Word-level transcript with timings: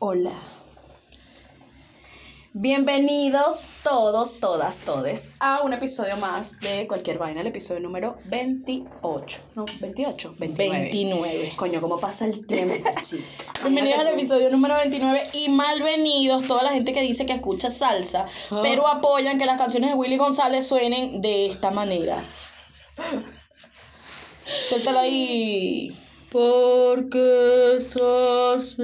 Hola. 0.00 0.34
Bienvenidos 2.62 3.68
todos, 3.82 4.38
todas, 4.38 4.80
todes 4.80 5.30
a 5.40 5.62
un 5.62 5.72
episodio 5.72 6.14
más 6.18 6.60
de 6.60 6.86
Cualquier 6.86 7.16
Vaina, 7.16 7.40
el 7.40 7.46
episodio 7.46 7.80
número 7.80 8.18
28. 8.26 9.40
No, 9.54 9.64
28, 9.80 10.34
29. 10.38 10.82
29. 10.82 11.52
Coño, 11.56 11.80
¿cómo 11.80 11.98
pasa 11.98 12.26
el 12.26 12.46
tiempo, 12.46 12.74
chica? 13.02 13.24
Bienvenidos 13.62 14.00
al 14.00 14.08
episodio 14.08 14.50
número 14.50 14.76
29 14.76 15.22
y 15.32 15.48
malvenidos 15.48 16.46
toda 16.46 16.62
la 16.62 16.72
gente 16.72 16.92
que 16.92 17.00
dice 17.00 17.24
que 17.24 17.32
escucha 17.32 17.70
salsa, 17.70 18.26
Ah. 18.50 18.58
pero 18.62 18.86
apoyan 18.86 19.38
que 19.38 19.46
las 19.46 19.56
canciones 19.56 19.88
de 19.88 19.96
Willy 19.96 20.18
González 20.18 20.66
suenen 20.66 21.22
de 21.22 21.46
esta 21.46 21.70
manera. 21.70 22.22
Suéltala 24.68 25.00
ahí. 25.00 25.96
Porque 26.30 27.76
es 27.78 27.96
así. 27.96 28.82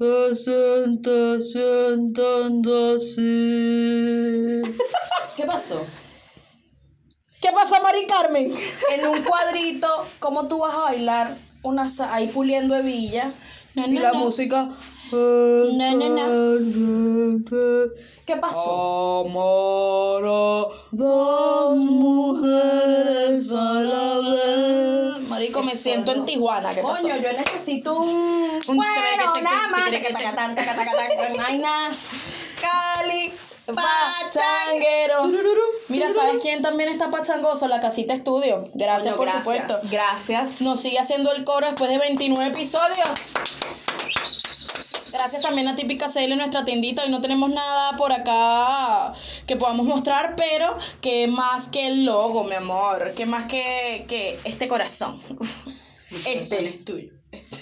¿Qué 0.00 0.06
pasó? 5.46 5.84
¿Qué 7.42 7.52
pasa, 7.52 7.82
Mari 7.82 8.06
Carmen? 8.06 8.50
En 8.94 9.06
un 9.06 9.22
cuadrito, 9.22 9.88
¿cómo 10.18 10.48
tú 10.48 10.60
vas 10.60 10.74
a 10.74 10.84
bailar 10.84 11.36
una 11.62 11.86
ahí 12.12 12.28
puliendo 12.28 12.74
hebilla? 12.76 13.34
No, 13.74 13.86
y 13.86 13.98
la 13.98 14.12
no. 14.12 14.20
música. 14.20 14.70
No, 15.12 15.94
no, 15.94 17.38
¿Qué 18.24 18.36
pasó? 18.36 19.26
Amar 19.26 20.24
a 20.24 20.64
dos 20.92 21.76
mujeres 21.76 23.52
a 23.52 23.82
la 23.82 24.18
vez. 24.30 24.69
Marico, 25.40 25.62
me 25.62 25.74
siento 25.74 26.12
en. 26.12 26.26
Tijuana. 26.26 26.74
¿Qué 26.74 26.82
pasó? 26.82 27.00
Coño, 27.02 27.16
yo 27.16 27.32
necesito 27.32 27.98
un. 27.98 28.60
Un 28.66 28.76
Cali, 32.60 33.32
Pachanguero. 33.64 35.30
Mira, 35.88 36.12
¿sabes 36.12 36.36
quién 36.42 36.60
también 36.60 36.90
está 36.90 37.10
pachangoso? 37.10 37.68
La 37.68 37.80
casita 37.80 38.12
estudio. 38.12 38.68
Gracias, 38.74 39.14
Coño, 39.14 39.16
por 39.16 39.26
gracias, 39.26 39.62
supuesto. 39.62 39.88
Gracias. 39.90 40.60
Nos 40.60 40.80
sigue 40.80 40.98
haciendo 40.98 41.32
el 41.32 41.44
coro 41.44 41.66
después 41.68 41.90
de 41.90 41.96
29 41.96 42.46
episodios. 42.48 43.34
Gracias 45.12 45.42
también 45.42 45.66
a 45.66 45.74
Típica 45.74 46.08
CL, 46.08 46.36
nuestra 46.36 46.64
tiendita. 46.64 47.02
Hoy 47.02 47.10
no 47.10 47.20
tenemos 47.20 47.50
nada 47.50 47.96
por 47.96 48.12
acá 48.12 49.12
que 49.46 49.56
podamos 49.56 49.86
mostrar, 49.86 50.36
pero 50.36 50.76
que 51.00 51.26
más 51.26 51.68
que 51.68 51.88
el 51.88 52.04
logo, 52.04 52.44
mi 52.44 52.54
amor. 52.54 53.12
Que 53.14 53.26
más 53.26 53.46
que, 53.46 54.04
que 54.08 54.38
este 54.44 54.68
corazón. 54.68 55.20
Este. 56.26 56.68
es 56.68 56.84
tuyo. 56.84 57.12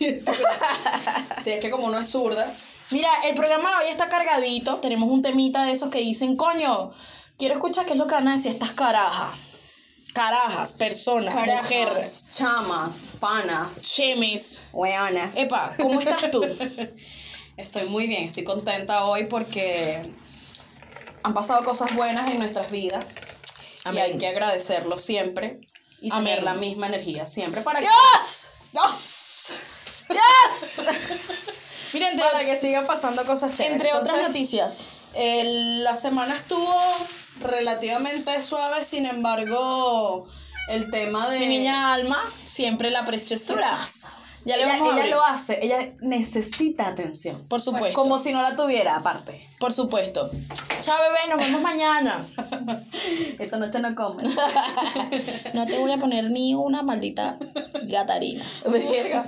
Si 1.43 1.51
es 1.51 1.61
que 1.61 1.71
como 1.71 1.87
uno 1.87 1.99
es 1.99 2.09
zurda. 2.09 2.51
Mira, 2.91 3.11
el 3.27 3.35
programa 3.35 3.69
de 3.71 3.77
hoy 3.85 3.91
está 3.91 4.09
cargadito. 4.09 4.77
Tenemos 4.77 5.11
un 5.11 5.21
temita 5.21 5.65
de 5.65 5.73
esos 5.73 5.91
que 5.91 5.99
dicen, 5.99 6.35
coño, 6.35 6.91
quiero 7.37 7.55
escuchar 7.55 7.85
qué 7.85 7.93
es 7.93 7.99
lo 7.99 8.07
que 8.07 8.15
van 8.15 8.29
a 8.29 8.37
decir 8.37 8.53
estas 8.53 8.73
carajas. 8.73 9.35
Carajas, 10.15 10.73
personas, 10.73 11.35
mujeres, 11.35 11.61
Carajas, 11.69 12.29
chamas, 12.31 13.17
panas, 13.21 13.83
chemes. 13.83 14.63
weonas. 14.73 15.31
Epa, 15.37 15.75
¿cómo 15.77 16.01
estás 16.01 16.31
tú? 16.31 16.43
Estoy 17.59 17.89
muy 17.89 18.07
bien, 18.07 18.23
estoy 18.23 18.45
contenta 18.45 19.05
hoy 19.05 19.25
porque 19.27 20.01
han 21.25 21.35
pasado 21.35 21.65
cosas 21.65 21.93
buenas 21.93 22.31
en 22.31 22.39
nuestras 22.39 22.71
vidas. 22.71 23.05
Y 23.93 23.99
hay 23.99 24.17
que 24.17 24.29
agradecerlo 24.29 24.97
siempre 24.97 25.59
y 26.01 26.11
Amén. 26.13 26.25
tener 26.37 26.43
la 26.45 26.55
misma 26.55 26.87
energía 26.87 27.27
siempre 27.27 27.63
para 27.63 27.81
que, 27.81 27.87
¡Dios! 27.87 28.51
¡Dios! 28.73 29.63
Miren, 31.95 32.13
entre, 32.13 32.25
para 32.31 32.45
que 32.45 32.57
sigan 32.57 32.87
pasando 32.87 33.25
cosas 33.27 33.55
chéveres. 33.55 33.73
entre 33.73 33.93
otras 33.93 34.23
noticias. 34.23 34.87
el- 35.15 35.83
la 35.83 35.97
semana 35.97 36.37
estuvo 36.37 36.77
relativamente 37.41 38.41
suave, 38.41 38.85
sin 38.85 39.05
embargo, 39.07 40.29
el 40.69 40.91
tema 40.91 41.29
de... 41.29 41.41
Mi 41.41 41.47
niña 41.49 41.93
Alma, 41.93 42.23
siempre 42.45 42.91
la 42.93 43.05
preciosura. 43.05 43.81
Ya 44.49 44.57
le 44.57 44.63
ella, 44.63 44.79
vamos 44.79 44.89
a 44.89 44.93
ella 44.93 45.01
abrir. 45.03 45.15
lo 45.15 45.23
hace, 45.27 45.59
ella 45.63 45.93
necesita 46.01 46.89
atención. 46.89 47.45
Por 47.49 47.61
supuesto. 47.61 47.93
Como 47.93 48.19
si 48.19 48.33
no 48.33 48.41
la 48.41 48.57
tuviera, 48.57 48.97
aparte. 48.97 49.47
Por 49.59 49.75
supuesto. 49.75 50.31
Chao, 50.81 50.97
bebé, 51.03 51.19
nos 51.29 51.37
vemos 51.37 51.61
mañana. 51.61 52.27
Esta 53.39 53.59
noche 53.59 53.79
no 53.81 53.95
come. 53.95 54.23
No 55.53 55.67
te 55.67 55.79
voy 55.79 55.93
a 55.93 55.99
poner 55.99 56.31
ni 56.31 56.55
una 56.55 56.83
maldita 56.83 57.37
gatarina. 57.83 58.43
Verga. 58.65 59.27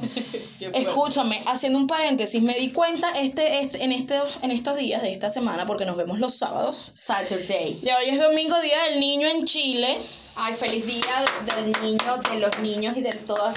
Escúchame, 0.72 1.38
haciendo 1.46 1.78
un 1.78 1.86
paréntesis, 1.86 2.40
me 2.40 2.54
di 2.54 2.72
cuenta 2.72 3.10
este, 3.10 3.60
este, 3.60 3.84
en, 3.84 3.92
estos, 3.92 4.38
en 4.40 4.52
estos 4.52 4.78
días 4.78 5.02
de 5.02 5.12
esta 5.12 5.28
semana, 5.28 5.66
porque 5.66 5.84
nos 5.84 5.98
vemos 5.98 6.18
los 6.18 6.34
sábados. 6.34 6.88
Saturday. 6.92 7.78
Y 7.82 7.90
hoy 7.90 8.08
es 8.08 8.18
domingo, 8.18 8.58
Día 8.62 8.84
del 8.84 9.00
Niño 9.00 9.28
en 9.28 9.44
Chile. 9.44 9.98
Ay, 10.36 10.54
feliz 10.54 10.86
día 10.86 11.24
del 11.56 11.72
niño, 11.82 12.16
de 12.32 12.38
los 12.38 12.58
niños 12.60 12.96
y 12.96 13.02
de 13.02 13.12
todas 13.12 13.54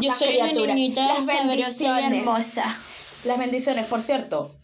Yo 0.00 0.08
las 0.08 0.18
soy 0.18 0.36
una 0.36 0.44
criaturas. 0.48 0.74
niñita 0.74 1.06
Las 1.06 1.26
sabrosa 1.26 1.44
y 1.44 1.56
bendiciones. 1.56 2.18
hermosa. 2.20 2.78
Las 3.24 3.38
bendiciones, 3.38 3.86
por 3.86 4.02
cierto. 4.02 4.54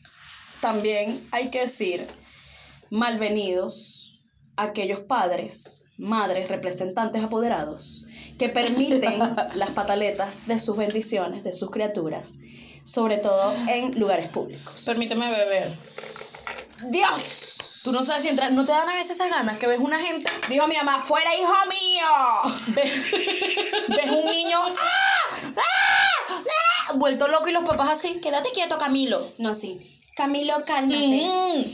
También 0.61 1.21
hay 1.33 1.51
que 1.51 1.61
decir, 1.63 2.07
malvenidos 2.91 4.19
aquellos 4.57 5.01
padres, 5.01 5.83
madres, 5.99 6.49
representantes 6.49 7.23
apoderados 7.23 8.05
que 8.39 8.49
permiten 8.49 9.19
las 9.55 9.71
pataletas 9.71 10.29
de 10.47 10.59
sus 10.59 10.77
bendiciones, 10.77 11.45
de 11.45 11.53
sus 11.53 11.71
criaturas, 11.71 12.39
sobre 12.85 13.19
todo 13.19 13.53
en 13.69 13.99
lugares 13.99 14.29
públicos. 14.29 14.83
Permíteme 14.85 15.29
beber. 15.31 15.77
¡Dios! 16.89 17.81
Tú 17.85 17.93
no 17.93 18.05
sabes 18.05 18.23
si 18.25 18.29
entrar, 18.29 18.53
no 18.53 18.65
te 18.65 18.73
dan 18.73 18.89
a 18.89 18.95
veces 18.95 19.13
esas 19.13 19.31
ganas 19.31 19.57
que 19.59 19.67
ves 19.67 19.79
una 19.79 19.99
gente, 19.99 20.29
Dijo 20.49 20.67
mi 20.67 20.77
mamá, 20.77 21.01
fuera 21.01 21.31
hijo 21.35 21.55
mío. 21.71 22.53
ves, 22.69 23.11
ves 23.89 24.11
un 24.11 24.31
niño 24.31 24.59
¡ah! 24.61 25.06
¡Ah! 25.57 25.63
¡ah! 26.89 26.93
vuelto 26.95 27.29
loco 27.29 27.49
y 27.49 27.53
los 27.53 27.65
papás 27.65 27.91
así, 27.93 28.21
quédate 28.21 28.51
quieto, 28.53 28.79
Camilo. 28.79 29.27
No, 29.39 29.55
sí. 29.55 29.81
Camilo, 30.15 30.65
cálmate. 30.65 31.29
Mm. 31.29 31.65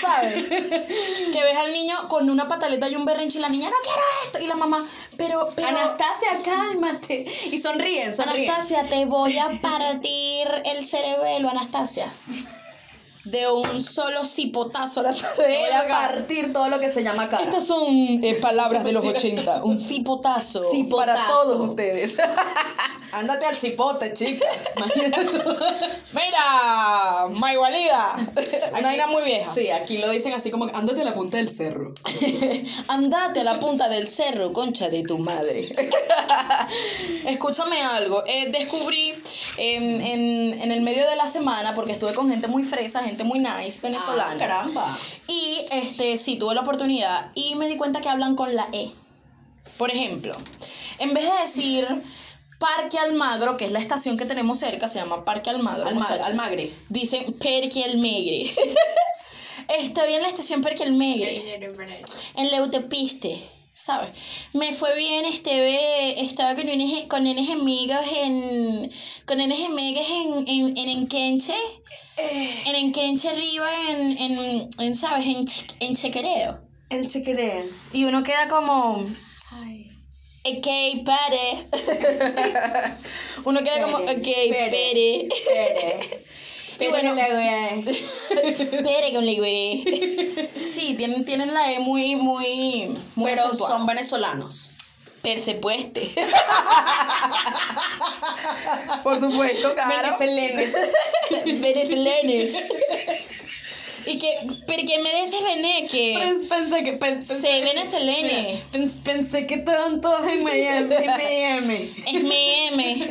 ¿Sabes? 0.00 0.48
Que 1.32 1.42
ves 1.42 1.56
al 1.56 1.72
niño 1.72 2.08
con 2.08 2.28
una 2.28 2.48
pataleta 2.48 2.88
y 2.88 2.96
un 2.96 3.04
berrinche 3.04 3.38
y 3.38 3.42
la 3.42 3.48
niña, 3.48 3.68
no 3.70 3.76
quiero 3.82 4.00
esto. 4.24 4.40
Y 4.40 4.46
la 4.46 4.56
mamá, 4.56 4.86
pero, 5.16 5.48
pero. 5.54 5.68
Anastasia, 5.68 6.40
cálmate. 6.44 7.26
Y 7.52 7.58
sonríen, 7.58 8.14
sonríen. 8.14 8.50
Anastasia, 8.50 8.84
te 8.84 9.04
voy 9.04 9.38
a 9.38 9.48
partir 9.60 10.48
el 10.64 10.84
cerebelo, 10.84 11.50
Anastasia. 11.50 12.10
De 13.24 13.50
un 13.50 13.82
solo 13.82 14.24
cipotazo, 14.24 15.02
la 15.02 15.12
Te 15.36 15.46
voy 15.46 15.70
a 15.74 15.86
partir 15.88 16.52
todo 16.52 16.68
lo 16.68 16.80
que 16.80 16.88
se 16.88 17.02
llama 17.02 17.28
cara. 17.28 17.44
Estas 17.44 17.66
son 17.66 17.84
eh, 17.88 18.38
palabras 18.40 18.82
de 18.84 18.92
los 18.92 19.04
80. 19.04 19.62
Un 19.64 19.78
cipotazo, 19.78 20.60
Cipotazo. 20.70 20.96
para 20.96 21.26
todos 21.26 21.68
ustedes. 21.70 22.16
Ándate 23.12 23.44
al 23.46 23.56
cipote, 23.56 24.14
chica. 24.14 24.46
Mira, 26.12 27.26
Maigualida. 27.30 28.16
Una 28.72 28.80
vaina 28.82 29.06
muy 29.08 29.22
vieja. 29.24 29.52
Sí, 29.52 29.68
aquí 29.70 29.98
lo 29.98 30.08
dicen 30.10 30.32
así 30.32 30.50
como 30.50 30.66
ándate 30.74 31.00
a 31.02 31.04
la 31.04 31.12
punta 31.12 31.36
del 31.36 31.50
cerro. 31.50 31.92
Andate 32.88 33.40
a 33.40 33.44
la 33.44 33.58
punta 33.60 33.88
del 33.88 34.06
cerro, 34.08 34.52
concha 34.52 34.88
de 34.88 35.02
tu 35.02 35.18
madre. 35.18 35.74
Escúchame 37.26 37.82
algo. 37.82 38.22
eh, 38.26 38.50
descubrí 38.50 39.14
en, 39.56 40.00
en- 40.00 40.60
en 40.62 40.72
el 40.72 40.80
medio 40.82 41.08
de 41.08 41.16
la 41.16 41.26
semana, 41.26 41.74
porque 41.74 41.92
estuve 41.92 42.14
con 42.14 42.30
gente 42.30 42.46
muy 42.48 42.62
fresa, 42.64 43.02
gente 43.10 43.24
muy 43.24 43.38
nice, 43.38 43.80
venezolana. 43.82 44.32
Ah, 44.34 44.38
caramba. 44.38 44.98
Y 45.28 45.58
este, 45.72 46.16
sí, 46.18 46.36
tuve 46.36 46.54
la 46.54 46.62
oportunidad 46.62 47.30
y 47.34 47.54
me 47.56 47.68
di 47.68 47.76
cuenta 47.76 48.00
que 48.00 48.08
hablan 48.08 48.34
con 48.36 48.54
la 48.56 48.66
E. 48.72 48.90
Por 49.76 49.90
ejemplo, 49.90 50.32
en 50.98 51.14
vez 51.14 51.24
de 51.24 51.40
decir 51.42 51.86
Parque 52.58 52.98
Almagro, 52.98 53.56
que 53.56 53.64
es 53.66 53.72
la 53.72 53.78
estación 53.78 54.16
que 54.16 54.26
tenemos 54.26 54.58
cerca, 54.58 54.88
se 54.88 54.98
llama 54.98 55.24
Parque 55.24 55.50
Almagro. 55.50 55.86
Alma- 55.86 56.00
muchacha. 56.02 56.26
Almagre. 56.26 56.72
Dicen 56.88 57.32
Parque 57.34 57.84
Almegre. 57.84 58.52
Estoy 59.78 60.14
en 60.14 60.22
la 60.22 60.28
estación 60.28 60.62
Parque 60.62 60.82
Almegre, 60.82 61.58
en 62.36 62.50
la 62.50 62.58
autopista, 62.58 63.28
¿sabes? 63.80 64.10
Me 64.52 64.72
fue 64.72 64.94
bien, 64.96 65.24
este, 65.24 66.20
estaba 66.22 66.54
con 66.54 66.68
unos, 66.68 67.06
con 67.08 67.26
unos 67.26 67.48
amigos 67.48 68.00
en, 68.14 68.90
con 69.26 69.40
unos 69.40 69.58
amigos 69.64 70.06
en, 70.08 70.48
en, 70.48 70.76
en 70.76 70.88
Enquenche, 70.88 71.54
en 72.66 72.74
Enquenche 72.76 73.28
arriba, 73.28 73.68
en, 73.88 74.18
en, 74.18 74.68
en, 74.78 74.94
¿sabes? 74.94 75.26
En, 75.26 75.46
en 75.80 75.96
Chequereo. 75.96 76.60
El 76.90 77.06
chequerén. 77.06 77.70
Y 77.92 78.04
uno 78.04 78.22
queda 78.22 78.48
como, 78.48 79.06
Ay. 79.52 79.90
Ok, 80.42 81.04
pare. 81.04 81.66
Uno 83.44 83.62
queda 83.62 83.82
como, 83.82 83.98
ok, 83.98 84.22
Pere, 84.22 84.70
pere. 84.70 85.28
Pere. 85.46 86.29
Y 86.80 86.88
bueno, 86.88 87.14
la 87.14 87.24
wea. 87.28 87.70
pere 88.82 89.12
con 89.14 89.24
la 89.26 89.32
güey. 89.34 89.84
Sí, 90.64 90.94
tienen, 90.94 91.24
tienen 91.24 91.52
la 91.52 91.72
E 91.72 91.78
muy, 91.80 92.14
muy, 92.16 92.96
muy 93.16 93.30
Pero 93.30 93.46
acentuada. 93.46 93.76
son 93.76 93.86
venezolanos. 93.86 94.72
Persepueste. 95.22 96.12
Por 99.02 99.18
supuesto, 99.20 99.74
Venezolanos. 99.74 100.74
Venezolanos. 101.44 102.50
Y 104.06 104.18
que, 104.18 104.34
pero 104.66 104.82
que 104.86 104.98
me 105.02 105.24
dices 105.24 105.42
veneque. 105.42 106.18
Pens- 106.20 106.48
Pensé 106.48 106.82
que 106.82 106.92
pensé, 106.94 107.40
Se 107.40 107.60
venezolene. 107.62 108.60
pens- 108.72 109.02
pensé 109.02 109.46
que 109.46 109.54
estaban 109.56 110.00
todos 110.00 110.26
en 110.26 110.42
Miami. 110.44 110.94
En 110.94 111.06
Miami. 111.06 111.94
Es 112.06 112.22
mi 112.22 112.50
M. 112.72 113.10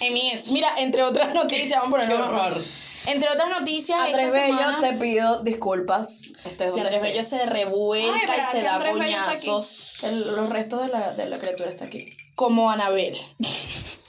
M.I.S. 0.00 0.50
Mira, 0.52 0.68
entre 0.78 1.02
otras 1.02 1.34
noticias, 1.34 1.80
vamos 1.80 1.98
a 2.00 2.06
Qué 2.08 2.14
ponerlo. 2.14 2.36
horror. 2.36 2.64
Entre 3.06 3.28
otras 3.28 3.50
noticias, 3.50 3.98
Andrés 4.00 4.28
esta 4.28 4.38
Bello, 4.40 4.56
semana, 4.58 4.80
te 4.80 4.92
pido 4.94 5.42
disculpas. 5.42 6.30
Este 6.44 6.70
si 6.70 6.80
Andrés 6.80 7.02
Bello 7.02 7.22
se 7.22 7.44
revuelca 7.46 8.14
Ay, 8.18 8.22
y 8.24 8.30
¿verdad 8.30 8.50
se 8.50 8.58
que 8.58 8.64
da 8.64 8.74
Andrés 8.76 8.92
coñazos 8.94 9.98
El- 10.04 10.36
los 10.36 10.48
restos 10.48 10.80
de 10.82 10.88
la, 10.88 11.12
de 11.12 11.26
la 11.26 11.38
criatura 11.38 11.68
está 11.68 11.84
aquí. 11.84 12.16
como 12.34 12.70
Anabel. 12.70 13.18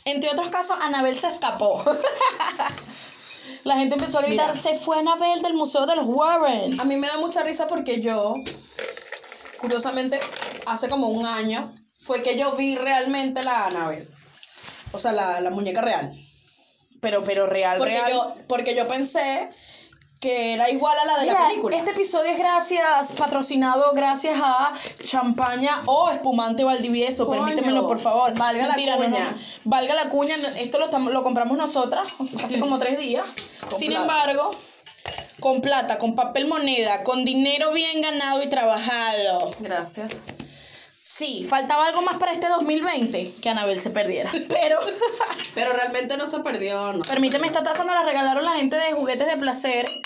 Entre 0.05 0.29
otros 0.29 0.47
casos, 0.47 0.77
Anabel 0.81 1.17
se 1.19 1.27
escapó. 1.27 1.83
La 3.65 3.75
gente 3.77 3.95
empezó 3.95 4.19
a 4.19 4.21
gritar, 4.21 4.51
Mira. 4.55 4.61
se 4.61 4.75
fue 4.77 4.99
Anabel 4.99 5.41
del 5.41 5.55
Museo 5.55 5.85
de 5.87 5.95
los 5.95 6.05
Warren. 6.07 6.79
A 6.79 6.83
mí 6.85 6.95
me 6.97 7.07
da 7.07 7.17
mucha 7.17 7.41
risa 7.43 7.65
porque 7.65 7.99
yo, 7.99 8.35
curiosamente, 9.59 10.19
hace 10.67 10.87
como 10.87 11.07
un 11.07 11.25
año, 11.25 11.73
fue 11.97 12.21
que 12.21 12.37
yo 12.37 12.51
vi 12.51 12.75
realmente 12.75 13.43
la 13.43 13.65
Annabelle. 13.65 14.07
O 14.91 14.99
sea, 14.99 15.11
la, 15.13 15.41
la 15.41 15.49
muñeca 15.49 15.81
real. 15.81 16.15
Pero, 17.01 17.23
pero 17.23 17.47
real, 17.47 17.79
Porque 17.79 17.93
real. 17.95 18.11
yo, 18.13 18.35
porque 18.47 18.75
yo 18.75 18.87
pensé 18.87 19.49
que 20.25 20.53
era 20.53 20.71
igual 20.71 20.97
a 20.97 21.05
la 21.05 21.19
de 21.19 21.27
la 21.27 21.47
película. 21.47 21.77
Este 21.77 21.91
episodio 21.91 22.31
es 22.31 22.39
gracias, 22.39 23.11
patrocinado 23.11 23.91
gracias 23.93 24.39
a 24.43 24.73
Champaña 25.03 25.83
o 25.85 26.09
Espumante 26.09 26.63
Valdivieso. 26.63 27.27
Coño, 27.27 27.45
Permítemelo, 27.45 27.85
por 27.85 27.99
favor. 27.99 28.33
valga 28.33 28.65
la 28.65 28.73
cuña. 28.73 29.31
no. 29.31 29.37
Valga 29.65 29.93
la 29.93 30.09
cuña. 30.09 30.33
Esto 30.57 30.79
lo, 30.79 30.87
lo 31.11 31.21
compramos 31.23 31.55
nosotras 31.59 32.11
hace 32.43 32.59
como 32.59 32.79
tres 32.79 32.97
días. 32.97 33.23
Con 33.69 33.77
Sin 33.77 33.89
plata. 33.89 34.01
embargo, 34.01 34.51
con 35.39 35.61
plata, 35.61 35.99
con 35.99 36.15
papel 36.15 36.47
moneda, 36.47 37.03
con 37.03 37.23
dinero 37.23 37.71
bien 37.71 38.01
ganado 38.01 38.41
y 38.41 38.47
trabajado. 38.47 39.51
Gracias. 39.59 40.25
Sí, 41.01 41.45
faltaba 41.47 41.85
algo 41.85 42.01
más 42.01 42.17
para 42.17 42.31
este 42.31 42.47
2020 42.47 43.33
que 43.39 43.49
Anabel 43.49 43.79
se 43.79 43.91
perdiera. 43.91 44.31
Pero, 44.49 44.79
Pero 45.53 45.73
realmente 45.73 46.17
no 46.17 46.25
se 46.25 46.39
perdió, 46.39 46.93
¿no? 46.93 47.03
permíteme, 47.03 47.45
esta 47.45 47.61
taza 47.61 47.83
nos 47.83 47.93
la 47.93 48.03
regalaron 48.03 48.43
la 48.43 48.53
gente 48.53 48.75
de 48.75 48.91
Juguetes 48.93 49.27
de 49.27 49.37
Placer. 49.37 50.01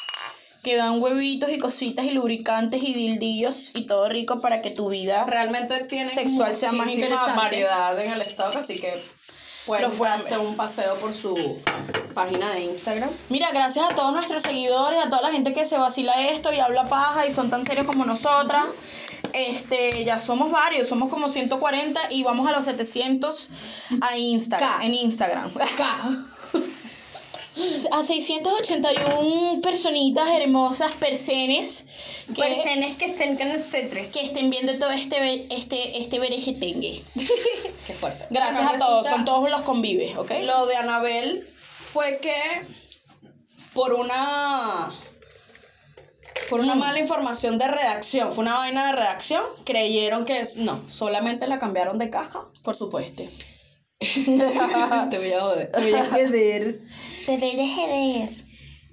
Que 0.70 0.76
dan 0.76 1.02
huevitos 1.02 1.50
y 1.50 1.58
cositas 1.58 2.06
y 2.06 2.12
lubricantes 2.12 2.84
y 2.84 2.94
dildillos 2.94 3.72
y 3.74 3.88
todo 3.88 4.08
rico 4.08 4.40
para 4.40 4.62
que 4.62 4.70
tu 4.70 4.88
vida 4.90 5.26
Realmente 5.26 5.84
tiene 5.86 6.08
Sexual 6.08 6.56
sea 6.56 6.72
más 6.74 6.92
interesante. 6.92 7.36
variedad 7.36 8.00
en 8.00 8.12
el 8.12 8.22
stock, 8.22 8.56
así 8.56 8.80
que 8.80 9.02
pueden 9.66 9.90
ver. 9.98 10.40
un 10.40 10.56
paseo 10.56 10.94
por 10.98 11.16
su 11.16 11.58
página 12.14 12.52
de 12.52 12.66
Instagram. 12.66 13.10
Mira, 13.30 13.50
gracias 13.52 13.90
a 13.90 13.96
todos 13.96 14.14
nuestros 14.14 14.44
seguidores, 14.44 15.04
a 15.04 15.10
toda 15.10 15.24
la 15.24 15.32
gente 15.32 15.54
que 15.54 15.66
se 15.66 15.76
vacila 15.76 16.14
esto 16.28 16.54
y 16.54 16.60
habla 16.60 16.88
paja 16.88 17.26
y 17.26 17.32
son 17.32 17.50
tan 17.50 17.66
serios 17.66 17.88
como 17.88 18.06
nosotras. 18.06 18.66
Este, 19.34 20.04
ya 20.06 20.20
somos 20.20 20.52
varios, 20.52 20.88
somos 20.88 21.10
como 21.10 21.30
140 21.30 22.00
y 22.12 22.22
vamos 22.22 22.48
a 22.48 22.52
los 22.52 22.66
700 22.66 23.50
a 24.02 24.16
Instagram, 24.16 24.70
K. 24.70 24.86
en 24.86 24.94
Instagram. 24.94 25.52
A 27.92 28.04
681 28.04 29.62
personitas 29.62 30.28
hermosas, 30.40 30.92
persenes, 31.00 31.86
que, 32.28 32.42
Personas 32.42 32.96
que 32.96 33.06
estén 33.06 33.38
con 33.38 33.48
nosotros. 33.50 34.08
que 34.08 34.22
estén 34.22 34.50
viendo 34.50 34.78
todo 34.78 34.92
este 34.92 35.46
este 35.54 36.00
este 36.00 36.20
berejetengue. 36.20 37.02
Qué 37.88 37.94
fuerte. 37.94 38.26
Gracias 38.30 38.64
Bueno, 38.64 38.76
a 38.76 38.78
todos, 38.88 39.08
son 39.08 39.26
todos 39.26 39.50
los 39.50 39.62
convives, 39.64 40.16
¿ok? 40.18 40.32
Lo 40.44 40.66
de 40.68 40.76
Anabel 40.78 41.46
fue 41.62 42.20
que 42.22 42.34
por 43.74 43.94
una 43.94 44.92
por 46.50 46.60
una 46.62 46.76
Mm. 46.76 46.80
mala 46.80 47.00
información 47.00 47.58
de 47.60 47.68
redacción, 47.68 48.34
fue 48.34 48.44
una 48.44 48.58
vaina 48.58 48.88
de 48.88 48.94
redacción, 48.94 49.44
creyeron 49.66 50.26
que 50.26 50.40
es 50.40 50.58
no, 50.58 50.82
solamente 50.90 51.46
la 51.48 51.60
cambiaron 51.60 51.98
de 52.00 52.10
caja. 52.10 52.46
Por 52.64 52.76
supuesto. 52.76 53.24
Te 54.00 55.18
voy 55.18 55.34
a 55.34 55.42
joder. 55.42 55.72
Te 55.72 55.82
voy 55.82 55.94
a 55.94 56.06
joder. 56.06 56.80
Te 57.38 57.38
deje 57.56 57.88
ver. 57.88 58.30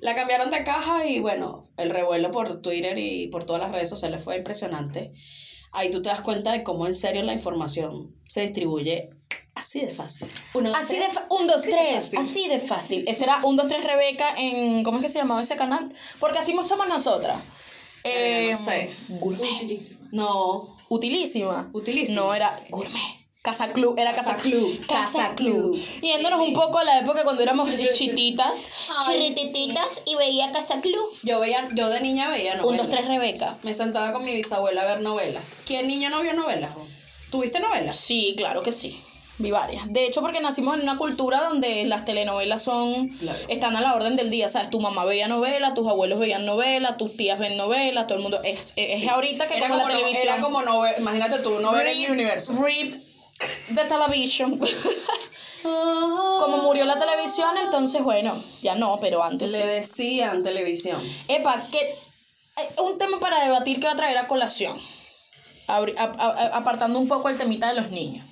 La 0.00 0.14
cambiaron 0.14 0.50
de 0.50 0.62
caja 0.62 1.06
y 1.06 1.20
bueno, 1.20 1.62
el 1.78 1.88
revuelo 1.90 2.30
por 2.30 2.60
Twitter 2.60 2.98
y 2.98 3.28
por 3.28 3.44
todas 3.44 3.62
las 3.62 3.72
redes 3.72 3.88
sociales 3.88 4.22
fue 4.22 4.36
impresionante. 4.36 5.12
Ahí 5.72 5.90
tú 5.90 6.02
te 6.02 6.10
das 6.10 6.20
cuenta 6.20 6.52
de 6.52 6.62
cómo 6.62 6.86
en 6.86 6.94
serio 6.94 7.22
la 7.22 7.32
información 7.32 8.14
se 8.28 8.42
distribuye 8.42 9.08
así 9.54 9.80
de 9.80 9.94
fácil. 9.94 10.28
Uno, 10.54 10.68
dos, 10.68 10.78
Así 10.78 10.96
de 10.96 11.00
tres. 11.04 11.14
fa- 11.14 11.26
un, 11.30 11.46
dos, 11.46 11.62
tres, 11.62 11.94
fácil. 12.04 12.18
así 12.18 12.48
de 12.48 12.60
fácil. 12.60 13.04
Ese 13.08 13.24
era 13.24 13.40
un, 13.42 13.56
dos, 13.56 13.68
tres 13.68 13.82
Rebeca 13.84 14.34
en. 14.36 14.84
¿Cómo 14.84 14.98
es 14.98 15.04
que 15.04 15.10
se 15.10 15.18
llamaba 15.18 15.42
ese 15.42 15.56
canal? 15.56 15.90
Porque 16.20 16.38
así 16.38 16.54
somos 16.62 16.88
nosotras. 16.88 17.40
Eh, 18.04 18.48
Eh, 18.48 18.52
no 18.52 18.58
sé. 18.58 18.90
Gourmet. 19.08 19.80
No, 20.12 20.76
Utilísima. 20.90 21.70
Utilísima. 21.72 22.20
No, 22.20 22.34
era 22.34 22.60
gourmet. 22.68 23.25
Casa 23.46 23.72
Club, 23.72 23.94
era 23.96 24.12
Casa, 24.12 24.32
Casa 24.32 24.42
Club, 24.42 24.86
Casa, 24.88 25.02
Casa 25.18 25.34
Club. 25.36 25.74
Club. 25.76 26.00
Yéndonos 26.02 26.40
un 26.40 26.52
poco 26.52 26.78
a 26.78 26.84
la 26.84 26.98
época 26.98 27.22
cuando 27.22 27.42
éramos 27.44 27.68
chititas, 27.94 28.68
chirritititas, 29.06 30.02
y 30.04 30.16
veía 30.16 30.50
Casa 30.52 30.80
Club. 30.80 31.08
yo 31.22 31.38
veía, 31.40 31.68
yo 31.74 31.88
de 31.88 32.00
niña 32.00 32.28
veía 32.28 32.56
novelas. 32.56 32.66
Un, 32.70 32.76
dos, 32.76 32.88
tres 32.88 33.06
Rebeca. 33.08 33.56
Me 33.62 33.72
sentaba 33.72 34.12
con 34.12 34.24
mi 34.24 34.34
bisabuela 34.34 34.82
a 34.82 34.86
ver 34.86 35.00
novelas. 35.00 35.62
¿Quién 35.64 35.86
niño 35.86 36.10
no 36.10 36.20
vio 36.22 36.32
novelas? 36.34 36.72
¿Tuviste 37.30 37.60
novelas? 37.60 37.96
Sí, 37.96 38.34
claro 38.36 38.62
que 38.62 38.72
sí. 38.72 39.00
Vi 39.38 39.50
varias. 39.50 39.92
De 39.92 40.06
hecho, 40.06 40.22
porque 40.22 40.40
nacimos 40.40 40.76
en 40.76 40.80
una 40.82 40.96
cultura 40.96 41.42
donde 41.44 41.84
las 41.84 42.06
telenovelas 42.06 42.62
son 42.64 43.08
Claro. 43.18 43.38
están 43.48 43.76
a 43.76 43.82
la 43.82 43.94
orden 43.94 44.16
del 44.16 44.30
día. 44.30 44.48
¿Sabes? 44.48 44.70
Tu 44.70 44.80
mamá 44.80 45.04
veía 45.04 45.28
novela, 45.28 45.74
tus 45.74 45.86
abuelos 45.86 46.18
veían 46.18 46.46
novela, 46.46 46.96
tus 46.96 47.16
tías 47.18 47.38
ven 47.38 47.56
novela, 47.58 48.06
todo 48.06 48.16
el 48.16 48.22
mundo. 48.22 48.40
Es, 48.42 48.72
es, 48.76 49.02
es 49.02 49.08
ahorita 49.08 49.46
que 49.46 49.58
Era 49.58 49.68
como 49.68 49.82
la 49.82 49.88
televisión. 49.88 50.22
era 50.22 50.40
como 50.40 50.62
novela, 50.62 50.96
imagínate 50.98 51.38
tú, 51.40 51.60
novela 51.60 51.90
en 51.90 52.02
el 52.04 52.10
universo. 52.12 52.54
The 53.74 53.84
television. 53.84 54.58
como 55.62 56.58
murió 56.62 56.84
la 56.84 56.98
televisión, 56.98 57.50
entonces, 57.64 58.02
bueno, 58.02 58.40
ya 58.62 58.74
no, 58.76 58.98
pero 59.00 59.22
antes. 59.22 59.50
Le 59.52 59.66
decían 59.66 60.42
televisión. 60.42 61.00
Epa, 61.28 61.66
que 61.70 61.80
eh, 61.80 62.80
un 62.82 62.98
tema 62.98 63.18
para 63.20 63.42
debatir 63.44 63.80
que 63.80 63.86
va 63.86 63.92
a 63.92 63.96
traer 63.96 64.18
a 64.18 64.26
colación. 64.28 64.78
Abri- 65.66 65.96
a- 65.98 66.04
a- 66.04 66.30
a- 66.30 66.56
apartando 66.58 66.98
un 66.98 67.08
poco 67.08 67.28
el 67.28 67.36
temita 67.36 67.68
de 67.68 67.74
los 67.80 67.90
niños. 67.90 68.24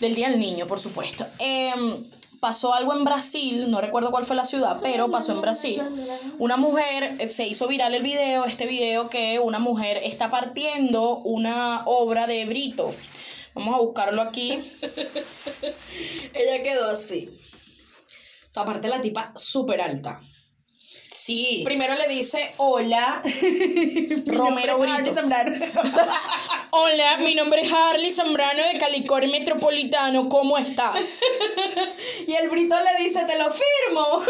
Del 0.00 0.14
Día 0.14 0.28
del 0.28 0.38
Niño, 0.38 0.66
por 0.66 0.78
supuesto. 0.78 1.26
Em, 1.38 2.04
pasó 2.38 2.72
algo 2.74 2.92
en 2.94 3.04
Brasil, 3.04 3.68
no 3.70 3.80
recuerdo 3.80 4.10
cuál 4.10 4.24
fue 4.26 4.36
la 4.36 4.44
ciudad, 4.44 4.78
pero 4.82 5.10
pasó 5.10 5.32
en 5.32 5.40
Brasil. 5.40 5.82
Una 6.38 6.56
mujer, 6.56 7.16
eh, 7.18 7.28
se 7.30 7.46
hizo 7.48 7.66
viral 7.66 7.94
el 7.94 8.02
video, 8.02 8.44
este 8.44 8.66
video 8.66 9.08
que 9.08 9.38
una 9.40 9.58
mujer 9.58 9.96
está 10.04 10.30
partiendo 10.30 11.16
una 11.16 11.82
obra 11.86 12.26
de 12.28 12.44
Brito. 12.44 12.94
Vamos 13.58 13.74
a 13.74 13.78
buscarlo 13.78 14.22
aquí. 14.22 14.56
Ella 16.32 16.62
quedó 16.62 16.90
así. 16.90 17.28
Aparte 18.54 18.86
la 18.86 19.00
tipa 19.00 19.32
súper 19.34 19.80
alta. 19.80 20.20
Sí. 21.08 21.62
Primero 21.64 21.94
le 21.96 22.06
dice 22.06 22.54
hola. 22.58 23.20
Romero 24.26 24.78
Brito. 24.78 25.12
Zambrano. 25.12 25.56
Hola, 26.70 27.16
mi 27.18 27.34
nombre 27.34 27.62
es 27.62 27.72
Harley 27.72 28.12
Zambrano 28.12 28.62
de 28.72 28.78
Calicor 28.78 29.26
Metropolitano. 29.26 30.28
¿Cómo 30.28 30.56
estás? 30.56 31.22
y 32.26 32.34
el 32.34 32.50
Brito 32.50 32.76
le 32.76 33.04
dice, 33.04 33.24
te 33.24 33.38
lo 33.38 33.46
firmo. 33.52 34.22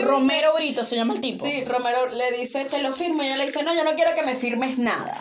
Romero 0.00 0.52
Brito 0.54 0.84
se 0.84 0.96
llama 0.96 1.14
el 1.14 1.20
tipo. 1.22 1.42
Sí, 1.42 1.64
Romero 1.64 2.06
le 2.08 2.32
dice, 2.32 2.66
te 2.66 2.82
lo 2.82 2.92
firmo. 2.92 3.22
Y 3.22 3.28
ella 3.28 3.38
le 3.38 3.46
dice, 3.46 3.62
no, 3.62 3.74
yo 3.74 3.84
no 3.84 3.94
quiero 3.94 4.14
que 4.14 4.22
me 4.22 4.34
firmes 4.34 4.76
nada. 4.78 5.18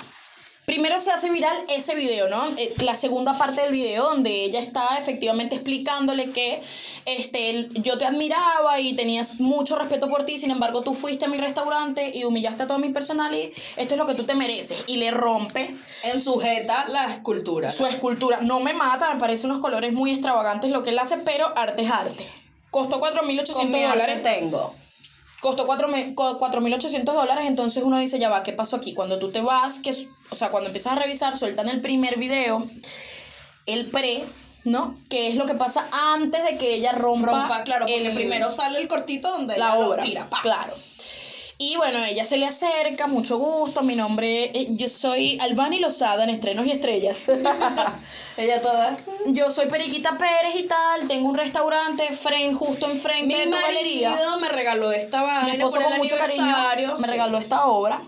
Primero 0.65 1.00
se 1.00 1.12
hace 1.12 1.30
viral 1.32 1.58
ese 1.75 1.96
video, 1.96 2.30
¿no? 2.30 2.46
Eh, 2.58 2.74
La 2.80 2.96
segunda 2.96 3.38
parte 3.38 3.62
del 3.62 3.72
video 3.72 4.06
donde 4.06 4.46
ella 4.46 4.60
está 4.62 4.98
efectivamente 5.00 5.56
explicándole 5.56 6.32
que 6.32 6.62
este, 7.06 7.68
yo 7.74 7.98
te 7.98 8.06
admiraba 8.06 8.80
y 8.80 8.94
tenías 8.94 9.39
mucho 9.39 9.75
respeto 9.77 10.08
por 10.08 10.24
ti, 10.25 10.38
sin 10.38 10.51
embargo 10.51 10.82
tú 10.82 10.94
fuiste 10.94 11.25
a 11.25 11.27
mi 11.27 11.38
restaurante 11.38 12.12
y 12.15 12.24
humillaste 12.25 12.63
a 12.63 12.68
todo 12.68 12.77
mi 12.80 12.89
personal 12.89 13.34
y 13.34 13.51
esto 13.75 13.96
es 13.96 13.98
lo 13.98 14.06
que 14.06 14.13
tú 14.13 14.24
te 14.24 14.36
mereces. 14.36 14.84
Y 14.88 14.98
le 14.98 15.12
rompe 15.12 15.75
En 16.03 16.22
sujeta 16.22 16.86
la 16.89 17.12
escultura. 17.12 17.72
su 17.72 17.86
escultura. 17.88 18.39
No 18.41 18.60
me 18.60 18.74
mata, 18.74 19.13
me 19.13 19.20
parece 19.20 19.48
unos 19.48 19.60
colores 19.62 19.91
muy 19.94 20.12
extravagantes 20.12 20.70
lo 20.72 20.84
que 20.84 20.91
él 20.91 21.00
hace, 21.00 21.18
pero 21.18 21.51
arte 21.58 21.82
es 21.82 21.91
arte. 21.91 22.25
Costó 22.70 23.01
4.800 23.01 23.51
Con 23.53 23.72
mi 23.72 23.84
arte 23.84 23.98
dólares. 23.98 24.24
tengo. 24.24 24.74
Costó 25.41 25.65
cuatro 25.65 25.88
me- 25.88 26.13
co- 26.15 26.38
4.800 26.38 27.15
dólares, 27.15 27.45
entonces 27.48 27.83
uno 27.83 27.98
dice, 27.98 28.19
ya 28.19 28.29
va, 28.29 28.43
¿qué 28.43 28.53
pasó 28.53 28.75
aquí? 28.77 28.93
Cuando 28.93 29.17
tú 29.19 29.31
te 29.31 29.41
vas, 29.41 29.79
que, 29.79 29.89
o 30.29 30.36
sea, 30.36 30.50
cuando 30.50 30.67
empiezas 30.67 30.93
a 30.93 30.95
revisar, 31.00 31.36
sueltan 31.38 31.67
el 31.67 31.81
primer 31.81 32.17
video, 32.17 32.67
el 33.65 33.88
pre, 33.89 34.24
¿no? 34.63 34.93
Que 35.10 35.27
es 35.29 35.36
lo 35.36 35.45
que 35.48 35.55
pasa 35.55 35.88
antes 36.13 36.43
de 36.43 36.57
que 36.57 36.75
ella 36.75 36.91
rompa, 36.91 37.31
Rompa, 37.31 37.63
claro, 37.63 37.86
porque 37.88 38.07
el- 38.07 38.13
primero 38.13 38.51
sale 38.51 38.79
el 38.79 38.88
cortito 38.88 39.31
donde 39.31 39.57
la 39.57 39.69
ella 39.69 39.79
lo 39.79 39.89
obra. 39.89 40.03
tira, 40.03 40.29
pa. 40.29 40.41
Claro. 40.43 40.74
Y 41.63 41.75
bueno, 41.75 42.03
ella 42.03 42.25
se 42.25 42.38
le 42.38 42.48
acerca, 42.48 43.06
mucho 43.06 43.38
gusto, 43.38 43.84
mi 43.84 43.96
nombre, 43.96 44.46
eh, 44.46 44.70
yo 44.72 44.89
soy 44.89 45.38
Albani 45.39 45.77
Lozada 45.77 46.24
en 46.24 46.32
Estrenos 46.32 46.65
y 46.65 46.72
Estrellas. 46.72 47.30
Ella 48.38 48.60
toda. 48.63 48.98
yo 49.27 49.51
soy 49.51 49.68
Periquita 49.68 50.18
Pérez 50.18 50.56
y 50.56 50.63
tal, 50.63 51.08
tengo 51.08 51.30
un 51.30 51.38
restaurante 51.38 52.08
fren, 52.15 52.56
justo 52.56 52.89
enfrente 52.89 53.27
Mi 53.27 53.36
de 53.36 53.46
tu 53.46 53.51
galería. 53.51 54.20
me 54.41 54.50
regaló 54.50 54.91
esta 54.91 55.22
vaina 55.22 55.44
Mi 55.44 55.51
esposo 55.51 55.84
con 55.84 55.98
mucho 56.00 56.18
cariño 56.18 56.96
me 56.98 57.03
sí. 57.03 57.06
regaló 57.12 57.38
esta 57.38 57.68
obra. 57.68 58.01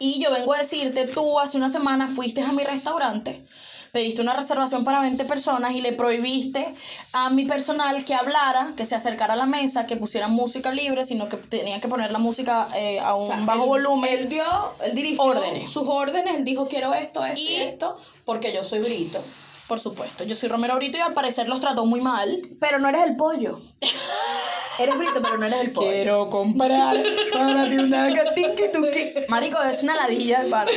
Y 0.00 0.20
yo 0.20 0.32
vengo 0.32 0.54
a 0.54 0.58
decirte, 0.58 1.06
tú 1.06 1.38
hace 1.38 1.56
una 1.56 1.68
semana 1.68 2.08
fuiste 2.08 2.42
a 2.42 2.50
mi 2.50 2.64
restaurante, 2.64 3.44
pediste 3.94 4.20
una 4.20 4.34
reservación 4.34 4.84
para 4.84 5.00
20 5.00 5.24
personas 5.24 5.72
y 5.72 5.80
le 5.80 5.92
prohibiste 5.92 6.66
a 7.12 7.30
mi 7.30 7.44
personal 7.46 8.04
que 8.04 8.12
hablara, 8.14 8.74
que 8.76 8.84
se 8.84 8.94
acercara 8.96 9.32
a 9.32 9.36
la 9.36 9.46
mesa, 9.46 9.86
que 9.86 9.96
pusiera 9.96 10.28
música 10.28 10.70
libre, 10.72 11.04
sino 11.06 11.28
que 11.28 11.38
tenían 11.38 11.80
que 11.80 11.88
poner 11.88 12.10
la 12.12 12.18
música 12.18 12.68
eh, 12.74 12.98
a 13.00 13.14
un 13.14 13.22
O 13.22 13.26
sea, 13.26 13.40
bajo 13.46 13.62
él- 13.62 13.68
volumen. 13.84 14.10
Él 14.12 14.28
dio, 14.28 14.42
él 14.84 14.94
dirigió 14.94 15.22
Órdenes. 15.22 15.70
sus 15.70 15.88
órdenes, 15.88 16.34
él 16.36 16.44
dijo 16.44 16.68
quiero 16.68 16.92
esto, 16.92 17.24
esto 17.24 17.40
y 17.40 17.46
Y- 17.52 17.56
esto, 17.62 17.96
porque 18.26 18.52
yo 18.52 18.62
soy 18.64 18.80
Brito. 18.80 19.22
Por 19.68 19.80
supuesto, 19.80 20.24
yo 20.24 20.34
soy 20.36 20.50
Romero 20.50 20.76
Brito 20.76 20.98
y 20.98 21.00
al 21.00 21.14
parecer 21.14 21.48
los 21.48 21.60
trató 21.60 21.86
muy 21.86 22.02
mal. 22.02 22.42
Pero 22.60 22.78
no 22.80 22.88
eres 22.90 23.04
el 23.04 23.16
pollo. 23.16 23.58
eres 24.78 24.98
Brito, 24.98 25.20
pero 25.22 25.38
no 25.38 25.46
eres 25.46 25.60
el 25.60 25.70
pollo. 25.72 25.88
Quiero 25.90 26.28
comprar 26.30 27.02
para 27.32 27.64
ti 27.68 27.78
una 27.78 28.10
gatiki 28.10 28.72
tuki. 28.72 29.12
Marico, 29.28 29.62
es 29.62 29.82
una 29.82 29.94
ladilla 29.96 30.42
de 30.42 30.50
par. 30.50 30.68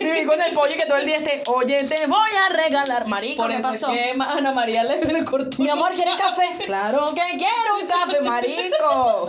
Viví 0.00 0.24
con 0.24 0.40
el 0.40 0.52
pollo 0.52 0.74
y 0.74 0.76
que 0.76 0.86
todo 0.86 0.98
el 0.98 1.06
día 1.06 1.16
esté, 1.18 1.42
oye, 1.46 1.84
te 1.84 2.06
voy 2.06 2.30
a 2.48 2.52
regalar. 2.54 3.06
Marico, 3.08 3.42
Por 3.42 3.50
¿qué 3.50 3.58
eso 3.58 3.68
pasó? 3.68 3.92
es 3.92 3.98
que 4.14 4.22
Ana 4.22 4.52
María 4.52 4.84
le, 4.84 5.00
le 5.04 5.24
cortó. 5.24 5.62
Mi 5.62 5.68
amor, 5.68 5.92
¿quieres 5.94 6.14
café? 6.16 6.48
Claro 6.66 7.12
que 7.14 7.22
quiero 7.38 7.76
un 7.80 7.86
café, 7.86 8.20
marico. 8.22 9.28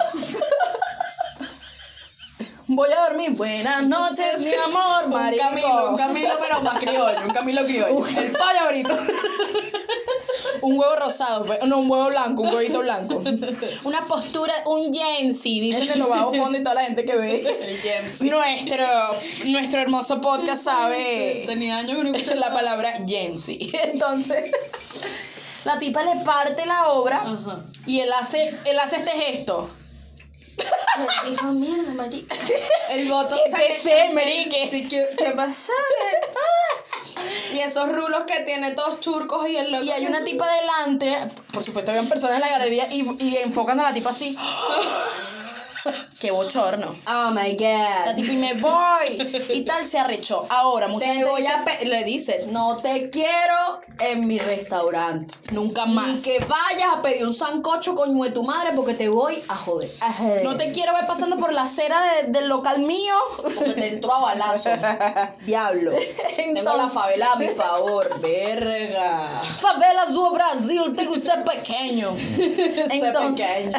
Voy 2.70 2.90
a 2.92 3.00
dormir. 3.10 3.32
Buenas 3.32 3.84
noches, 3.88 4.40
mi 4.40 4.54
amor, 4.54 5.06
Un 5.06 5.12
marico. 5.14 5.44
Camilo, 5.44 5.90
un 5.92 5.98
Camilo, 5.98 6.34
pero 6.42 6.62
más 6.62 6.80
criollo, 6.80 7.22
un 7.26 7.32
Camilo 7.32 7.64
criollo. 7.66 8.06
El 8.20 8.32
pollo 8.32 8.60
ahorita. 8.66 8.98
un 10.62 10.78
huevo 10.80 10.96
rosado, 10.96 11.46
pe- 11.46 11.60
no, 11.68 11.80
un 11.80 11.90
huevo 11.90 12.08
blanco, 12.10 12.42
un 12.44 12.54
huevito 12.54 12.80
blanco. 12.80 13.22
Una 13.84 14.06
postura, 14.08 14.54
un 14.66 14.94
Jensi, 14.94 15.60
dicen 15.60 15.90
en 15.92 16.00
los 16.00 16.10
bajos 16.10 16.36
fondos 16.38 16.60
y 16.60 16.64
toda 16.64 16.76
la 16.76 16.84
gente 16.84 17.06
que 17.06 17.16
ve. 17.16 17.42
El. 17.42 18.30
Nuestro, 18.30 18.86
nuestro 19.46 19.80
hermoso 19.82 20.22
podcast 20.22 20.64
sabe 20.64 21.44
Tenía 21.48 21.78
años 21.80 21.98
que 21.98 22.04
no 22.36 22.36
la 22.40 22.54
palabra 22.54 23.04
Jensi. 23.08 23.72
Entonces, 23.84 24.52
la 25.66 25.80
tipa 25.80 26.04
le 26.04 26.24
parte 26.24 26.66
la 26.66 26.90
obra 26.90 27.18
Ajá. 27.22 27.62
y 27.86 28.00
él 28.00 28.10
hace, 28.14 28.54
él 28.66 28.80
hace 28.80 28.98
este 28.98 29.12
gesto. 29.12 29.70
Dijo, 31.30 31.52
mierda, 31.54 31.94
marica. 31.94 32.36
El 32.90 33.10
voto 33.10 33.36
¿Qué 33.36 33.52
PC, 33.52 34.14
marique? 34.14 34.68
Sí, 34.68 34.88
¿qué, 34.88 35.08
qué 35.18 35.32
pasa? 35.32 35.74
y 37.54 37.60
esos 37.60 37.90
rulos 37.90 38.24
que 38.26 38.40
tiene 38.42 38.72
todos 38.72 39.00
churcos 39.00 39.50
y 39.50 39.58
el 39.58 39.72
loco. 39.72 39.84
Y 39.84 39.92
hay 39.92 40.06
una 40.06 40.24
tipa 40.24 40.48
delante, 40.52 41.18
por 41.54 41.64
supuesto 41.64 41.92
habían 41.92 42.08
personas 42.08 42.38
en 42.38 42.42
la 42.42 42.50
galería 42.50 42.92
y, 42.92 43.06
y 43.24 43.38
enfocan 43.38 43.80
a 43.80 43.84
la 43.84 43.94
tipa 43.94 44.10
así. 44.10 44.38
Qué 46.20 46.32
bochorno. 46.32 46.96
Oh 47.08 47.30
my 47.30 47.56
La 47.60 48.08
god. 48.08 48.16
tipa 48.16 48.34
y 48.34 48.38
me 48.38 48.54
voy. 48.56 49.44
Y 49.54 49.62
tal 49.66 49.86
se 49.86 50.00
arrechó. 50.00 50.48
Ahora, 50.50 50.88
mucha 50.88 51.06
Te 51.06 51.14
gente 51.14 51.30
voy 51.30 51.42
dice, 51.42 51.54
a 51.54 51.84
le 51.86 52.04
dice, 52.06 52.46
no 52.50 52.78
te 52.78 53.12
quiero 53.12 53.82
en 54.00 54.26
mi 54.28 54.40
restaurante. 54.40 55.36
nunca 55.52 55.86
Ni 55.86 55.94
más. 55.94 56.22
que 56.24 56.40
vayas 56.40 56.88
a 56.98 57.02
pedir 57.04 57.24
un 57.24 57.34
sancocho 57.36 57.94
coño 57.94 58.24
de 58.24 58.32
tu 58.32 58.42
madre 58.44 58.72
porque 58.76 58.96
te 58.96 59.10
voy 59.10 59.44
a 59.48 59.56
joder. 59.56 59.92
No 60.44 60.58
te 60.58 60.72
quiero 60.72 60.94
ver 60.96 61.06
pasando 61.06 61.38
por 61.38 61.54
la 61.54 61.62
acera 61.64 62.02
de- 62.24 62.32
del 62.32 62.48
local 62.50 62.80
mío. 62.80 63.14
Porque 63.38 63.74
te 63.74 63.88
entró 63.94 64.14
a 64.16 64.22
balazo. 64.22 64.72
Diablo. 65.42 65.92
Tengo 66.36 66.54
la 66.54 66.60
Entonces- 66.62 66.94
favela 66.94 67.34
a 67.34 67.36
mi 67.36 67.50
favor. 67.50 68.20
Verga. 68.22 69.20
Favelas 69.60 70.12
do 70.14 70.32
Brasil, 70.32 70.96
tengo 70.96 71.14
que 71.14 71.20
ser 71.20 71.44
pequeño. 71.44 72.10
Entonces- 72.38 73.14
pequeño. 73.46 73.78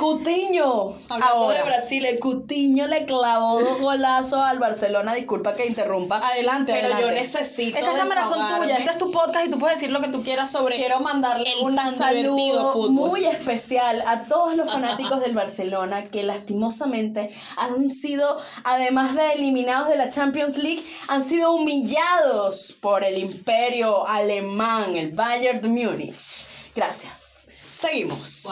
Cutiño. 0.00 0.94
Hablando 1.10 1.34
Ahora. 1.36 1.58
de 1.58 1.64
Brasil, 1.64 2.06
el 2.06 2.18
Cutiño 2.18 2.86
le 2.86 3.04
clavó 3.04 3.60
dos 3.60 3.80
golazos 3.80 4.40
al 4.40 4.58
Barcelona. 4.58 5.12
Disculpa 5.12 5.54
que 5.54 5.66
interrumpa. 5.66 6.26
Adelante, 6.26 6.72
Pero 6.72 6.86
adelante. 6.86 7.14
yo 7.14 7.20
necesito. 7.20 7.76
Estas 7.78 7.94
cámaras 7.98 8.30
son 8.30 8.60
tuyas, 8.62 8.78
este 8.78 8.92
es 8.92 8.98
tu 8.98 9.12
podcast 9.12 9.46
y 9.46 9.50
tú 9.50 9.58
puedes 9.58 9.76
decir 9.78 9.92
lo 9.92 10.00
que 10.00 10.08
tú 10.08 10.22
quieras 10.22 10.50
sobre 10.50 10.76
Quiero 10.76 11.00
mandarle 11.00 11.52
el 11.52 11.66
un 11.66 11.76
tan 11.76 11.92
saludo 11.92 12.34
divertido 12.34 12.72
fútbol. 12.72 12.90
muy 12.92 13.26
especial 13.26 14.02
a 14.06 14.22
todos 14.24 14.56
los 14.56 14.70
fanáticos 14.72 15.20
del 15.20 15.34
Barcelona 15.34 16.04
que 16.04 16.22
lastimosamente 16.22 17.30
han 17.58 17.90
sido, 17.90 18.40
además 18.64 19.14
de 19.14 19.34
eliminados 19.34 19.90
de 19.90 19.96
la 19.98 20.08
Champions 20.08 20.56
League, 20.56 20.82
han 21.08 21.22
sido 21.22 21.52
humillados 21.52 22.74
por 22.80 23.04
el 23.04 23.18
imperio 23.18 24.06
alemán, 24.08 24.96
el 24.96 25.10
Bayern 25.10 25.60
de 25.60 25.68
Múnich. 25.68 26.46
Gracias. 26.74 27.44
Seguimos. 27.74 28.46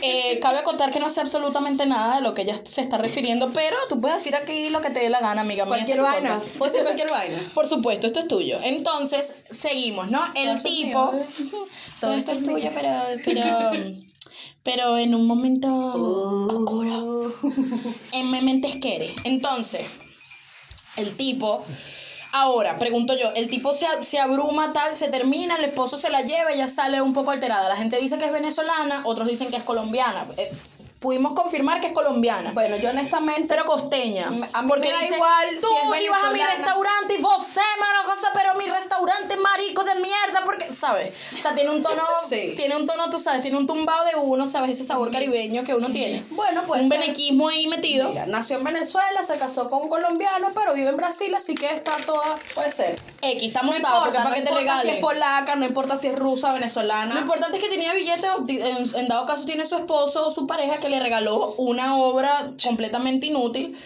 Eh, 0.00 0.38
cabe 0.40 0.58
acotar 0.58 0.92
que 0.92 1.00
no 1.00 1.10
sé 1.10 1.20
absolutamente 1.20 1.84
nada 1.84 2.16
de 2.16 2.22
lo 2.22 2.32
que 2.32 2.42
ella 2.42 2.56
se 2.56 2.80
está 2.80 2.98
refiriendo, 2.98 3.50
pero 3.52 3.76
tú 3.88 4.00
puedes 4.00 4.18
decir 4.18 4.34
aquí 4.36 4.70
lo 4.70 4.80
que 4.80 4.90
te 4.90 5.00
dé 5.00 5.10
la 5.10 5.20
gana, 5.20 5.40
amiga 5.42 5.64
mía. 5.64 5.74
Cualquier 5.74 5.98
este 5.98 6.10
vaina. 6.10 6.40
Puede 6.56 6.70
ser 6.70 6.82
cualquier 6.84 7.10
vaina. 7.10 7.36
Por 7.54 7.66
supuesto, 7.66 8.06
esto 8.06 8.20
es 8.20 8.28
tuyo. 8.28 8.58
Entonces, 8.62 9.36
seguimos, 9.50 10.10
¿no? 10.10 10.24
El 10.34 10.48
Todo 10.48 10.62
tipo. 10.62 11.12
Todo 12.00 12.14
eso 12.14 12.32
es 12.32 12.42
tuyo, 12.44 12.70
pero, 12.74 12.90
pero, 13.24 13.70
pero 14.62 14.98
en 14.98 15.14
un 15.14 15.26
momento 15.26 15.68
oscuro. 15.68 17.32
En 18.12 18.30
mi 18.30 18.40
mente 18.40 18.80
quiere. 18.80 19.14
Entonces, 19.24 19.84
el 20.96 21.16
tipo. 21.16 21.64
Ahora, 22.32 22.78
pregunto 22.78 23.16
yo, 23.16 23.30
el 23.34 23.48
tipo 23.48 23.72
se, 23.72 23.86
se 24.02 24.18
abruma 24.18 24.72
tal, 24.72 24.94
se 24.94 25.08
termina, 25.08 25.56
el 25.56 25.64
esposo 25.64 25.96
se 25.96 26.10
la 26.10 26.22
lleva, 26.22 26.52
ella 26.52 26.68
sale 26.68 27.00
un 27.00 27.14
poco 27.14 27.30
alterada. 27.30 27.68
La 27.68 27.76
gente 27.76 27.98
dice 27.98 28.18
que 28.18 28.26
es 28.26 28.32
venezolana, 28.32 29.02
otros 29.04 29.28
dicen 29.28 29.50
que 29.50 29.56
es 29.56 29.62
colombiana. 29.62 30.26
Eh, 30.36 30.50
pudimos 31.00 31.32
confirmar 31.34 31.80
que 31.80 31.88
es 31.88 31.92
colombiana. 31.92 32.52
Bueno, 32.52 32.76
yo 32.76 32.90
honestamente. 32.90 33.46
pero 33.48 33.64
costeña. 33.64 34.26
A 34.52 34.62
mí 34.62 34.68
porque 34.68 34.88
me 34.88 34.94
da 34.94 35.00
dice, 35.00 35.14
igual 35.16 35.46
tú 35.60 35.66
si 35.96 36.04
ibas 36.04 36.24
a 36.24 36.30
mi 36.30 36.38
venezolana". 36.40 36.56
restaurante 36.64 37.14
y 37.18 37.22
vos 37.22 37.46
sé, 37.46 37.60
mano, 37.78 38.14
cosa, 38.14 38.28
pero 38.34 38.54
mi 38.56 38.66
restaurante 38.66 39.34
es 39.34 39.40
marico 39.40 39.84
de 39.84 39.94
mierda, 39.96 40.42
porque, 40.44 40.72
¿sabes? 40.72 41.12
O 41.32 41.36
sea, 41.36 41.54
tiene 41.54 41.70
un 41.70 41.82
tono, 41.82 42.02
Sí. 42.28 42.54
tiene 42.56 42.76
un 42.76 42.86
tono, 42.86 43.10
tú 43.10 43.18
sabes, 43.18 43.42
tiene 43.42 43.56
un 43.56 43.66
tumbado 43.66 44.04
de 44.06 44.16
uno, 44.16 44.46
¿sabes? 44.48 44.70
Ese 44.72 44.84
sabor 44.86 45.10
caribeño 45.12 45.62
que 45.64 45.74
uno 45.74 45.88
tiene. 45.90 46.24
Bueno, 46.30 46.62
pues. 46.66 46.82
un 46.82 46.88
benequismo 46.88 47.48
ahí 47.48 47.66
metido. 47.68 48.08
Mira, 48.08 48.26
nació 48.26 48.58
en 48.58 48.64
Venezuela, 48.64 49.22
se 49.22 49.38
casó 49.38 49.70
con 49.70 49.82
un 49.84 49.88
colombiano, 49.88 50.48
pero 50.54 50.74
vive 50.74 50.90
en 50.90 50.96
Brasil, 50.96 51.34
así 51.34 51.54
que 51.54 51.68
está 51.72 51.96
toda. 52.04 52.36
Puede 52.54 52.70
ser. 52.70 52.96
X, 53.22 53.42
está 53.48 53.62
No 53.62 53.72
montado, 53.72 54.04
porque 54.04 54.18
importa, 54.18 54.24
para 54.24 54.30
no 54.30 54.34
que 54.34 54.42
te 54.42 54.48
importa 54.48 54.58
si 54.60 54.68
regalen. 54.68 54.94
es 54.96 55.00
polaca, 55.00 55.56
no 55.56 55.64
importa 55.66 55.96
si 55.96 56.06
es 56.08 56.18
rusa, 56.18 56.52
venezolana. 56.52 57.14
Lo 57.14 57.20
importante 57.20 57.58
es 57.58 57.62
que 57.64 57.70
tenía 57.70 57.92
ti- 58.46 58.60
en, 58.60 58.96
en 58.96 59.08
dado 59.08 59.26
caso 59.26 59.44
tiene 59.46 59.64
su 59.64 59.76
esposo 59.76 60.26
o 60.26 60.30
su 60.30 60.46
pareja 60.46 60.78
que 60.78 60.87
le 60.88 61.00
regaló 61.00 61.52
una 61.58 61.96
obra 61.96 62.52
completamente 62.62 63.26
inútil. 63.26 63.76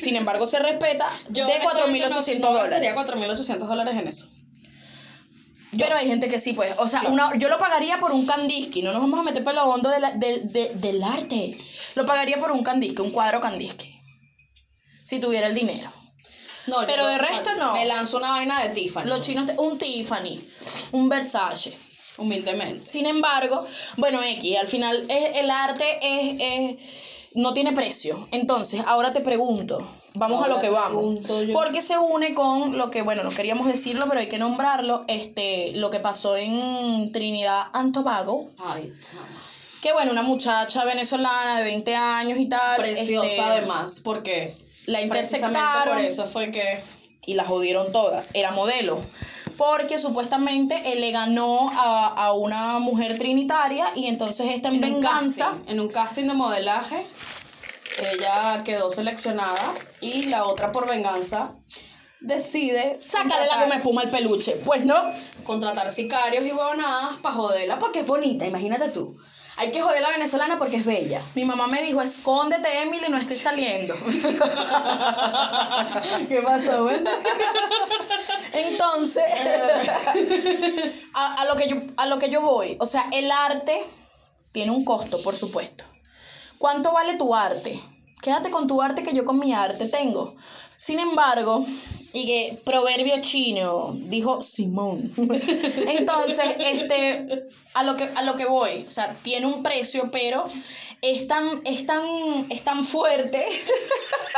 Sin 0.00 0.16
embargo, 0.16 0.46
se 0.46 0.58
respeta 0.58 1.08
Yo 1.28 1.46
de 1.46 1.52
honestamente 1.54 2.06
4.800 2.08 2.40
no- 2.40 2.46
no 2.52 2.58
dólares. 2.58 2.94
gastaría 2.94 2.94
4.800 2.94 3.68
dólares 3.68 3.94
en 3.96 4.08
eso. 4.08 4.28
Pero 5.76 5.96
hay 5.96 6.06
gente 6.06 6.28
que 6.28 6.38
sí, 6.38 6.52
pues. 6.52 6.74
O 6.78 6.88
sea, 6.88 7.00
Claro. 7.00 7.14
una, 7.14 7.36
yo 7.36 7.48
lo 7.48 7.58
pagaría 7.58 7.98
por 7.98 8.12
un 8.12 8.26
Kandinsky. 8.26 8.82
No 8.82 8.92
nos 8.92 9.00
vamos 9.00 9.18
a 9.18 9.22
meter 9.24 9.42
por 9.42 9.54
lo 9.54 9.64
hondo 9.64 9.90
de 9.90 9.98
la- 10.00 10.12
de- 10.12 10.40
de- 10.40 10.70
del 10.74 11.02
arte. 11.02 11.58
Lo 11.96 12.06
pagaría 12.06 12.38
por 12.38 12.52
un 12.52 12.62
Kandinsky, 12.62 13.02
un 13.02 13.10
cuadro 13.10 13.40
Kandinsky. 13.40 13.98
Si 15.04 15.18
tuviera 15.18 15.48
el 15.48 15.54
dinero. 15.54 15.90
No, 16.68 16.76
Pero 16.86 17.06
de 17.08 17.18
resto 17.18 17.50
no. 17.56 17.72
Me 17.74 17.84
lanzo 17.86 18.16
una 18.18 18.30
vaina 18.30 18.62
de 18.62 18.68
Tiffany. 18.70 19.06
Los 19.06 19.20
chinos, 19.20 19.50
un 19.58 19.76
Tiffany, 19.78 20.40
un 20.92 21.08
Versace. 21.08 21.76
Humildemente. 22.18 22.82
Sin 22.82 23.06
embargo, 23.06 23.66
bueno, 23.96 24.20
X, 24.22 24.56
al 24.58 24.66
final 24.66 25.04
es- 25.08 25.36
el 25.36 25.50
arte 25.50 25.84
es, 26.02 26.36
es- 26.40 26.76
no 27.34 27.52
tiene 27.52 27.72
precio. 27.72 28.28
Entonces, 28.30 28.80
ahora 28.86 29.12
te 29.12 29.20
pregunto, 29.20 29.78
vamos 30.14 30.40
Ahora 30.40 30.52
a 30.52 30.56
lo 30.56 30.62
que 30.62 30.70
vamos. 30.70 31.26
Porque 31.52 31.82
se 31.82 31.98
une 31.98 32.32
con 32.34 32.78
lo 32.78 32.90
que, 32.92 33.02
bueno, 33.02 33.24
no 33.24 33.30
queríamos 33.30 33.66
decirlo, 33.66 34.06
pero 34.08 34.20
hay 34.20 34.28
que 34.28 34.38
nombrarlo, 34.38 35.00
este, 35.08 35.72
lo 35.74 35.90
que 35.90 35.98
pasó 35.98 36.36
en 36.36 37.10
Trinidad 37.12 37.64
and 37.72 37.92
Tobago. 37.92 38.50
Ay, 38.58 38.92
chama. 39.00 39.26
Que 39.82 39.92
bueno, 39.92 40.12
una 40.12 40.22
muchacha 40.22 40.84
venezolana 40.84 41.58
de 41.58 41.64
20 41.64 41.94
años 41.96 42.38
y 42.38 42.48
tal. 42.48 42.76
Preciosa 42.76 43.26
este, 43.26 43.40
además, 43.40 44.00
porque 44.04 44.56
La 44.86 45.02
interceptaron 45.02 45.96
por 45.96 46.04
eso 46.04 46.24
fue 46.26 46.50
que 46.52 46.80
y 47.26 47.34
la 47.34 47.44
jodieron 47.44 47.90
todas. 47.90 48.26
Era 48.32 48.52
modelo. 48.52 49.00
Porque 49.56 49.98
supuestamente 49.98 50.92
él 50.92 51.00
le 51.00 51.10
ganó 51.10 51.70
a, 51.72 52.06
a 52.06 52.32
una 52.32 52.78
mujer 52.78 53.18
trinitaria 53.18 53.86
y 53.94 54.06
entonces 54.06 54.48
esta 54.50 54.68
en, 54.68 54.76
En 54.76 54.84
un 54.84 55.00
venganza... 55.00 55.46
casting, 55.46 55.72
en 55.72 55.80
un 55.80 55.88
casting 55.88 56.24
de 56.24 56.34
modelaje, 56.34 57.06
ella 57.98 58.62
quedó 58.64 58.90
seleccionada 58.90 59.74
y 60.00 60.24
la 60.24 60.44
otra 60.46 60.72
por 60.72 60.88
venganza 60.88 61.54
decide 62.20 62.96
Sácale 63.00 63.46
la 63.46 63.62
goma 63.62 63.74
espuma 63.76 64.00
al 64.02 64.10
peluche. 64.10 64.52
Pues 64.64 64.84
no. 64.84 64.94
contratar 65.44 65.90
sicarios 65.90 66.44
y 66.44 66.52
huevonadas 66.52 67.16
para 67.22 67.34
joderla 67.34 67.78
porque 67.78 68.00
es 68.00 68.06
bonita, 68.06 68.46
imagínate 68.46 68.88
tú. 68.88 69.14
Hay 69.56 69.70
que 69.70 69.80
joder 69.80 69.98
a 69.98 70.02
la 70.02 70.10
venezolana 70.10 70.58
porque 70.58 70.76
es 70.76 70.84
bella. 70.84 71.22
Mi 71.34 71.44
mamá 71.44 71.68
me 71.68 71.80
dijo, 71.82 72.02
escóndete, 72.02 72.82
Emily, 72.82 73.06
no 73.08 73.16
estoy 73.16 73.36
saliendo. 73.36 73.94
¿Qué 76.28 76.42
pasó, 76.42 76.82
güey? 76.84 76.96
Entonces, 78.52 79.24
a, 81.14 81.34
a 81.34 81.44
lo 81.44 81.54
que 81.56 81.68
yo, 81.68 81.76
a 81.96 82.06
lo 82.06 82.18
que 82.18 82.30
yo 82.30 82.40
voy, 82.40 82.76
o 82.80 82.86
sea, 82.86 83.06
el 83.12 83.30
arte 83.30 83.80
tiene 84.52 84.72
un 84.72 84.84
costo, 84.84 85.22
por 85.22 85.36
supuesto. 85.36 85.84
¿Cuánto 86.58 86.92
vale 86.92 87.14
tu 87.14 87.34
arte? 87.34 87.80
Quédate 88.22 88.50
con 88.50 88.66
tu 88.66 88.80
arte 88.80 89.02
que 89.04 89.14
yo 89.14 89.24
con 89.24 89.38
mi 89.38 89.52
arte 89.52 89.86
tengo. 89.86 90.34
Sin 90.76 90.98
embargo, 90.98 91.64
y 92.12 92.26
que 92.26 92.56
proverbio 92.64 93.20
chino 93.22 93.90
dijo 94.08 94.40
Simón. 94.42 95.12
Entonces, 95.88 96.44
este, 96.58 97.44
a 97.74 97.82
lo 97.82 97.96
que, 97.96 98.04
a 98.14 98.22
lo 98.22 98.36
que 98.36 98.44
voy, 98.44 98.84
o 98.86 98.90
sea, 98.90 99.14
tiene 99.22 99.46
un 99.46 99.62
precio, 99.62 100.10
pero 100.12 100.48
es 101.02 101.26
tan, 101.28 101.48
es 101.64 101.86
tan, 101.86 102.04
es 102.50 102.62
tan 102.62 102.84
fuerte, 102.84 103.44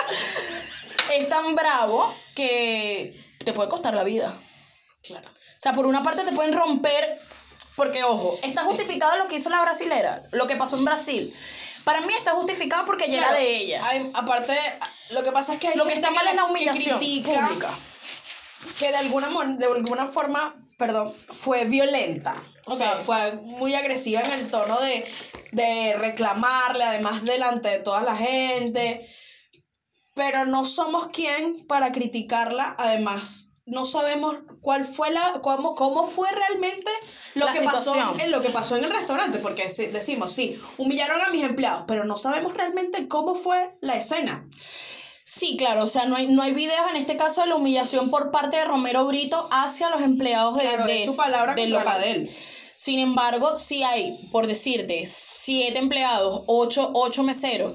es 1.14 1.28
tan 1.28 1.54
bravo 1.54 2.12
que 2.34 3.14
te 3.44 3.52
puede 3.52 3.68
costar 3.68 3.94
la 3.94 4.04
vida. 4.04 4.34
Claro. 5.02 5.28
O 5.28 5.58
sea, 5.60 5.72
por 5.72 5.86
una 5.86 6.02
parte 6.02 6.24
te 6.24 6.32
pueden 6.32 6.52
romper, 6.52 7.18
porque 7.76 8.02
ojo, 8.04 8.38
está 8.42 8.64
justificado 8.64 9.16
lo 9.16 9.28
que 9.28 9.36
hizo 9.36 9.50
la 9.50 9.62
brasilera, 9.62 10.22
lo 10.32 10.46
que 10.46 10.56
pasó 10.56 10.76
en 10.76 10.84
Brasil. 10.84 11.34
Para 11.84 12.00
mí 12.00 12.12
está 12.14 12.32
justificado 12.32 12.84
porque 12.84 13.10
ya 13.10 13.18
era 13.18 13.32
de 13.32 13.56
ella. 13.56 13.86
hay- 13.86 14.10
aparte, 14.14 14.56
lo 15.10 15.22
que 15.24 15.32
pasa 15.32 15.54
es 15.54 15.60
que 15.60 15.68
hay 15.68 15.76
Lo 15.76 15.86
que 15.86 15.94
está 15.94 16.10
mal 16.10 16.26
es 16.26 16.34
la 16.34 16.46
que 16.46 16.50
humillación 16.52 16.98
critica 16.98 17.46
pública. 17.48 17.70
que 18.78 18.88
de 18.90 18.96
alguna, 18.96 19.28
mon- 19.28 19.58
de 19.58 19.66
alguna 19.66 20.06
forma, 20.06 20.54
perdón, 20.78 21.14
fue 21.32 21.64
violenta. 21.64 22.34
O 22.66 22.72
Ok. 22.72 22.78
sea, 22.78 22.96
fue 22.96 23.32
muy 23.36 23.74
agresiva 23.74 24.20
en 24.22 24.32
el 24.32 24.48
tono 24.50 24.78
de, 24.80 25.04
de 25.52 25.94
reclamarle, 25.94 26.82
además 26.84 27.24
delante 27.24 27.68
de 27.68 27.78
toda 27.78 28.02
la 28.02 28.16
gente. 28.16 29.06
Pero 30.14 30.46
no 30.46 30.64
somos 30.64 31.08
quien 31.08 31.66
para 31.66 31.92
criticarla. 31.92 32.74
Además, 32.78 33.50
no 33.66 33.84
sabemos 33.84 34.36
cuál 34.60 34.84
fue 34.86 35.10
la, 35.10 35.40
cómo, 35.42 35.74
cómo 35.74 36.06
fue 36.06 36.30
realmente 36.32 36.90
lo 37.34 37.46
La 37.46 37.52
que 37.52 37.60
pasó 37.62 37.92
situación. 37.92 38.20
en 38.20 38.30
lo 38.32 38.40
que 38.40 38.48
pasó 38.50 38.76
en 38.76 38.84
el 38.84 38.90
restaurante. 38.92 39.38
Porque 39.38 39.68
si- 39.68 39.86
decimos, 39.88 40.32
sí, 40.32 40.60
humillaron 40.78 41.20
a 41.20 41.28
mis 41.28 41.44
empleados, 41.44 41.84
pero 41.86 42.04
no 42.04 42.16
sabemos 42.16 42.54
realmente 42.54 43.06
cómo 43.08 43.34
fue 43.34 43.70
la 43.80 43.94
escena. 43.96 44.44
Sí, 45.36 45.56
claro, 45.58 45.84
o 45.84 45.86
sea, 45.86 46.06
no 46.06 46.16
hay, 46.16 46.28
no 46.28 46.40
hay 46.40 46.52
videos 46.52 46.90
en 46.90 46.96
este 46.96 47.18
caso 47.18 47.42
de 47.42 47.48
la 47.48 47.56
humillación 47.56 48.08
por 48.08 48.30
parte 48.30 48.56
de 48.56 48.64
Romero 48.64 49.04
Brito 49.04 49.48
hacia 49.50 49.90
los 49.90 50.00
empleados 50.00 50.56
de, 50.56 50.62
Claro, 50.62 50.86
de 50.86 51.04
es 51.04 51.10
su 51.10 51.14
palabra 51.14 51.54
de 51.54 52.10
él. 52.10 52.30
Sin 52.74 52.98
embargo, 53.00 53.54
si 53.56 53.82
hay, 53.82 54.16
por 54.32 54.46
decirte, 54.46 55.04
siete 55.06 55.78
empleados, 55.78 56.42
ocho, 56.46 56.90
ocho 56.94 57.22
meseros 57.22 57.74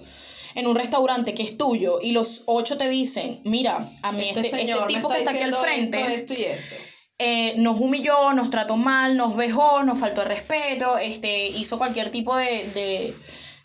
en 0.56 0.65
un 0.65 0.75
restaurante 0.75 1.36
que 1.36 1.44
es 1.44 1.56
tuyo 1.56 2.00
y 2.01 2.13
los 2.13 2.44
ocho 2.48 2.77
te 2.77 2.89
dicen, 2.89 3.39
mira, 3.44 3.88
a 4.01 4.12
mí 4.12 4.27
este, 4.27 4.41
este 4.41 4.65
me 4.65 4.88
tipo 4.88 5.10
que 5.10 5.20
está 5.20 5.30
aquí 5.30 5.41
al 5.41 5.53
frente 5.53 6.00
Esto, 6.00 6.13
esto 6.13 6.34
y 6.34 6.44
esto. 6.46 6.75
eh, 7.20 7.53
nos 7.58 7.80
humilló, 7.80 8.34
nos 8.34 8.50
trató 8.50 8.75
mal, 8.75 9.18
nos 9.18 9.36
vejó, 9.36 9.84
nos 9.84 10.00
faltó 10.00 10.24
el 10.24 10.30
respeto, 10.30 10.98
este, 10.98 11.48
hizo 11.50 11.77
cualquier 11.77 12.10
tipo 12.10 12.36
de, 12.36 12.63
de, 12.74 13.13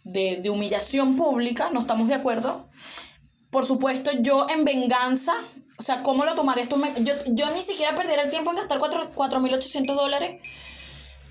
de, 0.04 0.36
de 0.36 0.50
humillación 0.50 1.16
pública, 1.16 1.70
no 1.72 1.80
estamos 1.80 2.08
de 2.08 2.14
acuerdo. 2.14 2.65
Por 3.56 3.64
supuesto, 3.64 4.10
yo 4.20 4.46
en 4.50 4.66
venganza, 4.66 5.32
o 5.78 5.82
sea, 5.82 6.02
¿cómo 6.02 6.26
lo 6.26 6.34
tomaré 6.34 6.60
esto? 6.60 6.76
Me- 6.76 6.92
Yo, 7.02 7.14
yo 7.28 7.48
ni 7.52 7.62
siquiera 7.62 7.94
perderé 7.94 8.20
el 8.24 8.30
tiempo 8.30 8.50
en 8.50 8.56
gastar 8.58 8.78
cuatro- 8.78 9.10
4.800 9.14 9.96
dólares 9.96 10.42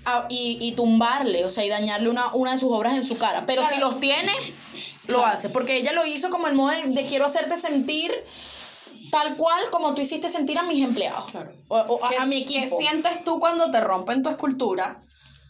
a- 0.06 0.26
y, 0.28 0.58
y 0.60 0.72
tumbarle, 0.72 1.44
o 1.44 1.48
sea, 1.48 1.64
y 1.64 1.68
dañarle 1.68 2.10
una, 2.10 2.34
una 2.34 2.50
de 2.50 2.58
sus 2.58 2.72
obras 2.72 2.94
en 2.96 3.04
su 3.04 3.16
cara. 3.16 3.46
Pero 3.46 3.62
si 3.68 3.78
los 3.78 4.00
tiene, 4.00 4.32
lo 5.06 5.24
hace, 5.24 5.50
porque 5.50 5.76
ella 5.76 5.92
lo 5.92 6.04
hizo 6.04 6.28
como 6.30 6.48
el 6.48 6.56
modo 6.56 6.70
de, 6.72 6.82
de 6.88 7.06
quiero 7.06 7.26
hacerte 7.26 7.56
sentir 7.56 8.12
tal 9.12 9.36
cual 9.36 9.60
como 9.70 9.94
tú 9.94 10.00
hiciste 10.00 10.28
sentir 10.28 10.58
a 10.58 10.64
mis 10.64 10.82
empleados. 10.82 11.30
Claro. 11.30 11.52
O, 11.68 11.76
o 11.76 12.04
a, 12.04 12.08
¿Qué- 12.10 12.16
a 12.16 12.24
mi 12.26 12.44
¿Qué 12.44 12.58
equipo. 12.64 12.76
sientes 12.76 13.22
tú 13.22 13.38
cuando 13.38 13.70
te 13.70 13.80
rompen 13.80 14.24
tu 14.24 14.30
escultura? 14.30 14.96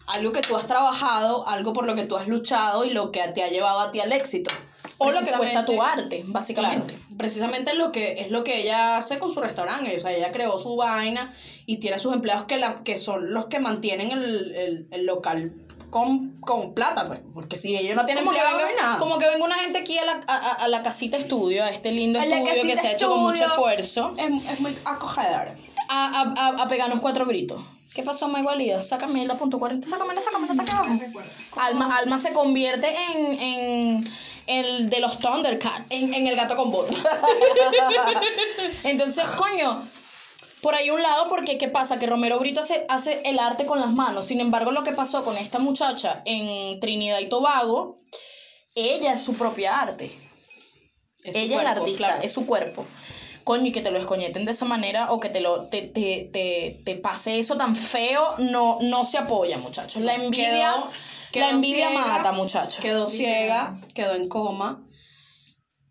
Algo 0.06 0.32
que 0.32 0.40
tú 0.40 0.54
has 0.56 0.66
trabajado, 0.66 1.46
algo 1.48 1.72
por 1.72 1.84
lo 1.86 1.94
que 1.96 2.04
tú 2.04 2.16
has 2.16 2.28
luchado 2.28 2.84
y 2.84 2.90
lo 2.90 3.10
que 3.10 3.20
te 3.28 3.42
ha 3.42 3.48
llevado 3.48 3.80
a 3.80 3.90
ti 3.90 4.00
al 4.00 4.12
éxito. 4.12 4.50
O 4.98 5.10
lo 5.10 5.20
que 5.20 5.32
cuesta 5.32 5.64
tu 5.66 5.82
arte, 5.82 6.18
Claro, 6.20 6.32
básicamente. 6.32 6.96
precisamente 7.18 7.74
lo 7.74 7.90
que 7.92 8.20
es 8.20 8.30
lo 8.30 8.44
que 8.44 8.60
ella 8.62 8.96
hace 8.98 9.18
con 9.18 9.30
su 9.32 9.40
restaurante. 9.40 9.96
O 9.96 10.00
sea, 10.00 10.12
ella 10.12 10.30
creó 10.32 10.58
su 10.58 10.76
vaina 10.76 11.32
y 11.66 11.78
tiene 11.78 11.98
sus 11.98 12.14
empleados 12.14 12.44
que, 12.44 12.56
la, 12.56 12.82
que 12.84 12.96
son 12.98 13.34
los 13.34 13.46
que 13.46 13.58
mantienen 13.58 14.12
el, 14.12 14.54
el, 14.54 14.86
el 14.92 15.04
local 15.06 15.52
con, 15.90 16.34
con 16.40 16.72
plata, 16.72 17.06
pues. 17.08 17.20
Porque 17.34 17.56
si 17.56 17.76
ellos 17.76 17.96
no 17.96 18.06
tienen 18.06 18.24
Como 18.24 18.36
que, 18.36 18.42
venga, 18.42 18.68
nada. 18.80 18.98
como 18.98 19.18
que 19.18 19.26
venga 19.28 19.44
una 19.44 19.56
gente 19.56 19.78
aquí 19.80 19.98
a 19.98 20.04
la, 20.04 20.20
a, 20.28 20.34
a- 20.36 20.52
a 20.64 20.68
la 20.68 20.82
casita 20.82 21.16
estudio, 21.16 21.64
a 21.64 21.70
este 21.70 21.90
lindo 21.90 22.20
A 22.20 22.24
estudio 22.24 22.62
que 22.62 22.76
se 22.76 22.86
ha 22.86 22.92
hecho 22.92 23.10
con 23.10 23.20
mucho 23.22 23.44
esfuerzo, 23.44 24.14
es, 24.16 24.48
es 24.50 24.60
muy 24.60 24.74
acogedor. 24.84 25.48
a, 25.88 26.06
a, 26.20 26.34
a, 26.36 26.62
a 26.62 26.68
pegarnos 26.68 27.00
cuatro 27.00 27.26
gritos. 27.26 27.60
¿Qué 27.96 28.02
pasó, 28.02 28.28
Maigualía? 28.28 28.82
Sácame 28.82 29.24
la 29.24 29.38
punto 29.38 29.58
40, 29.58 29.88
sácame, 29.88 30.20
sácame, 30.20 30.46
está 30.50 30.62
aquí 30.62 30.70
abajo. 30.70 31.00
Alma, 31.56 31.96
Alma 31.96 32.18
se 32.18 32.34
convierte 32.34 32.94
en, 33.14 33.40
en 33.40 34.10
el 34.46 34.90
de 34.90 35.00
los 35.00 35.18
Thundercats. 35.18 35.86
En, 35.88 36.12
en 36.12 36.26
el 36.26 36.36
gato 36.36 36.56
con 36.56 36.70
botas. 36.70 36.94
Entonces, 38.84 39.24
coño, 39.38 39.88
por 40.60 40.74
ahí 40.74 40.90
un 40.90 41.00
lado, 41.00 41.30
porque 41.30 41.56
¿qué 41.56 41.68
pasa? 41.68 41.98
Que 41.98 42.06
Romero 42.06 42.38
Brito 42.38 42.60
hace, 42.60 42.84
hace 42.90 43.22
el 43.24 43.38
arte 43.38 43.64
con 43.64 43.80
las 43.80 43.92
manos. 43.92 44.26
Sin 44.26 44.42
embargo, 44.42 44.72
lo 44.72 44.84
que 44.84 44.92
pasó 44.92 45.24
con 45.24 45.38
esta 45.38 45.58
muchacha 45.58 46.20
en 46.26 46.78
Trinidad 46.80 47.20
y 47.20 47.30
Tobago, 47.30 47.96
ella 48.74 49.14
es 49.14 49.22
su 49.22 49.32
propia 49.36 49.80
arte. 49.80 50.12
Es 51.24 51.32
su 51.32 51.38
ella 51.38 51.56
es 51.56 51.64
la 51.64 51.70
artista, 51.70 51.96
claro. 52.08 52.22
es 52.22 52.30
su 52.30 52.44
cuerpo. 52.44 52.84
Coño, 53.46 53.66
y 53.66 53.70
que 53.72 53.80
te 53.80 53.92
lo 53.92 53.98
escoñeten 54.00 54.44
de 54.44 54.50
esa 54.50 54.64
manera 54.64 55.12
o 55.12 55.20
que 55.20 55.28
te 55.28 55.38
lo 55.40 55.68
te, 55.68 55.82
te, 55.82 56.28
te, 56.32 56.82
te 56.84 56.96
pase 56.96 57.38
eso 57.38 57.56
tan 57.56 57.76
feo, 57.76 58.34
no, 58.38 58.78
no 58.80 59.04
se 59.04 59.18
apoya, 59.18 59.56
muchachos. 59.56 60.02
La 60.02 60.14
envidia, 60.14 60.72
Quedó- 60.74 60.90
quedó 61.30 61.44
la 61.46 61.50
envidia 61.52 61.88
ciega, 61.90 62.00
mata, 62.08 62.32
muchachos. 62.32 62.80
Quedó 62.80 63.08
ciega, 63.08 63.78
quedó 63.94 64.16
en 64.16 64.28
coma. 64.28 64.82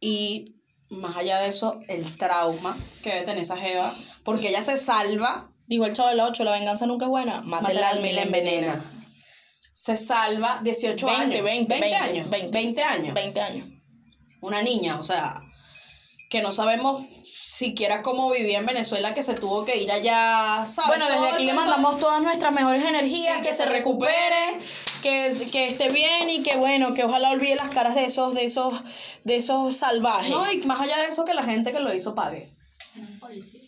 Y 0.02 0.58
más 0.90 1.16
allá 1.16 1.38
de 1.40 1.48
eso, 1.48 1.80
el 1.88 2.18
trauma 2.18 2.76
que 3.02 3.12
debe 3.12 3.22
tener 3.24 3.42
esa 3.44 3.56
jeva. 3.58 3.96
Porque 4.26 4.50
ella 4.50 4.62
se 4.62 4.78
salva, 4.78 5.50
Dijo 5.68 5.86
el 5.86 5.94
chavo 5.94 6.10
de 6.10 6.16
la 6.16 6.26
8, 6.26 6.44
la 6.44 6.52
venganza 6.52 6.86
nunca 6.86 7.06
es 7.06 7.10
buena, 7.10 7.42
mata 7.42 7.72
el 7.72 7.82
alma 7.82 8.08
y 8.08 8.12
la 8.14 8.22
envenena. 8.24 8.84
Se 9.72 9.96
salva 9.96 10.60
18 10.62 11.08
20, 11.08 11.22
años. 11.24 11.44
20, 11.44 11.80
20, 11.80 11.96
años. 11.96 12.30
20. 12.30 12.52
20 12.52 12.84
años. 12.84 13.14
20 13.16 13.42
años. 13.42 13.68
Una 14.42 14.62
niña, 14.62 15.00
o 15.00 15.04
sea, 15.04 15.42
que 16.30 16.42
no 16.42 16.52
sabemos 16.52 17.04
siquiera 17.48 18.02
cómo 18.02 18.32
vivía 18.32 18.58
en 18.58 18.66
Venezuela, 18.66 19.14
que 19.14 19.22
se 19.22 19.36
tuvo 19.36 19.66
que 19.66 19.78
ir 19.78 19.92
allá, 19.92 20.66
¿sabes? 20.68 20.88
Bueno, 20.88 21.06
desde 21.06 21.18
Todo 21.20 21.34
aquí 21.36 21.46
le 21.46 21.54
mandamos 21.54 22.00
todas 22.00 22.20
nuestras 22.22 22.52
mejores 22.52 22.84
energías, 22.84 23.38
Sí, 23.38 23.44
que, 23.44 23.54
se 23.54 23.66
recupere, 23.68 24.58
que, 25.04 25.48
que 25.52 25.68
esté 25.68 25.90
bien 25.90 26.28
y 26.30 26.42
que 26.42 26.56
bueno, 26.58 26.96
que 26.96 27.04
ojalá 27.04 27.30
olvide 27.30 27.56
las 27.56 27.70
caras 27.70 27.94
de 27.94 28.06
esos, 28.06 28.34
de 28.34 28.46
esos, 28.46 28.74
de 29.24 29.36
esos 29.36 29.78
salvajes. 29.78 30.32
No, 30.32 30.52
y 30.52 30.58
más 30.66 30.82
allá 30.82 30.98
de 30.98 31.06
eso, 31.10 31.24
que 31.24 31.36
la 31.36 31.44
gente 31.44 31.72
que 31.72 31.80
lo 31.80 31.94
hizo 31.94 32.16
pague. 32.16 32.50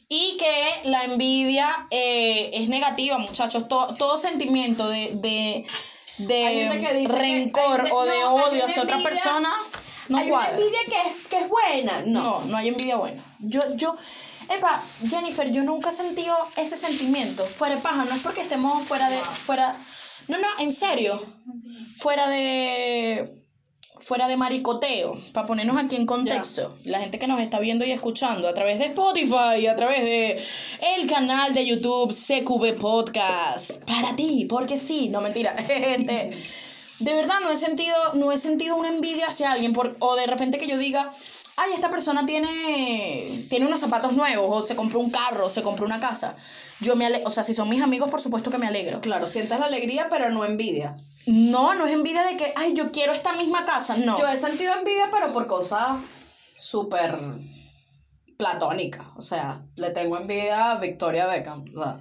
Y 0.09 0.37
que 0.37 0.89
la 0.89 1.03
envidia 1.03 1.69
eh, 1.91 2.49
es 2.53 2.69
negativa, 2.69 3.17
muchachos. 3.19 3.67
To- 3.67 3.93
todo 3.97 4.17
sentimiento 4.17 4.87
de, 4.89 5.11
de, 5.15 5.65
de 6.17 6.79
que 6.79 7.05
que- 7.05 7.07
rencor 7.07 7.81
hay- 7.85 7.91
o 7.91 8.05
de 8.05 8.19
no, 8.21 8.33
odio 8.35 8.65
hacia 8.65 8.81
otra 8.83 8.97
persona 9.03 9.53
no 10.09 10.17
Hay 10.17 10.29
cuadra. 10.29 10.49
una 10.51 10.59
envidia 10.59 10.79
que 10.87 11.09
es, 11.09 11.27
que 11.27 11.37
es 11.39 11.49
buena. 11.49 12.01
No. 12.05 12.23
No, 12.23 12.45
no 12.45 12.57
hay 12.57 12.67
envidia 12.69 12.95
buena. 12.95 13.23
Yo, 13.39 13.61
yo, 13.75 13.95
epa, 14.49 14.81
Jennifer, 15.07 15.51
yo 15.51 15.63
nunca 15.63 15.89
he 15.89 15.93
sentido 15.93 16.35
ese 16.55 16.77
sentimiento. 16.77 17.45
Fuera 17.45 17.75
de 17.75 17.81
paja, 17.81 18.05
no 18.05 18.15
es 18.15 18.21
porque 18.21 18.41
estemos 18.41 18.85
fuera 18.85 19.09
de, 19.09 19.17
fuera, 19.17 19.75
no, 20.27 20.37
no, 20.37 20.47
en 20.59 20.71
serio, 20.73 21.21
fuera 21.97 22.27
de, 22.27 23.31
fuera 23.99 24.27
de 24.27 24.37
maricoteo, 24.37 25.17
para 25.33 25.45
ponernos 25.47 25.77
aquí 25.77 25.95
en 25.95 26.05
contexto. 26.05 26.73
La 26.85 26.99
gente 26.99 27.19
que 27.19 27.27
nos 27.27 27.41
está 27.41 27.59
viendo 27.59 27.85
y 27.85 27.91
escuchando 27.91 28.47
a 28.47 28.53
través 28.53 28.79
de 28.79 28.85
Spotify, 28.85 29.67
a 29.67 29.75
través 29.75 30.01
de 30.03 30.41
el 30.97 31.07
canal 31.09 31.53
de 31.53 31.65
YouTube 31.65 32.13
CQB 32.13 32.79
Podcast, 32.79 33.83
para 33.85 34.15
ti, 34.15 34.45
porque 34.49 34.77
sí, 34.77 35.09
no 35.09 35.21
mentira, 35.21 35.55
gente. 35.57 36.31
De 36.99 37.13
verdad 37.13 37.35
no 37.43 37.51
he 37.51 37.57
sentido, 37.57 37.95
no 38.15 38.31
he 38.31 38.37
sentido 38.37 38.75
una 38.75 38.89
envidia 38.89 39.27
hacia 39.27 39.51
alguien 39.51 39.73
por, 39.73 39.95
o 39.99 40.15
de 40.15 40.25
repente 40.25 40.57
que 40.57 40.67
yo 40.67 40.77
diga, 40.77 41.11
ay, 41.55 41.71
esta 41.73 41.89
persona 41.89 42.25
tiene, 42.25 43.45
tiene 43.49 43.65
unos 43.67 43.79
zapatos 43.79 44.13
nuevos, 44.13 44.47
o 44.49 44.63
se 44.65 44.75
compró 44.75 44.99
un 44.99 45.11
carro, 45.11 45.45
o 45.45 45.49
se 45.49 45.61
compró 45.61 45.85
una 45.85 45.99
casa. 45.99 46.35
Yo 46.79 46.95
me 46.95 47.05
alegro, 47.05 47.27
o 47.27 47.31
sea, 47.31 47.43
si 47.43 47.53
son 47.53 47.69
mis 47.69 47.81
amigos, 47.81 48.09
por 48.09 48.21
supuesto 48.21 48.49
que 48.49 48.57
me 48.57 48.67
alegro. 48.67 49.01
Claro, 49.01 49.27
sientes 49.29 49.59
la 49.59 49.65
alegría, 49.67 50.07
pero 50.09 50.29
no 50.29 50.43
envidia. 50.45 50.95
No, 51.27 51.75
no 51.75 51.85
es 51.85 51.93
envidia 51.93 52.23
de 52.23 52.37
que, 52.37 52.53
ay, 52.55 52.73
yo 52.73 52.91
quiero 52.91 53.13
esta 53.13 53.33
misma 53.33 53.65
casa, 53.65 53.95
no. 53.97 54.17
Yo 54.19 54.27
he 54.27 54.37
sentido 54.37 54.73
envidia, 54.73 55.09
pero 55.11 55.33
por 55.33 55.45
cosas 55.47 55.99
súper 56.55 57.17
platónicas. 58.37 59.07
O 59.15 59.21
sea, 59.21 59.61
le 59.75 59.89
tengo 59.91 60.17
envidia 60.17 60.71
a 60.71 60.75
Victoria 60.75 61.25
Beckham. 61.27 61.65
O 61.75 61.81
sea, 61.83 61.99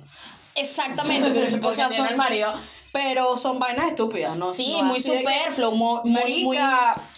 Exactamente, 0.54 1.30
pero 1.35 1.56
o 1.56 1.61
porque 1.61 1.76
sea, 1.76 1.88
tiene 1.88 2.04
son- 2.04 2.12
el 2.12 2.16
marido. 2.16 2.52
Pero 2.96 3.37
son 3.37 3.59
vainas 3.59 3.88
estúpidas, 3.88 4.37
¿no? 4.37 4.46
Sí, 4.46 4.78
No 4.78 4.85
muy 4.85 5.02
superfluo, 5.02 5.72
muy, 5.72 6.00
muy... 6.11 6.59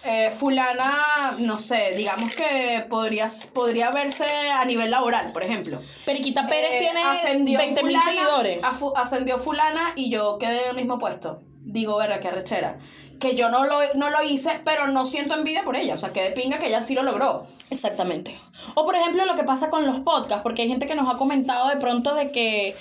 Eh, 0.04 0.32
fulana, 0.36 1.36
no 1.38 1.56
sé, 1.58 1.94
digamos 1.96 2.34
que 2.34 2.84
podría, 2.88 3.28
podría 3.52 3.92
verse 3.92 4.24
a 4.24 4.64
nivel 4.64 4.90
laboral, 4.90 5.30
por 5.32 5.44
ejemplo. 5.44 5.80
Periquita 6.04 6.48
Pérez 6.48 6.70
Eh, 6.72 6.78
tiene 6.80 7.00
ascendió 7.00 7.58
20 7.58 7.84
mil 7.84 8.00
seguidores. 8.00 8.58
ascendió 8.96 9.38
fulana 9.38 9.92
y 9.94 10.10
yo 10.10 10.36
quedé 10.38 10.64
en 10.64 10.70
el 10.70 10.76
mismo 10.76 10.98
puesto. 10.98 11.42
Digo, 11.60 11.96
verga, 11.96 12.18
qué 12.18 12.26
arrechera. 12.26 12.78
Que 13.20 13.36
yo 13.36 13.48
no 13.48 13.64
lo, 13.64 13.78
no 13.94 14.10
lo 14.10 14.22
hice, 14.24 14.60
pero 14.64 14.88
no 14.88 15.06
siento 15.06 15.34
envidia 15.34 15.62
por 15.62 15.76
ella. 15.76 15.94
O 15.94 15.98
sea, 15.98 16.12
que 16.12 16.22
de 16.22 16.30
pinga 16.30 16.58
que 16.58 16.66
ella 16.66 16.82
sí 16.82 16.94
lo 16.94 17.02
logró. 17.04 17.46
Exactamente. 17.70 18.36
O 18.74 18.84
por 18.84 18.96
ejemplo 18.96 19.24
lo 19.26 19.36
que 19.36 19.44
pasa 19.44 19.70
con 19.70 19.86
los 19.86 20.00
podcasts, 20.00 20.42
porque 20.42 20.62
hay 20.62 20.68
gente 20.68 20.86
que 20.86 20.96
nos 20.96 21.08
ha 21.08 21.16
comentado 21.16 21.68
de 21.68 21.76
pronto 21.76 22.16
de 22.16 22.32
que, 22.32 22.74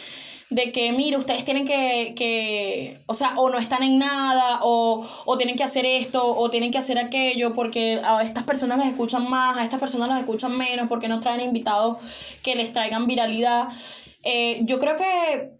de 0.49 0.71
que 0.71 0.91
mire, 0.93 1.17
ustedes 1.17 1.43
tienen 1.43 1.65
que, 1.65 2.13
que, 2.15 3.01
o 3.05 3.13
sea, 3.13 3.33
o 3.37 3.49
no 3.49 3.57
están 3.57 3.83
en 3.83 3.99
nada, 3.99 4.59
o, 4.63 5.05
o 5.25 5.37
tienen 5.37 5.57
que 5.57 5.63
hacer 5.63 5.85
esto, 5.85 6.35
o 6.37 6.49
tienen 6.49 6.71
que 6.71 6.77
hacer 6.77 6.97
aquello, 6.97 7.53
porque 7.53 7.99
a 8.03 8.23
estas 8.23 8.43
personas 8.43 8.77
las 8.77 8.87
escuchan 8.87 9.29
más, 9.29 9.57
a 9.57 9.63
estas 9.63 9.79
personas 9.79 10.07
las 10.07 10.19
escuchan 10.19 10.57
menos, 10.57 10.87
porque 10.87 11.09
nos 11.09 11.21
traen 11.21 11.41
invitados 11.41 11.97
que 12.43 12.55
les 12.55 12.71
traigan 12.71 13.07
viralidad. 13.07 13.67
Eh, 14.23 14.61
yo 14.63 14.79
creo 14.79 14.95
que 14.95 15.57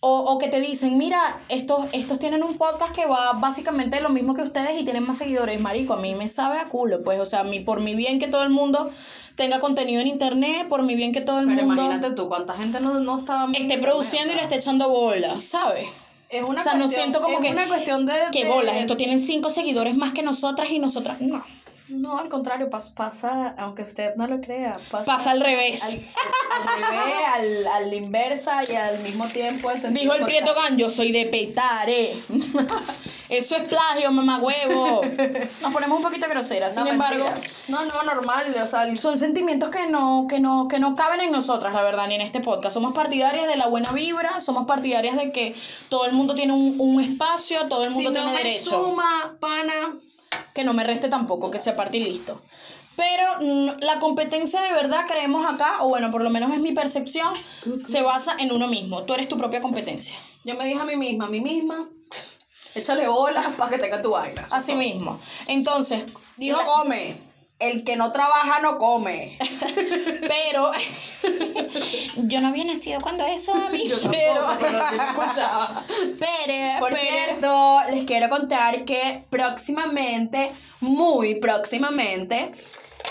o, 0.00 0.20
o 0.20 0.38
que 0.38 0.48
te 0.48 0.60
dicen, 0.60 0.98
mira, 0.98 1.18
estos, 1.48 1.86
estos 1.92 2.18
tienen 2.18 2.44
un 2.44 2.58
podcast 2.58 2.94
que 2.94 3.06
va 3.06 3.32
básicamente 3.32 4.00
lo 4.00 4.10
mismo 4.10 4.34
que 4.34 4.42
ustedes 4.42 4.80
y 4.80 4.84
tienen 4.84 5.04
más 5.04 5.18
seguidores. 5.18 5.60
Marico, 5.60 5.94
a 5.94 5.96
mí 5.96 6.14
me 6.14 6.28
sabe 6.28 6.58
a 6.58 6.68
culo, 6.68 7.02
pues, 7.02 7.18
o 7.18 7.26
sea, 7.26 7.40
a 7.40 7.44
mí, 7.44 7.60
por 7.60 7.80
mi 7.80 7.94
bien 7.96 8.20
que 8.20 8.28
todo 8.28 8.44
el 8.44 8.50
mundo 8.50 8.92
tenga 9.36 9.60
contenido 9.60 10.00
en 10.00 10.08
internet, 10.08 10.66
por 10.68 10.82
mi 10.82 10.96
bien 10.96 11.12
que 11.12 11.20
todo 11.20 11.40
el 11.40 11.46
Pero 11.46 11.66
mundo 11.66 11.82
imagínate 11.84 12.14
tú, 12.14 12.28
cuánta 12.28 12.54
gente 12.54 12.80
no, 12.80 12.98
no 13.00 13.18
está... 13.18 13.46
esté 13.52 13.78
produciendo 13.78 14.32
y 14.32 14.36
le 14.36 14.42
esté 14.42 14.56
echando 14.56 14.88
bola, 14.88 15.38
¿sabes? 15.38 15.86
Es 16.28 16.42
una 16.42 16.60
o 16.60 16.64
sea, 16.64 16.72
no 16.74 16.80
cuestión- 16.86 17.02
siento 17.04 17.20
como 17.20 17.38
es 17.38 17.44
que- 17.44 17.52
una 17.52 17.68
cuestión 17.68 18.04
de... 18.06 18.14
Que 18.32 18.44
de- 18.44 18.50
bolas, 18.50 18.76
esto 18.76 18.96
tienen 18.96 19.20
cinco 19.20 19.48
seguidores 19.50 19.96
más 19.96 20.12
que 20.12 20.22
nosotras 20.22 20.70
y 20.70 20.78
nosotras 20.80 21.20
no. 21.20 21.44
No, 21.88 22.18
al 22.18 22.28
contrario, 22.28 22.68
pas- 22.68 22.92
pasa, 22.94 23.54
aunque 23.58 23.82
usted 23.82 24.14
no 24.16 24.26
lo 24.26 24.40
crea, 24.40 24.76
pasa, 24.90 25.04
Pasa 25.16 25.30
al 25.30 25.40
revés. 25.40 25.80
al, 25.84 25.92
al 26.68 26.82
revés, 26.90 27.14
al, 27.32 27.66
al 27.84 27.94
inversa 27.94 28.60
y 28.68 28.74
al 28.74 28.98
mismo 29.04 29.28
tiempo 29.28 29.70
el 29.70 29.94
Dijo 29.94 30.14
el 30.14 30.24
Prieto. 30.24 30.52
Gan, 30.52 30.76
yo 30.76 30.90
soy 30.90 31.12
de 31.12 31.26
Petare. 31.26 32.14
Eso 33.28 33.56
es 33.56 33.68
plagio, 33.68 34.10
mamá 34.12 34.38
huevo. 34.38 35.00
Nos 35.62 35.72
ponemos 35.72 35.96
un 35.98 36.02
poquito 36.02 36.28
groseras, 36.28 36.74
sin 36.74 36.84
No, 36.84 36.90
embargo. 36.90 37.24
mentira. 37.24 37.48
No, 37.68 37.84
no, 37.84 38.02
normal, 38.04 38.44
o 38.62 38.66
sea, 38.66 38.96
Son 38.96 39.18
sentimientos 39.18 39.70
que 39.70 39.86
no, 39.88 40.26
que 40.28 40.38
no, 40.40 40.68
que 40.68 40.78
no 40.78 40.94
caben 40.94 41.20
en 41.20 41.32
nosotras, 41.32 41.74
la 41.74 41.82
verdad, 41.82 42.06
ni 42.06 42.14
en 42.14 42.20
este 42.20 42.40
podcast. 42.40 42.74
Somos 42.74 42.94
partidarias 42.94 43.48
de 43.48 43.56
la 43.56 43.66
buena 43.66 43.90
vibra, 43.92 44.40
somos 44.40 44.66
partidarias 44.66 45.16
de 45.16 45.32
que 45.32 45.54
todo 45.88 46.06
el 46.06 46.12
mundo 46.12 46.34
tiene 46.34 46.52
un, 46.52 46.76
un 46.78 47.02
espacio, 47.02 47.66
todo 47.68 47.82
el 47.84 47.90
si 47.90 47.96
mundo 47.96 48.10
no 48.10 48.16
tiene 48.16 48.32
me 48.32 48.38
derecho. 48.44 48.70
suma, 48.84 49.36
pana, 49.40 49.96
Que 50.54 50.62
no 50.64 50.72
me 50.72 50.84
reste 50.84 51.08
tampoco, 51.08 51.50
que 51.50 51.58
sea 51.58 51.74
parte 51.74 51.96
y 51.98 52.04
listo. 52.04 52.40
Pero 52.94 53.24
mm, 53.42 53.80
la 53.80 53.98
competencia 53.98 54.60
de 54.62 54.72
verdad 54.72 55.04
creemos 55.06 55.44
acá, 55.52 55.78
o 55.80 55.88
bueno, 55.88 56.10
por 56.10 56.22
lo 56.22 56.30
menos 56.30 56.50
es 56.52 56.60
mi 56.60 56.72
percepción, 56.72 57.34
se 57.84 58.00
basa 58.02 58.36
en 58.38 58.52
uno 58.52 58.68
mismo. 58.68 59.02
Tú 59.02 59.12
eres 59.14 59.28
tu 59.28 59.36
propia 59.36 59.60
competencia. 59.60 60.16
yo 60.44 60.54
me 60.54 60.64
dije 60.64 60.80
a 60.80 60.84
mí 60.84 60.96
misma, 60.96 61.26
a 61.26 61.28
mí 61.28 61.40
misma, 61.40 61.86
échale 62.76 63.08
bolas 63.08 63.46
para 63.58 63.70
que 63.70 63.78
tenga 63.78 64.00
tu 64.02 64.10
vaina. 64.10 64.46
Así 64.50 64.74
mismo. 64.74 65.20
Entonces, 65.46 66.06
Dijo, 66.36 66.58
la- 66.58 66.64
come. 66.66 67.16
El 67.58 67.84
que 67.84 67.96
no 67.96 68.12
trabaja 68.12 68.60
no 68.60 68.76
come. 68.76 69.38
pero 70.28 70.70
yo 72.16 72.40
no 72.42 72.48
había 72.48 72.64
nacido 72.64 73.00
cuando 73.00 73.24
eso 73.26 73.54
a 73.54 73.70
mí. 73.70 73.88
Yo 73.88 73.96
pero, 74.10 74.42
tampoco, 74.42 74.68
pero 76.18 76.18
pero, 76.18 76.78
Por 76.80 76.94
cierto, 76.94 77.80
les 77.90 78.04
quiero 78.04 78.28
contar 78.28 78.84
que 78.84 79.24
próximamente, 79.30 80.52
muy 80.80 81.36
próximamente, 81.36 82.52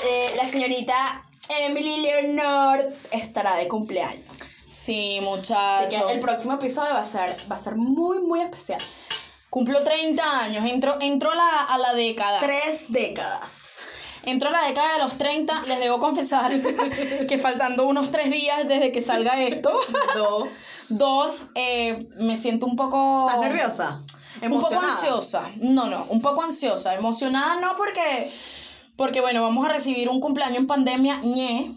eh, 0.07 0.33
la 0.35 0.47
señorita 0.47 1.23
Emily 1.49 2.01
Leonor 2.01 2.85
estará 3.11 3.55
de 3.55 3.67
cumpleaños. 3.67 4.37
Sí, 4.37 5.17
Así 5.17 5.25
muchachos. 5.25 6.03
que 6.03 6.13
el 6.13 6.19
próximo 6.19 6.53
episodio 6.53 6.93
va 6.93 6.99
a 7.01 7.05
ser, 7.05 7.35
va 7.51 7.55
a 7.55 7.59
ser 7.59 7.75
muy, 7.75 8.19
muy 8.19 8.41
especial. 8.41 8.81
Cumplo 9.55 9.81
30 9.81 10.39
años, 10.41 10.65
entró, 10.69 10.97
entró 10.99 11.33
la, 11.33 11.63
a 11.63 11.77
la 11.77 11.93
década. 11.93 12.41
Tres 12.41 12.91
décadas. 12.91 13.83
Entró 14.23 14.49
la 14.49 14.67
década 14.67 14.95
de 14.95 14.99
los 14.99 15.17
30, 15.17 15.61
les 15.69 15.79
debo 15.79 15.97
confesar 15.97 16.51
que 17.29 17.37
faltando 17.37 17.87
unos 17.87 18.11
tres 18.11 18.29
días 18.31 18.67
desde 18.67 18.91
que 18.91 19.01
salga 19.01 19.41
esto, 19.41 19.71
Dos. 20.17 20.49
dos, 20.89 21.47
eh, 21.55 21.97
me 22.17 22.35
siento 22.35 22.65
un 22.65 22.75
poco... 22.75 23.29
¿Estás 23.29 23.41
nerviosa? 23.45 24.01
Un 24.41 24.49
poco 24.49 24.73
Emocionada. 24.73 24.91
ansiosa. 24.91 25.49
No, 25.61 25.87
no, 25.87 26.03
un 26.09 26.21
poco 26.21 26.41
ansiosa. 26.43 26.93
Emocionada 26.93 27.55
no 27.61 27.77
porque... 27.77 28.29
Porque 28.97 29.21
bueno, 29.21 29.41
vamos 29.41 29.65
a 29.65 29.71
recibir 29.71 30.09
un 30.09 30.19
cumpleaños 30.19 30.57
en 30.57 30.67
pandemia, 30.67 31.21
ñe. 31.23 31.71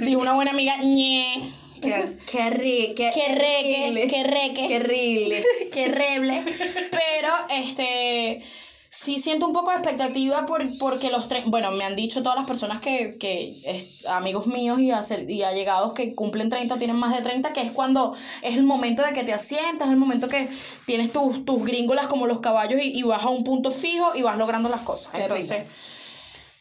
Dijo 0.00 0.18
una 0.18 0.32
buena 0.32 0.52
amiga, 0.52 0.78
ñe. 0.78 1.52
Qué, 1.82 2.16
qué, 2.30 2.50
ri- 2.50 2.94
qué, 2.94 3.10
Qué 3.12 3.28
reque, 3.34 4.08
qué 4.08 4.24
reque. 4.24 4.68
Qué 4.68 4.76
horrible. 4.76 5.44
qué 5.72 5.88
reble. 5.88 6.44
Pero, 6.90 7.28
este, 7.50 8.42
sí 8.88 9.18
siento 9.18 9.46
un 9.46 9.52
poco 9.52 9.70
de 9.70 9.76
expectativa 9.76 10.46
por, 10.46 10.78
porque 10.78 11.10
los 11.10 11.28
tres, 11.28 11.44
bueno, 11.46 11.70
me 11.72 11.84
han 11.84 11.96
dicho 11.96 12.22
todas 12.22 12.38
las 12.38 12.46
personas 12.46 12.80
que, 12.80 13.16
que 13.18 13.60
es- 13.64 14.06
amigos 14.06 14.46
míos 14.46 14.78
y, 14.80 14.90
acer- 14.90 15.28
y 15.28 15.42
allegados 15.42 15.92
que 15.94 16.14
cumplen 16.14 16.48
30, 16.50 16.78
tienen 16.78 16.96
más 16.96 17.14
de 17.14 17.22
30, 17.22 17.52
que 17.52 17.62
es 17.62 17.72
cuando 17.72 18.14
es 18.42 18.56
el 18.56 18.64
momento 18.64 19.02
de 19.02 19.12
que 19.12 19.24
te 19.24 19.32
asientas, 19.32 19.88
es 19.88 19.92
el 19.92 19.98
momento 19.98 20.28
que 20.28 20.48
tienes 20.86 21.12
tus, 21.12 21.44
tus 21.44 21.64
gringolas 21.64 22.06
como 22.06 22.26
los 22.26 22.40
caballos 22.40 22.80
y, 22.82 22.98
y 22.98 23.02
vas 23.02 23.22
a 23.24 23.28
un 23.28 23.44
punto 23.44 23.70
fijo 23.70 24.12
y 24.14 24.22
vas 24.22 24.36
logrando 24.38 24.68
las 24.68 24.82
cosas. 24.82 25.12
Entonces... 25.14 25.64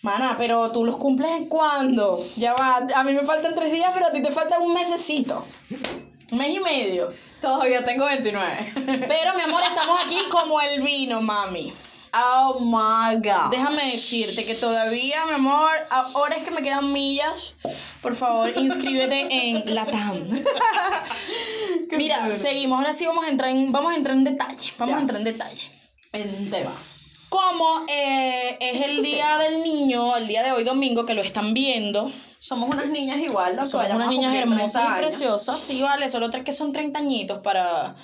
Mana, 0.02 0.36
pero 0.38 0.72
tú 0.72 0.84
los 0.86 0.98
cumples 0.98 1.30
en 1.32 1.46
cuándo? 1.48 2.24
Ya 2.36 2.54
va, 2.54 2.88
a 2.96 3.04
mí 3.04 3.14
me 3.14 3.22
faltan 3.22 3.54
tres 3.54 3.72
días, 3.72 3.92
pero 3.94 4.08
a 4.08 4.12
ti 4.12 4.22
te 4.22 4.32
falta 4.32 4.58
un 4.60 4.74
mesecito. 4.74 5.46
Un 6.32 6.38
mes 6.40 6.56
y 6.56 6.60
medio. 6.60 7.08
Todavía 7.40 7.84
tengo 7.86 8.06
29. 8.06 8.74
Pero, 9.08 9.36
mi 9.36 9.42
amor, 9.42 9.62
estamos 9.64 10.00
aquí 10.04 10.18
como 10.32 10.60
el 10.62 10.82
vino, 10.82 11.22
mami. 11.22 11.72
Oh 12.14 12.60
my 12.60 13.16
god. 13.22 13.52
Déjame 13.52 13.92
decirte 13.92 14.44
que 14.44 14.56
todavía, 14.56 15.24
mi 15.28 15.34
amor, 15.36 15.70
ahora 15.90 16.36
es 16.36 16.44
que 16.44 16.52
me 16.52 16.62
quedan 16.62 16.92
millas. 16.92 17.54
Por 18.02 18.16
favor, 18.16 18.52
inscríbete 18.58 19.28
en 19.32 19.74
Latam. 19.76 20.28
Mira, 21.92 22.32
seguimos. 22.34 22.80
Ahora 22.80 22.94
sí 22.94 23.06
vamos 23.06 23.26
a 23.26 23.30
entrar 23.30 23.50
en, 23.52 23.72
vamos 23.72 23.94
a 23.94 23.96
entrar 23.98 24.16
en 24.16 24.24
detalle. 24.24 24.72
Vamos 24.78 24.94
Ya. 24.94 24.98
a 24.98 25.02
entrar 25.02 25.20
en 25.20 25.26
detalle. 25.26 25.70
En 26.14 26.50
tema. 26.50 26.72
Como 27.32 27.86
eh, 27.88 28.58
es 28.60 28.82
el 28.82 29.02
día 29.02 29.38
del 29.38 29.64
niño, 29.64 30.18
el 30.18 30.28
día 30.28 30.44
de 30.44 30.52
hoy 30.52 30.66
domingo, 30.66 31.06
que 31.06 31.14
lo 31.14 31.22
están 31.22 31.54
viendo, 31.54 32.12
Somos 32.40 32.70
unas 32.70 32.90
niñas 32.90 33.20
igual, 33.22 33.56
¿no? 33.56 33.66
Somos 33.66 33.90
unas 33.90 34.10
niñas 34.10 34.34
cumplir 34.34 34.50
30 34.50 34.58
hermosas 34.58 34.84
y 34.84 35.02
preciosas. 35.02 35.62
Sí, 35.62 35.82
vale, 35.82 36.10
solo 36.10 36.30
tres 36.30 36.44
que 36.44 36.52
son 36.52 36.74
30 36.74 37.00
añitos 37.00 37.40
para, 37.40 37.96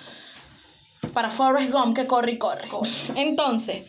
para 1.11 1.29
Forrest 1.29 1.73
Gump 1.73 1.93
que 1.93 2.07
corre 2.07 2.31
y 2.31 2.37
corre. 2.37 2.69
Entonces, 3.15 3.83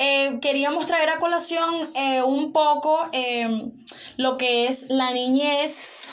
eh, 0.00 0.40
queríamos 0.42 0.84
traer 0.88 1.10
a 1.10 1.20
colación 1.20 1.72
eh, 1.94 2.20
un 2.22 2.52
poco 2.52 3.08
lo 4.16 4.36
que 4.36 4.66
es 4.66 4.90
la 4.90 5.12
niñez 5.12 6.10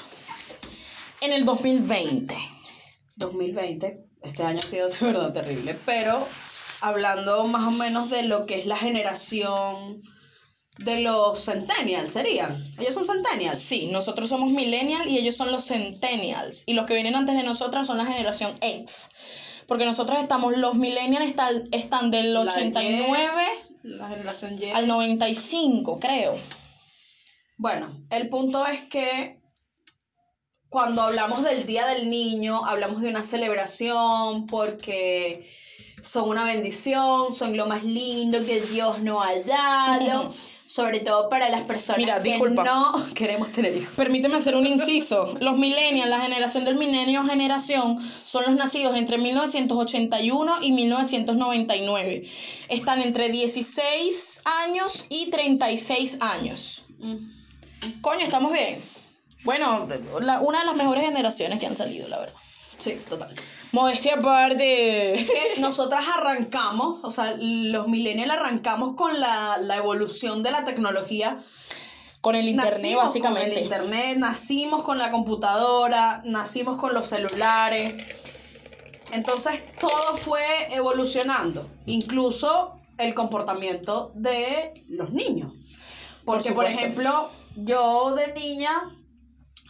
en 1.22 1.34
el 1.34 1.44
2020. 1.44 2.38
2020, 3.16 4.06
este 4.22 4.44
año 4.44 4.60
ha 4.64 4.68
sido 4.68 4.88
de 4.90 4.98
verdad 5.08 5.34
terrible, 5.34 5.76
pero 5.88 6.24
hablando 6.82 7.46
más 7.46 7.68
o 7.68 7.72
menos 7.72 8.10
de 8.10 8.24
lo 8.24 8.46
que 8.46 8.60
es 8.60 8.66
la 8.66 8.78
generación 8.78 10.02
de 10.78 11.02
los 11.02 11.44
centennials, 11.46 12.12
serían. 12.12 12.56
Ellos 12.80 12.94
son 12.94 13.06
centennials. 13.06 13.60
Sí, 13.60 13.90
nosotros 13.92 14.30
somos 14.30 14.52
millennials 14.52 15.08
y 15.08 15.18
ellos 15.18 15.36
son 15.36 15.52
los 15.52 15.66
centennials. 15.66 16.64
Y 16.68 16.74
los 16.74 16.86
que 16.86 16.94
vienen 16.94 17.16
antes 17.16 17.36
de 17.36 17.44
nosotras 17.44 17.88
son 17.88 17.98
la 17.98 18.06
generación 18.06 18.54
X. 18.62 19.10
Porque 19.68 19.86
nosotros 19.86 20.20
estamos, 20.20 20.58
los 20.58 20.76
millennials 20.76 21.26
están, 21.26 21.64
están 21.72 22.12
del 22.12 22.34
La 22.34 22.42
89 22.42 23.44
La 23.84 24.08
generación 24.08 24.58
Y. 24.60 24.72
al 24.72 24.88
95, 24.88 26.00
creo. 26.00 26.38
Bueno, 27.58 28.02
el 28.10 28.30
punto 28.30 28.66
es 28.66 28.82
que 28.84 29.38
cuando 30.70 31.02
hablamos 31.02 31.44
del 31.44 31.66
Día 31.66 31.86
del 31.88 32.10
Niño, 32.10 32.66
hablamos 32.66 33.02
de 33.02 33.10
una 33.10 33.24
celebración 33.24 34.46
porque 34.46 35.46
son 36.04 36.30
una 36.30 36.44
bendición, 36.46 37.34
son 37.34 37.56
lo 37.58 37.66
más 37.68 37.84
lindo 37.84 38.46
que 38.46 38.62
Dios 38.62 39.00
nos 39.00 39.26
ha 39.26 39.40
dado, 39.46 40.34
sobre 40.68 41.00
todo 41.00 41.30
para 41.30 41.50
las 41.50 41.66
personas 41.66 42.00
Mira, 42.00 42.22
que 42.22 42.30
disculpa. 42.32 42.64
no 42.64 42.94
queremos 43.16 43.52
tener 43.52 43.76
hijos. 43.76 43.94
Permíteme 43.96 44.38
hacer 44.38 44.56
un 44.56 44.66
inciso. 44.68 45.36
Los 45.40 45.58
millennials, 45.58 46.10
la 46.10 46.22
generación 46.22 46.64
del 46.66 46.76
milenio 46.76 47.24
generación, 47.26 47.98
son 48.26 48.46
los 48.46 48.56
nacidos 48.56 48.96
entre 48.96 49.18
1981 49.18 50.58
y 50.62 50.72
1999. 50.72 52.24
Están 52.70 53.02
entre 53.02 53.30
16 53.30 54.42
años 54.46 55.06
y 55.10 55.30
36 55.30 56.18
años. 56.22 56.86
Coño, 58.02 58.24
estamos 58.24 58.52
bien. 58.54 58.82
Bueno, 59.44 59.88
la- 60.22 60.42
una 60.42 60.60
de 60.60 60.66
las 60.66 60.76
mejores 60.76 61.04
generaciones 61.06 61.60
que 61.60 61.66
han 61.66 61.76
salido, 61.76 62.08
la 62.10 62.20
verdad. 62.20 62.34
Sí, 62.78 63.00
total. 63.10 63.34
Modestia 63.72 64.16
aparte. 64.16 65.26
que 65.56 65.62
nosotras 65.62 66.06
arrancamos, 66.18 67.00
o 67.04 67.12
sea, 67.12 67.36
los 67.40 67.88
millennials 67.88 68.34
arrancamos 68.34 68.96
con 68.96 69.20
la, 69.20 69.58
la 69.60 69.78
evolución 69.78 70.44
de 70.44 70.52
la 70.52 70.66
tecnología. 70.66 71.38
Con 72.22 72.36
el 72.36 72.50
internet, 72.50 72.74
Nacimos 72.74 73.04
básicamente. 73.06 73.50
Con 73.50 73.58
el 73.58 73.64
internet, 73.64 74.18
nacimos 74.18 74.84
con 74.84 74.98
la 74.98 75.10
computadora, 75.10 76.22
nacimos 76.26 76.78
con 76.78 76.94
los 76.94 77.08
celulares. 77.08 77.94
Entonces 79.12 79.64
todo 79.80 80.16
fue 80.18 80.44
evolucionando, 80.72 81.66
incluso 81.86 82.76
el 82.98 83.14
comportamiento 83.14 84.12
de 84.16 84.84
los 84.90 85.12
niños. 85.12 85.54
Porque, 86.26 86.52
por, 86.52 86.66
ejemplo, 86.66 87.30
yo 87.56 88.14
de 88.14 88.34
niña, 88.34 88.96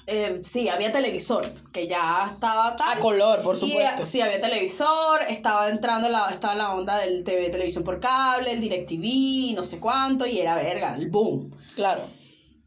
eh, 0.10 0.40
sí, 0.44 0.68
había 0.68 0.92
televisor, 0.92 1.48
que 1.72 1.88
ya 1.88 2.32
estaba 2.34 2.76
tal. 2.76 2.98
A 2.98 3.00
color, 3.00 3.42
por 3.42 3.56
supuesto. 3.58 4.06
sí, 4.06 4.22
había 4.22 4.40
televisor, 4.40 5.22
estaba 5.30 5.70
entrando 5.70 6.10
la, 6.10 6.30
estaba 6.30 6.56
la 6.56 6.74
onda 6.74 6.98
del 6.98 7.24
TV, 7.24 7.50
televisión 7.50 7.84
por 7.84 8.00
cable, 8.00 8.52
el 8.52 8.62
DirecTV, 8.62 9.56
no 9.56 9.64
sé 9.64 9.80
cuánto, 9.80 10.26
y 10.26 10.40
era 10.40 10.56
verga, 10.56 10.96
el 10.96 11.10
boom. 11.10 11.56
Claro. 11.76 12.04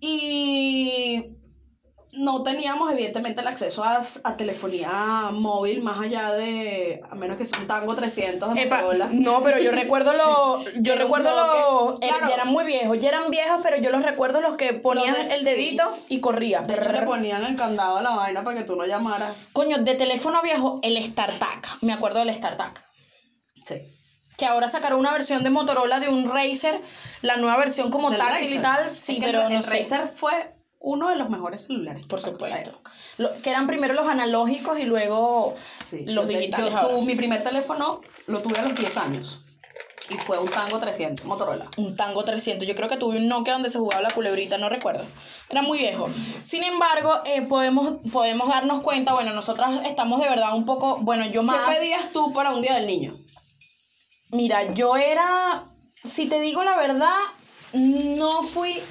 Y 0.01 1.27
no 2.13 2.43
teníamos 2.43 2.93
evidentemente 2.93 3.41
el 3.41 3.47
acceso 3.47 3.83
a, 3.83 3.99
a 4.25 4.37
telefonía 4.37 5.31
móvil 5.33 5.83
más 5.83 5.99
allá 5.99 6.33
de, 6.33 7.01
a 7.11 7.15
menos 7.15 7.39
que 7.39 7.47
sea 7.47 7.59
un 7.59 7.67
tango 7.67 7.95
300 7.95 8.53
de 8.55 8.63
Epa, 8.63 8.83
no, 9.13 9.43
pero 9.43 9.59
yo 9.59 9.73
recuerdo 9.73 10.13
los. 10.13 10.73
Yo 10.83 10.95
recuerdo 10.95 11.31
los. 11.35 11.95
toque. 11.95 12.07
eh, 12.07 12.11
Claro. 12.11 12.29
Ya 12.29 12.35
eran 12.35 12.49
muy 12.49 12.65
viejos. 12.65 12.99
Ya 12.99 13.09
eran 13.09 13.31
viejos, 13.31 13.61
pero 13.63 13.79
yo 13.79 13.91
los 13.91 14.03
recuerdo 14.03 14.41
los 14.43 14.57
que 14.57 14.75
ponían 14.75 15.15
de- 15.15 15.35
el 15.35 15.39
sí. 15.39 15.45
dedito 15.45 15.99
y 16.09 16.21
corría. 16.21 16.61
De 16.61 16.75
hecho, 16.75 16.93
le 16.93 17.03
ponían 17.03 17.45
el 17.45 17.57
candado 17.57 17.97
a 17.97 18.03
la 18.03 18.11
vaina 18.15 18.45
para 18.45 18.59
que 18.59 18.65
tú 18.65 18.77
no 18.77 18.85
llamaras. 18.85 19.35
Coño, 19.55 19.79
de 19.79 19.95
teléfono 19.95 20.43
viejo, 20.43 20.81
el 20.83 21.03
StarTAC. 21.03 21.79
Me 21.81 21.93
acuerdo 21.95 22.19
del 22.19 22.35
StarTAC. 22.35 22.83
Sí. 23.65 23.77
Que 24.37 24.45
ahora 24.47 24.69
sacaron 24.69 24.99
una 25.01 25.13
versión 25.13 25.43
de 25.45 25.51
Motorola 25.51 25.99
de 26.01 26.09
un 26.09 26.29
Razer, 26.31 26.79
la 27.23 27.37
nueva 27.37 27.57
versión 27.57 27.91
como 27.91 28.11
táctil 28.11 28.53
y 28.55 28.59
tal. 28.59 28.91
Es 28.91 28.99
Sí, 28.99 29.19
que 29.19 29.27
pero 29.27 29.43
el, 29.47 29.53
no 29.53 29.59
el 29.59 29.63
sé. 29.65 29.79
Razer 29.79 30.09
fue 30.09 30.33
uno 30.83 31.09
de 31.09 31.17
los 31.17 31.31
mejores 31.31 31.63
celulares. 31.67 32.05
Por 32.07 32.19
supuesto. 32.21 32.73
Lo- 33.19 33.33
que 33.39 33.51
eran 33.51 33.67
primero 33.67 33.95
los 33.95 34.07
analógicos 34.09 34.79
y 34.79 34.85
luego 34.85 35.55
Sí, 35.79 36.05
los 36.07 36.27
digitales. 36.29 36.71
yo 36.71 36.77
ahora. 36.79 36.95
tu- 36.95 37.03
mi 37.03 37.15
primer 37.15 37.43
teléfono 37.43 38.01
lo 38.27 38.41
tuve 38.41 38.59
a 38.59 38.63
los 38.63 38.75
10 38.77 38.97
años. 38.97 39.39
Y 40.11 40.15
fue 40.17 40.39
un 40.39 40.49
Tango 40.49 40.79
300, 40.81 41.25
Motorola. 41.25 41.71
Un 41.77 41.97
Tango 41.97 42.25
300. 42.25 42.67
Yo 42.67 42.75
creo 42.75 42.89
que 42.89 42.97
tuve 42.97 43.17
un 43.19 43.29
Nokia 43.29 43.53
donde 43.55 43.71
se 43.71 43.79
jugaba 43.79 44.03
la 44.03 44.13
culebrita, 44.13 44.59
no 44.59 44.69
recuerdo. 44.69 45.05
Era 45.49 45.63
muy 45.63 45.79
viejo. 45.79 46.11
Sin 46.43 46.65
embargo, 46.65 47.21
eh, 47.25 47.43
podemos, 47.43 47.99
podemos 48.13 48.49
darnos 48.49 48.83
cuenta, 48.83 49.15
bueno, 49.15 49.33
nosotras 49.33 49.87
estamos 49.87 50.21
de 50.21 50.29
verdad 50.29 50.55
un 50.55 50.67
poco, 50.67 50.97
bueno, 51.01 51.25
yo 51.27 51.43
más... 51.45 51.67
¿Qué 51.71 51.77
pedías 51.79 52.11
tú 52.13 52.33
para 52.33 52.51
un 52.51 52.61
día 52.61 52.75
del 52.75 52.87
niño? 52.89 53.17
Mira, 54.31 54.73
yo 54.75 54.97
era, 54.97 55.67
si 56.05 56.27
te 56.27 56.41
digo 56.41 56.63
la 56.65 56.75
verdad, 56.75 57.15
no 57.73 58.43
fui, 58.43 58.83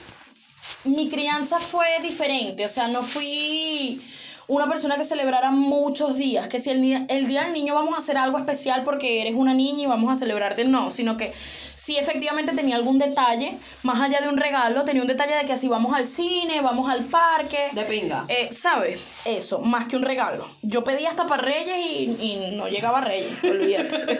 mi 0.85 1.09
crianza 1.09 1.59
fue 1.59 1.85
diferente, 2.01 2.65
o 2.65 2.69
sea, 2.69 2.87
no 2.87 3.03
fui 3.03 4.01
una 4.47 4.67
persona 4.67 4.97
que 4.97 5.05
celebrara 5.05 5.49
muchos 5.51 6.17
días, 6.17 6.47
que 6.49 6.59
si 6.59 6.71
el 6.71 6.81
día, 6.81 7.05
el 7.07 7.25
día 7.27 7.43
del 7.43 7.53
niño 7.53 7.73
vamos 7.73 7.95
a 7.95 7.99
hacer 7.99 8.17
algo 8.17 8.37
especial 8.37 8.83
porque 8.83 9.21
eres 9.21 9.33
una 9.35 9.53
niña 9.53 9.83
y 9.83 9.85
vamos 9.85 10.11
a 10.11 10.15
celebrarte, 10.15 10.65
no, 10.65 10.89
sino 10.89 11.15
que 11.15 11.31
sí 11.75 11.97
efectivamente 11.97 12.51
tenía 12.53 12.75
algún 12.75 12.99
detalle, 12.99 13.57
más 13.83 14.01
allá 14.01 14.19
de 14.19 14.27
un 14.27 14.35
regalo, 14.37 14.83
tenía 14.83 15.03
un 15.03 15.07
detalle 15.07 15.35
de 15.35 15.45
que 15.45 15.53
así 15.53 15.69
vamos 15.69 15.93
al 15.95 16.05
cine, 16.05 16.59
vamos 16.61 16.89
al 16.89 17.05
parque. 17.05 17.69
De 17.71 17.83
pinga. 17.85 18.25
Eh, 18.27 18.49
¿Sabes? 18.51 19.01
Eso, 19.23 19.59
más 19.59 19.85
que 19.85 19.95
un 19.95 20.01
regalo. 20.03 20.45
Yo 20.63 20.83
pedí 20.83 21.05
hasta 21.05 21.25
para 21.27 21.43
Reyes 21.43 21.77
y, 21.77 22.03
y 22.19 22.55
no 22.57 22.67
llegaba 22.67 22.97
a 22.97 23.01
Reyes, 23.01 23.31
olvídate. 23.43 24.19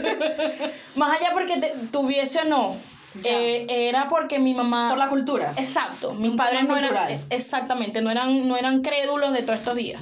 más 0.95 1.19
allá 1.19 1.31
porque 1.33 1.57
te- 1.57 1.73
tuviese 1.91 2.39
o 2.39 2.45
no. 2.45 2.77
Eh, 3.23 3.65
era 3.69 4.07
porque 4.07 4.39
mi 4.39 4.53
mamá... 4.53 4.89
Por 4.89 4.97
la 4.99 5.09
cultura. 5.09 5.53
Exacto, 5.57 6.13
mis 6.13 6.31
padres 6.31 6.63
no 6.63 6.75
eran... 6.77 6.89
cultural. 6.89 7.11
eh, 7.11 7.19
Exactamente, 7.29 8.01
no 8.01 8.09
eran, 8.11 8.47
no 8.47 8.57
eran 8.57 8.81
crédulos 8.81 9.33
de 9.33 9.41
todos 9.43 9.59
estos 9.59 9.75
días. 9.75 10.01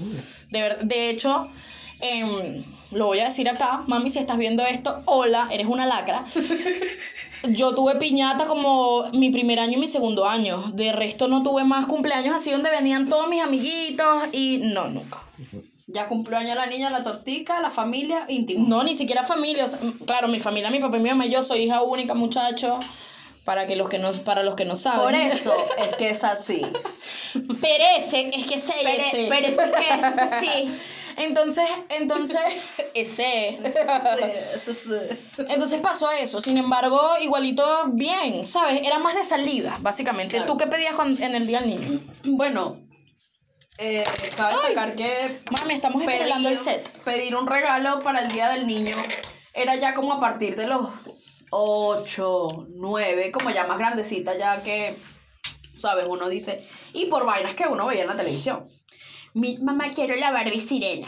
De, 0.49 0.61
ver- 0.61 0.79
de 0.83 1.09
hecho, 1.09 1.47
em, 2.01 2.63
lo 2.91 3.07
voy 3.07 3.19
a 3.19 3.25
decir 3.25 3.47
acá, 3.49 3.83
mami, 3.87 4.09
si 4.09 4.19
estás 4.19 4.37
viendo 4.37 4.63
esto, 4.65 5.01
hola, 5.05 5.47
eres 5.51 5.67
una 5.67 5.85
lacra. 5.85 6.25
Yo 7.49 7.73
tuve 7.73 7.95
piñata 7.95 8.45
como 8.47 9.09
mi 9.13 9.29
primer 9.29 9.59
año 9.59 9.73
y 9.77 9.77
mi 9.81 9.87
segundo 9.87 10.27
año. 10.27 10.61
De 10.73 10.91
resto 10.91 11.27
no 11.27 11.41
tuve 11.43 11.63
más 11.63 11.85
cumpleaños 11.85 12.35
así 12.35 12.51
donde 12.51 12.69
venían 12.69 13.07
todos 13.07 13.29
mis 13.29 13.41
amiguitos 13.41 14.25
y 14.33 14.59
no, 14.63 14.89
nunca. 14.89 15.19
Ya 15.91 16.07
cumplió 16.07 16.37
año 16.37 16.53
la 16.53 16.67
niña, 16.67 16.91
la 16.91 17.01
tortica, 17.01 17.59
la 17.61 17.71
familia, 17.71 18.25
íntimo. 18.27 18.67
No, 18.67 18.83
ni 18.83 18.95
siquiera 18.95 19.23
familia. 19.23 19.65
o 19.65 19.67
sea, 19.67 19.79
claro, 20.05 20.27
mi 20.27 20.39
familia, 20.39 20.69
mi 20.69 20.79
papá 20.79 20.97
y 20.97 20.99
mi 20.99 21.09
mamá, 21.09 21.25
y 21.25 21.31
yo 21.31 21.41
soy 21.41 21.63
hija 21.63 21.81
única, 21.81 22.13
muchacho. 22.13 22.79
Para 23.43 23.65
que 23.65 23.75
los 23.75 23.89
que 23.89 23.97
no, 23.97 24.11
para 24.11 24.43
los 24.43 24.55
que 24.55 24.65
no 24.65 24.75
saben. 24.75 25.01
Por 25.01 25.15
eso 25.15 25.53
es 25.79 25.95
que 25.95 26.11
es 26.11 26.23
así. 26.23 26.61
Perece, 27.59 28.29
es 28.29 28.45
que 28.45 28.55
ese. 28.55 29.27
perece 29.27 29.71
que 29.71 29.95
es 29.95 30.17
así. 30.17 30.71
Entonces, 31.17 31.67
entonces, 31.97 32.39
ese. 32.93 33.57
Entonces 35.49 35.81
pasó 35.81 36.11
eso. 36.11 36.39
Sin 36.39 36.57
embargo, 36.57 37.01
igualito 37.21 37.65
bien, 37.93 38.45
¿sabes? 38.45 38.85
Era 38.85 38.99
más 38.99 39.15
de 39.15 39.23
salida, 39.23 39.75
básicamente. 39.81 40.37
Claro. 40.37 40.51
¿Tú 40.51 40.57
qué 40.57 40.67
pedías 40.67 40.93
en 41.19 41.33
el 41.33 41.47
día 41.47 41.61
del 41.61 41.69
niño? 41.69 41.99
Bueno, 42.25 42.77
eh, 43.79 44.03
cabe 44.35 44.55
destacar 44.55 44.95
que 44.95 45.41
Mami, 45.51 45.73
estamos 45.75 46.01
esperando 46.01 46.49
el 46.49 46.57
set. 46.59 46.87
pedir 47.03 47.35
un 47.35 47.47
regalo 47.47 47.99
para 47.99 48.19
el 48.19 48.31
Día 48.31 48.49
del 48.49 48.67
Niño 48.67 48.95
era 49.53 49.75
ya 49.75 49.93
como 49.93 50.13
a 50.13 50.19
partir 50.19 50.55
de 50.55 50.67
los 50.67 50.89
8, 51.51 52.67
9, 52.69 53.31
como 53.31 53.49
ya 53.49 53.65
más 53.65 53.77
grandecita, 53.79 54.37
ya 54.37 54.61
que, 54.63 54.95
¿sabes? 55.75 56.05
Uno 56.07 56.29
dice, 56.29 56.63
y 56.93 57.05
por 57.05 57.25
vainas 57.25 57.55
que 57.55 57.65
uno 57.67 57.85
veía 57.87 58.03
en 58.03 58.07
la 58.09 58.15
televisión. 58.15 58.67
Mi 59.33 59.57
mamá 59.57 59.89
quiero 59.89 60.15
la 60.15 60.31
Barbie 60.31 60.59
Sirena. 60.61 61.07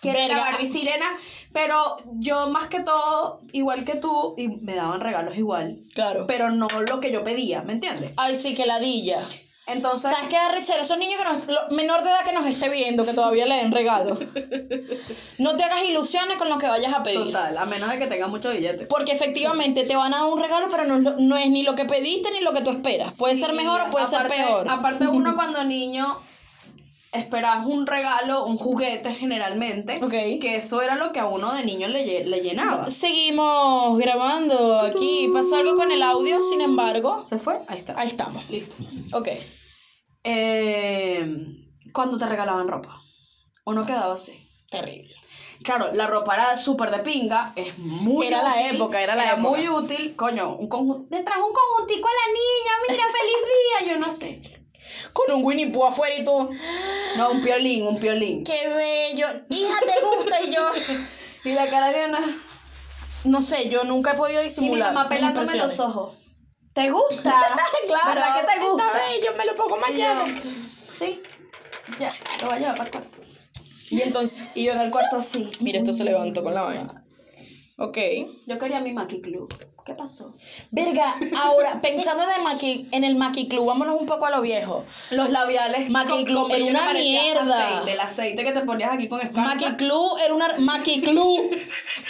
Quiero 0.00 0.18
Verga. 0.18 0.36
la 0.36 0.42
Barbie 0.50 0.66
Sirena, 0.66 1.06
pero 1.52 1.96
yo 2.16 2.48
más 2.48 2.68
que 2.68 2.80
todo, 2.80 3.40
igual 3.52 3.84
que 3.84 3.94
tú, 3.94 4.34
y 4.36 4.48
me 4.48 4.74
daban 4.74 5.00
regalos 5.00 5.36
igual, 5.38 5.78
Claro. 5.94 6.26
pero 6.26 6.50
no 6.50 6.68
lo 6.68 7.00
que 7.00 7.12
yo 7.12 7.22
pedía, 7.24 7.62
¿me 7.62 7.72
entiendes? 7.74 8.12
Ay, 8.16 8.36
sí, 8.36 8.54
que 8.54 8.66
ladilla. 8.66 9.20
Entonces, 9.66 10.10
¿Sabes 10.10 10.28
qué 10.28 10.34
da 10.36 10.48
rechero? 10.50 10.82
Esos 10.82 10.98
niños 10.98 11.18
que 11.18 11.24
nos, 11.24 11.46
lo- 11.46 11.76
menor 11.76 12.02
de 12.02 12.10
edad 12.10 12.24
que 12.24 12.32
nos 12.32 12.44
esté 12.46 12.68
viendo, 12.68 13.04
que 13.04 13.12
todavía 13.12 13.46
le 13.46 13.56
den 13.56 13.70
regalos. 13.72 14.18
No 15.38 15.56
te 15.56 15.64
hagas 15.64 15.82
ilusiones 15.88 16.36
con 16.36 16.48
lo 16.48 16.58
que 16.58 16.66
vayas 16.68 16.92
a 16.92 17.02
pedir. 17.02 17.18
total, 17.18 17.56
a 17.58 17.64
menos 17.66 17.90
de 17.90 17.98
que 17.98 18.06
tenga 18.06 18.26
mucho 18.28 18.50
billete. 18.50 18.86
Porque 18.86 19.12
efectivamente 19.12 19.84
te 19.84 19.96
van 19.96 20.12
a 20.14 20.18
dar 20.18 20.26
un 20.26 20.38
regalo, 20.40 20.68
pero 20.70 20.84
no, 20.84 20.98
no 20.98 21.36
es 21.36 21.48
ni 21.50 21.62
lo 21.62 21.74
que 21.74 21.84
pediste 21.84 22.30
ni 22.32 22.40
lo 22.40 22.52
que 22.52 22.60
tú 22.60 22.70
esperas. 22.70 23.18
Puede 23.18 23.36
ser 23.36 23.52
mejor 23.52 23.80
o 23.82 23.90
puede 23.90 24.04
aparte- 24.06 24.36
ser 24.36 24.44
peor. 24.46 24.68
Aparte, 24.70 25.08
uno 25.08 25.34
cuando 25.36 25.64
niño 25.64 26.16
esperas 27.12 27.66
un 27.66 27.86
regalo, 27.86 28.44
un 28.46 28.56
juguete 28.56 29.12
generalmente, 29.14 30.00
Ok. 30.02 30.10
que 30.40 30.56
eso 30.56 30.80
era 30.82 30.96
lo 30.96 31.12
que 31.12 31.20
a 31.20 31.26
uno 31.26 31.52
de 31.52 31.64
niño 31.64 31.86
le, 31.88 32.24
le 32.24 32.40
llenaba. 32.40 32.90
Seguimos 32.90 33.98
grabando 33.98 34.78
aquí. 34.80 35.28
Pasó 35.32 35.56
algo 35.56 35.76
con 35.76 35.90
el 35.92 36.02
audio, 36.02 36.40
sin 36.42 36.60
embargo. 36.60 37.24
¿Se 37.24 37.38
fue? 37.38 37.60
Ahí 37.68 37.78
está. 37.78 37.98
Ahí 37.98 38.08
estamos. 38.08 38.48
Listo. 38.50 38.76
Ok. 39.12 39.28
Eh, 40.24 41.26
cuando 41.92 42.18
te 42.18 42.26
regalaban 42.26 42.68
ropa, 42.68 43.00
uno 43.64 43.84
quedaba 43.86 44.14
así. 44.14 44.46
Terrible. 44.70 45.14
Claro, 45.62 45.92
la 45.92 46.06
ropa 46.08 46.34
era 46.34 46.56
súper 46.56 46.90
de 46.90 46.98
pinga, 46.98 47.52
es 47.54 47.78
muy 47.78 48.26
Era 48.26 48.42
la 48.42 48.54
útil, 48.54 48.76
época, 48.76 49.00
era 49.02 49.14
la 49.14 49.32
época. 49.34 49.42
muy 49.42 49.68
útil. 49.68 50.16
Coño, 50.16 50.56
un 50.56 50.68
conjunto, 50.68 51.08
te 51.16 51.22
trajo 51.22 51.46
un 51.46 51.52
conjuntico 51.52 52.08
a 52.08 52.10
la 52.10 52.32
niña, 52.32 52.72
mira, 52.88 53.04
feliz 53.12 53.86
día, 53.86 53.92
yo 53.92 54.00
no 54.00 54.12
sé. 54.12 54.40
Con 55.12 55.30
un 55.36 55.44
Winnie 55.44 55.70
Pooh 55.70 55.84
afuera 55.86 56.14
y 56.16 56.24
tú. 56.24 56.50
No, 57.16 57.30
un 57.30 57.42
piolín, 57.42 57.86
un 57.86 57.98
piolín. 58.00 58.44
¡Qué 58.44 58.68
bello! 58.68 59.26
Hija, 59.50 59.74
¿te 59.80 60.04
gusta? 60.06 60.40
Y 60.42 60.50
yo. 60.54 60.62
Y 61.44 61.52
la 61.54 61.66
cara 61.68 61.90
de 61.90 62.04
una... 62.06 62.20
No 63.24 63.42
sé, 63.42 63.68
yo 63.68 63.82
nunca 63.82 64.12
he 64.12 64.14
podido 64.16 64.40
Y 64.40 64.44
mi 64.44 64.48
disimular. 64.48 64.94
mamá 64.94 65.08
pelándome 65.08 65.56
los 65.56 65.80
ojos. 65.80 66.14
¿Te 66.72 66.88
gusta? 66.90 67.34
Claro, 67.88 68.14
¿Verdad 68.14 68.40
que 68.40 68.46
te 68.60 68.64
gusta? 68.64 68.92
Bello, 68.92 69.36
me 69.36 69.44
lo 69.46 69.56
pongo 69.56 69.76
mañana. 69.76 70.24
yo, 70.26 70.50
sí. 70.84 71.20
Ya, 71.98 72.08
lo 72.40 72.46
voy 72.46 72.56
a 72.56 72.58
llevar 72.60 72.76
para 72.76 72.84
el 72.84 72.90
cuarto. 72.92 73.18
Y 73.90 74.02
entonces, 74.02 74.46
Y 74.54 74.62
yo 74.64 74.72
en 74.72 74.80
el 74.82 74.90
cuarto 74.92 75.20
sí. 75.20 75.50
mira, 75.60 75.78
esto 75.80 75.92
se 75.92 76.04
levantó 76.04 76.42
con 76.44 76.54
la 76.54 76.62
vaina. 76.62 77.04
Ok. 77.76 77.98
Yo 78.46 78.58
quería 78.60 78.78
mi 78.80 78.92
Maki 78.92 79.20
Club 79.20 79.52
¿Qué 79.84 79.94
pasó? 79.94 80.32
Verga, 80.70 81.16
ahora, 81.36 81.80
pensando 81.80 82.22
en 82.22 82.30
el, 82.30 82.42
maqui, 82.44 82.88
en 82.92 83.02
el 83.02 83.16
Maqui 83.16 83.48
Club, 83.48 83.66
vámonos 83.66 84.00
un 84.00 84.06
poco 84.06 84.26
a 84.26 84.30
lo 84.30 84.40
viejo. 84.40 84.84
Los 85.10 85.30
labiales. 85.30 85.90
Maqui 85.90 86.24
Club 86.24 86.52
era 86.52 86.64
una 86.64 86.92
mierda. 86.92 87.68
Aceite, 87.68 87.92
el 87.92 88.00
aceite 88.00 88.44
que 88.44 88.52
te 88.52 88.60
ponías 88.60 88.92
aquí 88.92 89.08
con 89.08 89.20
escarcha. 89.20 89.42
Maqui 89.42 89.76
Club 89.76 90.18
era 90.24 90.34
una. 90.34 90.58
Maqui 90.58 91.00
Club. 91.02 91.50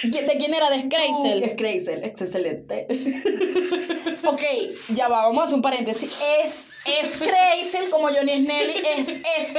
¿De 0.03 0.37
quién 0.39 0.53
era? 0.53 0.69
De 0.69 0.83
Scrazel. 0.83 1.57
Crazel, 1.57 2.05
es 2.05 2.21
excelente. 2.21 2.87
Ok, 4.25 4.43
ya 4.91 5.09
va, 5.09 5.27
vamos 5.27 5.43
a 5.43 5.45
hacer 5.47 5.57
un 5.57 5.63
paréntesis. 5.63 6.23
Es, 6.43 6.69
es 6.87 7.17
Crazel, 7.19 7.91
como 7.91 8.09
Johnny 8.09 8.45
Snelly, 8.45 8.83
es, 8.97 9.09
es 9.09 9.55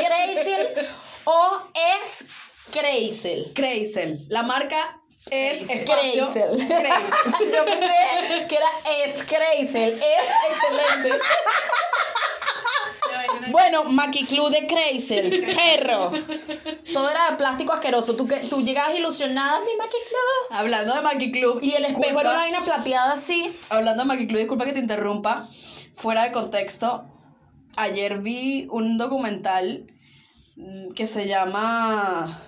o 1.26 1.52
es 1.98 2.26
Crazel. 2.72 3.52
Crazel. 3.54 4.26
La 4.30 4.44
marca 4.44 5.03
es 5.30 5.70
espacio. 5.70 6.28
Yo 6.34 7.66
pensé 7.66 8.48
que 8.48 8.56
era 8.56 8.70
es 9.06 9.16
es 9.16 9.30
excelente. 9.72 11.20
Bueno, 13.52 13.84
Maqui 13.86 14.26
Club 14.26 14.50
de 14.50 14.68
Crazel, 14.68 15.56
perro. 15.56 16.12
Todo 16.94 17.10
era 17.10 17.32
de 17.32 17.38
plástico 17.38 17.74
asqueroso. 17.74 18.16
Tú, 18.16 18.28
que, 18.28 18.38
tú 18.38 18.62
llegabas 18.62 18.98
ilusionada, 18.98 19.60
mi 19.60 19.76
Maqui 19.78 19.98
Club. 20.08 20.58
Hablando 20.58 20.96
de 20.96 21.02
Maki 21.02 21.32
Club. 21.32 21.60
Y 21.62 21.74
el 21.74 21.86
espejo 21.86 22.00
disculpa, 22.00 22.22
era 22.22 22.30
una 22.32 22.40
vaina 22.40 22.62
plateada 22.62 23.14
así. 23.14 23.56
Hablando 23.70 24.04
de 24.04 24.08
Maki 24.08 24.28
Club, 24.28 24.40
disculpa 24.40 24.66
que 24.66 24.74
te 24.74 24.80
interrumpa. 24.80 25.48
Fuera 25.94 26.24
de 26.24 26.32
contexto, 26.32 27.06
ayer 27.76 28.20
vi 28.20 28.68
un 28.72 28.98
documental 28.98 29.86
mm, 30.56 30.92
que 30.94 31.08
se 31.08 31.28
llama 31.28 32.40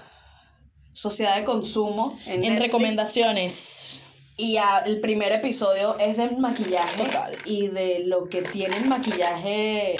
Sociedad 0.96 1.36
de 1.36 1.44
Consumo 1.44 2.18
en, 2.26 2.36
En 2.36 2.40
Netflix. 2.42 2.62
recomendaciones. 2.62 4.00
Y 4.38 4.58
a- 4.58 4.80
el 4.86 5.00
primer 5.02 5.32
episodio 5.34 5.98
es 6.00 6.18
del 6.18 6.38
maquillaje 6.38 7.04
Total. 7.06 7.38
y 7.46 7.68
de 7.68 8.00
lo 8.06 8.28
que 8.30 8.42
tiene 8.42 8.78
el 8.78 8.86
maquillaje 8.86 9.96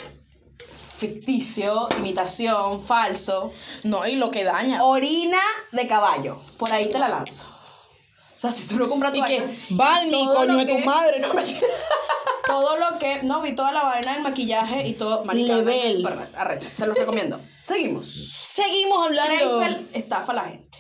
ficticio, 0.98 1.88
imitación, 1.98 2.84
falso. 2.86 3.52
No, 3.84 4.08
y 4.08 4.16
lo 4.16 4.32
que 4.32 4.44
daña. 4.44 4.84
Orina 4.84 5.40
de 5.72 5.88
caballo. 5.88 6.40
Por 6.58 6.72
ahí 6.72 6.90
te 6.90 7.00
la 7.00 7.10
lanzo. 7.10 7.46
O 7.48 8.38
sea, 8.38 8.52
si 8.52 8.68
tú 8.68 8.78
no 8.78 8.90
compras 8.90 9.14
tu 9.14 9.20
y 9.20 9.24
que, 9.24 9.44
Balmi, 9.70 10.28
coño 10.28 10.58
de 10.58 10.66
tu 10.66 10.78
madre, 10.86 11.20
no 11.20 11.34
me 11.34 11.44
todo 12.48 12.78
lo 12.78 13.00
que. 13.00 13.24
No, 13.24 13.42
vi 13.42 13.54
toda 13.56 13.72
la 13.72 13.84
vaina 13.84 14.14
del 14.14 14.24
maquillaje 14.24 14.88
y 14.88 14.94
todo. 14.94 15.24
marica, 15.24 15.58
Level. 15.58 16.06
arrecha. 16.36 16.70
Se 16.70 16.86
los 16.88 16.98
recomiendo. 16.98 17.40
Seguimos. 17.62 18.08
Seguimos 18.10 19.06
hablando. 19.06 19.62
Estafa 19.94 20.32
a 20.34 20.36
la 20.36 20.44
gente. 20.46 20.78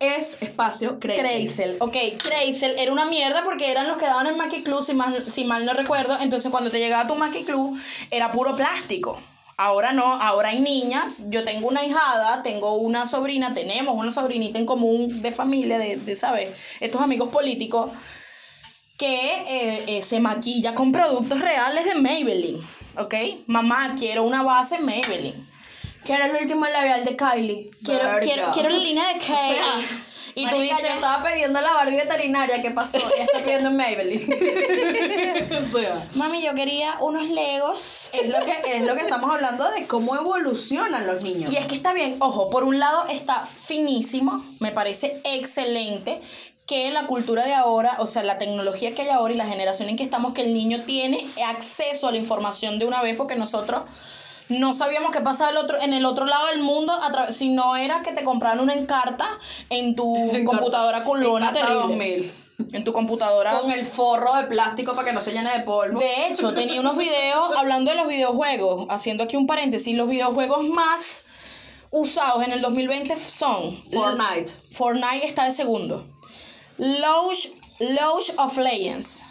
Es 0.00 0.38
espacio. 0.40 0.98
Crazel, 0.98 1.76
ok, 1.78 1.96
Crazel 2.16 2.78
era 2.78 2.90
una 2.90 3.04
mierda 3.04 3.44
porque 3.44 3.70
eran 3.70 3.86
los 3.86 3.98
que 3.98 4.06
daban 4.06 4.26
el 4.26 4.34
Maki 4.34 4.62
Club, 4.62 4.82
si 4.82 4.94
mal, 4.94 5.22
si 5.30 5.44
mal 5.44 5.66
no 5.66 5.74
recuerdo. 5.74 6.16
Entonces, 6.20 6.50
cuando 6.50 6.70
te 6.70 6.78
llegaba 6.78 7.06
tu 7.06 7.16
Maki 7.16 7.44
Club, 7.44 7.78
era 8.10 8.32
puro 8.32 8.56
plástico. 8.56 9.20
Ahora 9.58 9.92
no, 9.92 10.14
ahora 10.14 10.48
hay 10.48 10.60
niñas. 10.60 11.24
Yo 11.28 11.44
tengo 11.44 11.68
una 11.68 11.84
hijada, 11.84 12.42
tengo 12.42 12.76
una 12.76 13.06
sobrina, 13.06 13.52
tenemos 13.52 13.94
una 13.94 14.10
sobrinita 14.10 14.58
en 14.58 14.64
común 14.64 15.20
de 15.20 15.32
familia, 15.32 15.78
de, 15.78 15.96
de 15.96 16.16
¿sabes? 16.16 16.48
Estos 16.80 17.02
amigos 17.02 17.28
políticos, 17.28 17.90
que 18.96 19.06
eh, 19.06 19.84
eh, 19.86 20.02
se 20.02 20.18
maquilla 20.20 20.74
con 20.74 20.92
productos 20.92 21.40
reales 21.40 21.86
de 21.86 21.94
Maybelline, 21.94 22.60
¿ok? 22.96 23.14
Mamá, 23.46 23.94
quiero 23.98 24.24
una 24.24 24.42
base 24.42 24.78
Maybelline. 24.78 25.46
Quiero 26.10 26.24
el 26.24 26.42
último 26.42 26.66
labial 26.66 27.04
de 27.04 27.14
Kylie. 27.14 27.70
Quiero, 27.84 28.02
Verga. 28.02 28.18
quiero, 28.18 28.50
quiero 28.52 28.68
la 28.68 28.78
línea 28.78 29.04
de 29.12 29.14
O 29.20 29.20
sea, 29.20 29.36
Kylie. 29.36 29.86
y 30.34 30.50
tú 30.50 30.56
dices, 30.56 30.82
Yo 30.82 30.88
estaba 30.88 31.22
pidiendo 31.22 31.60
la 31.60 31.72
Barbie 31.72 31.98
veterinaria. 31.98 32.60
¿Qué 32.60 32.72
pasó? 32.72 32.98
Ella 32.98 33.22
está 33.22 33.38
pidiendo 33.38 33.68
en 33.68 33.76
Maybelline. 33.76 35.54
o 35.62 35.64
sea. 35.64 36.08
mami, 36.16 36.42
yo 36.42 36.52
quería 36.56 36.96
unos 36.98 37.28
Legos. 37.28 38.10
Es 38.12 38.28
lo, 38.28 38.44
que, 38.44 38.56
es 38.74 38.82
lo 38.82 38.96
que 38.96 39.02
estamos 39.02 39.30
hablando 39.32 39.70
de 39.70 39.86
cómo 39.86 40.16
evolucionan 40.16 41.06
los 41.06 41.22
niños. 41.22 41.54
Y 41.54 41.58
es 41.58 41.66
que 41.66 41.76
está 41.76 41.92
bien, 41.92 42.16
ojo, 42.18 42.50
por 42.50 42.64
un 42.64 42.80
lado 42.80 43.06
está 43.06 43.46
finísimo, 43.46 44.44
me 44.58 44.72
parece 44.72 45.20
excelente 45.22 46.20
que 46.66 46.90
la 46.90 47.06
cultura 47.06 47.46
de 47.46 47.54
ahora, 47.54 47.96
o 48.00 48.06
sea, 48.08 48.24
la 48.24 48.38
tecnología 48.38 48.96
que 48.96 49.02
hay 49.02 49.10
ahora 49.10 49.32
y 49.32 49.36
la 49.36 49.46
generación 49.46 49.88
en 49.88 49.96
que 49.96 50.02
estamos, 50.02 50.32
que 50.32 50.42
el 50.42 50.54
niño 50.54 50.82
tiene 50.82 51.24
acceso 51.46 52.08
a 52.08 52.10
la 52.10 52.16
información 52.16 52.80
de 52.80 52.86
una 52.86 53.00
vez, 53.00 53.16
porque 53.16 53.36
nosotros 53.36 53.82
no 54.50 54.72
sabíamos 54.72 55.10
qué 55.12 55.20
pasaba 55.20 55.50
el 55.50 55.56
otro, 55.56 55.80
en 55.80 55.94
el 55.94 56.04
otro 56.04 56.26
lado 56.26 56.46
del 56.48 56.60
mundo, 56.60 56.92
si 57.30 57.48
no 57.50 57.76
era 57.76 58.02
que 58.02 58.12
te 58.12 58.22
compraran 58.24 58.60
una 58.60 58.74
encarta 58.74 59.26
en 59.70 59.94
tu 59.96 60.14
Encarta- 60.16 60.44
computadora 60.44 60.98
Encarta 60.98 61.52
terrible. 61.52 61.74
2000. 62.18 62.32
En 62.72 62.84
tu 62.84 62.92
computadora. 62.92 63.58
Con 63.58 63.70
el 63.70 63.86
forro 63.86 64.34
de 64.34 64.44
plástico 64.44 64.92
para 64.92 65.06
que 65.06 65.12
no 65.14 65.22
se 65.22 65.32
llene 65.32 65.50
de 65.56 65.60
polvo. 65.64 65.98
De 65.98 66.26
hecho, 66.28 66.52
tenía 66.52 66.78
unos 66.80 66.96
videos 66.98 67.56
hablando 67.56 67.90
de 67.90 67.96
los 67.96 68.06
videojuegos, 68.06 68.86
haciendo 68.90 69.24
aquí 69.24 69.36
un 69.36 69.46
paréntesis, 69.46 69.96
los 69.96 70.08
videojuegos 70.10 70.64
más 70.64 71.22
usados 71.90 72.44
en 72.44 72.52
el 72.52 72.60
2020 72.60 73.16
son 73.16 73.82
Fortnite. 73.90 74.52
Fortnite 74.70 75.26
está 75.26 75.44
de 75.44 75.52
segundo. 75.52 76.06
Loge, 76.76 77.52
Loge 77.78 78.32
of 78.36 78.56
Legends. 78.58 79.24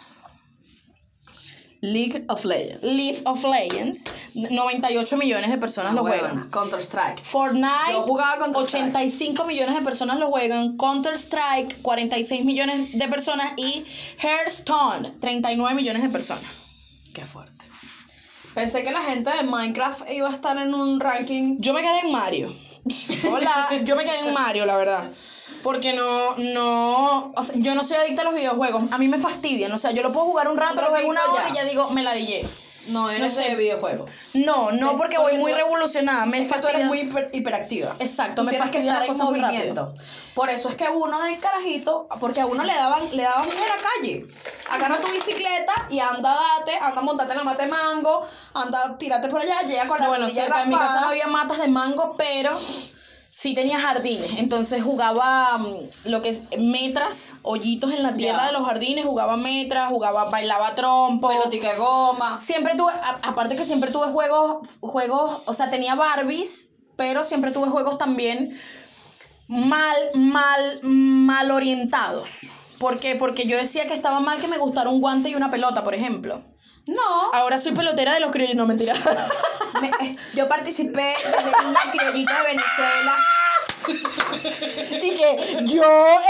League 1.82 2.24
of 2.28 2.44
Legends. 2.44 2.82
League 2.82 3.22
of 3.24 3.42
Legends. 3.44 4.04
98 4.34 5.16
millones 5.16 5.50
de 5.50 5.58
personas 5.58 5.94
lo 5.94 6.02
juegan. 6.02 6.50
Counter 6.50 6.80
Strike. 6.80 7.22
Fortnite, 7.22 7.92
Yo 7.92 8.02
jugaba 8.02 8.52
Counter-Strike. 8.52 8.96
85 8.96 9.44
millones 9.46 9.74
de 9.74 9.82
personas 9.82 10.18
lo 10.18 10.28
juegan. 10.28 10.76
Counter 10.76 11.16
Strike, 11.16 11.80
46 11.80 12.44
millones 12.44 12.92
de 12.92 13.08
personas. 13.08 13.52
Y 13.56 13.84
Hearthstone, 14.18 15.12
39 15.20 15.74
millones 15.74 16.02
de 16.02 16.10
personas. 16.10 16.50
Qué 17.14 17.24
fuerte. 17.24 17.64
Pensé 18.54 18.82
que 18.82 18.90
la 18.90 19.02
gente 19.02 19.30
de 19.30 19.44
Minecraft 19.44 20.02
iba 20.10 20.28
a 20.28 20.32
estar 20.32 20.58
en 20.58 20.74
un 20.74 21.00
ranking. 21.00 21.56
Yo 21.60 21.72
me 21.72 21.80
quedé 21.80 22.00
en 22.00 22.12
Mario. 22.12 22.52
Hola, 23.32 23.68
yo 23.84 23.96
me 23.96 24.04
quedé 24.04 24.28
en 24.28 24.34
Mario, 24.34 24.66
la 24.66 24.76
verdad. 24.76 25.04
Porque 25.62 25.92
no, 25.92 26.34
no, 26.36 27.32
o 27.36 27.42
sea, 27.42 27.54
yo 27.58 27.74
no 27.74 27.84
soy 27.84 27.96
adicta 27.98 28.22
a 28.22 28.24
los 28.24 28.34
videojuegos. 28.34 28.84
A 28.90 28.98
mí 28.98 29.08
me 29.08 29.18
fastidian. 29.18 29.70
O 29.72 29.78
sea, 29.78 29.90
yo 29.90 30.02
lo 30.02 30.12
puedo 30.12 30.26
jugar 30.26 30.48
un 30.48 30.56
rato, 30.56 30.80
lo 30.80 30.88
juego 30.88 31.08
una 31.10 31.24
hora 31.26 31.44
ya. 31.48 31.50
y 31.50 31.54
ya 31.56 31.64
digo, 31.64 31.90
me 31.90 32.02
la 32.02 32.12
dije. 32.14 32.46
No 32.86 33.10
eres 33.10 33.34
sé. 33.34 33.42
de 33.50 33.56
videojuego. 33.56 34.06
No, 34.32 34.72
no, 34.72 34.96
porque, 34.96 35.16
porque 35.16 35.18
voy 35.18 35.36
muy 35.38 35.52
tú- 35.52 35.58
revolucionada. 35.58 36.24
Me 36.24 36.38
Es 36.38 36.50
que 36.50 36.58
tú 36.60 36.66
eres 36.66 36.86
muy 36.86 37.02
hiper- 37.02 37.28
hiperactiva. 37.32 37.94
Exacto, 37.98 38.40
Tú 38.42 38.50
me 38.50 38.56
fastidia 38.56 38.94
las 38.94 39.06
cosas 39.06 39.26
muy. 39.28 39.40
Por 40.34 40.48
eso 40.48 40.70
es 40.70 40.76
que 40.76 40.88
uno 40.88 41.20
del 41.22 41.38
carajito, 41.38 42.06
porque 42.20 42.40
a 42.40 42.46
uno 42.46 42.64
le 42.64 42.72
daban, 42.74 43.02
le 43.14 43.22
daban 43.22 43.48
en 43.50 43.58
la 43.58 43.76
calle. 43.76 44.26
Agarra 44.70 44.98
tu 45.00 45.08
bicicleta 45.08 45.74
y 45.90 45.98
anda 45.98 46.34
date, 46.58 46.78
anda 46.80 47.02
montate 47.02 47.32
en 47.32 47.38
la 47.38 47.44
mate 47.44 47.66
mango, 47.66 48.26
anda 48.54 48.96
tírate 48.96 49.28
por 49.28 49.42
allá, 49.42 49.60
llega 49.62 49.86
con 49.86 49.98
la 50.00 50.08
bueno, 50.08 50.24
rodilla 50.24 50.42
cerca 50.44 50.60
de 50.60 50.66
mi 50.66 50.74
casa 50.74 51.02
no 51.02 51.08
había 51.08 51.26
matas 51.26 51.58
de 51.58 51.68
mango, 51.68 52.14
pero 52.16 52.58
sí 53.30 53.54
tenía 53.54 53.80
jardines. 53.80 54.32
Entonces 54.38 54.82
jugaba 54.82 55.56
mm, 55.58 56.08
lo 56.08 56.20
que 56.20 56.28
es 56.30 56.42
metras, 56.58 57.36
hoyitos 57.42 57.92
en 57.92 58.02
la 58.02 58.12
tierra 58.12 58.40
Ya. 58.40 58.46
de 58.48 58.52
los 58.52 58.66
jardines, 58.66 59.04
jugaba 59.06 59.36
metras, 59.36 59.88
jugaba, 59.88 60.24
bailaba 60.24 60.74
trompo. 60.74 61.28
pelotica 61.28 61.72
de 61.72 61.78
goma. 61.78 62.40
Siempre 62.40 62.74
tuve, 62.76 62.92
a- 62.92 63.20
aparte 63.28 63.56
que 63.56 63.64
siempre 63.64 63.90
tuve 63.90 64.08
juegos, 64.08 64.66
juegos, 64.80 65.42
o 65.46 65.54
sea, 65.54 65.70
tenía 65.70 65.94
Barbies, 65.94 66.74
pero 66.96 67.24
siempre 67.24 67.52
tuve 67.52 67.68
juegos 67.68 67.96
también 67.98 68.58
mal, 69.48 69.96
mal, 70.14 70.80
mal 70.82 71.50
orientados. 71.50 72.40
¿Por 72.78 72.98
qué? 72.98 73.14
Porque 73.14 73.46
yo 73.46 73.56
decía 73.56 73.86
que 73.86 73.94
estaba 73.94 74.20
mal 74.20 74.40
que 74.40 74.48
me 74.48 74.58
gustara 74.58 74.90
un 74.90 75.00
guante 75.00 75.28
y 75.30 75.34
una 75.34 75.50
pelota, 75.50 75.82
por 75.84 75.94
ejemplo. 75.94 76.42
No. 76.86 77.32
Ahora 77.32 77.58
soy 77.58 77.72
pelotera 77.72 78.14
de 78.14 78.20
los 78.20 78.30
criollos, 78.32 78.56
no 78.56 78.66
mentira. 78.66 78.94
Me- 79.80 80.16
yo 80.34 80.48
participé 80.48 81.14
desde 81.24 81.52
niña 81.64 81.80
en 81.84 81.90
criollito 81.90 82.32
de 82.32 82.42
Venezuela. 82.42 83.16
y 85.02 85.10
que 85.16 85.58
yo 85.64 85.82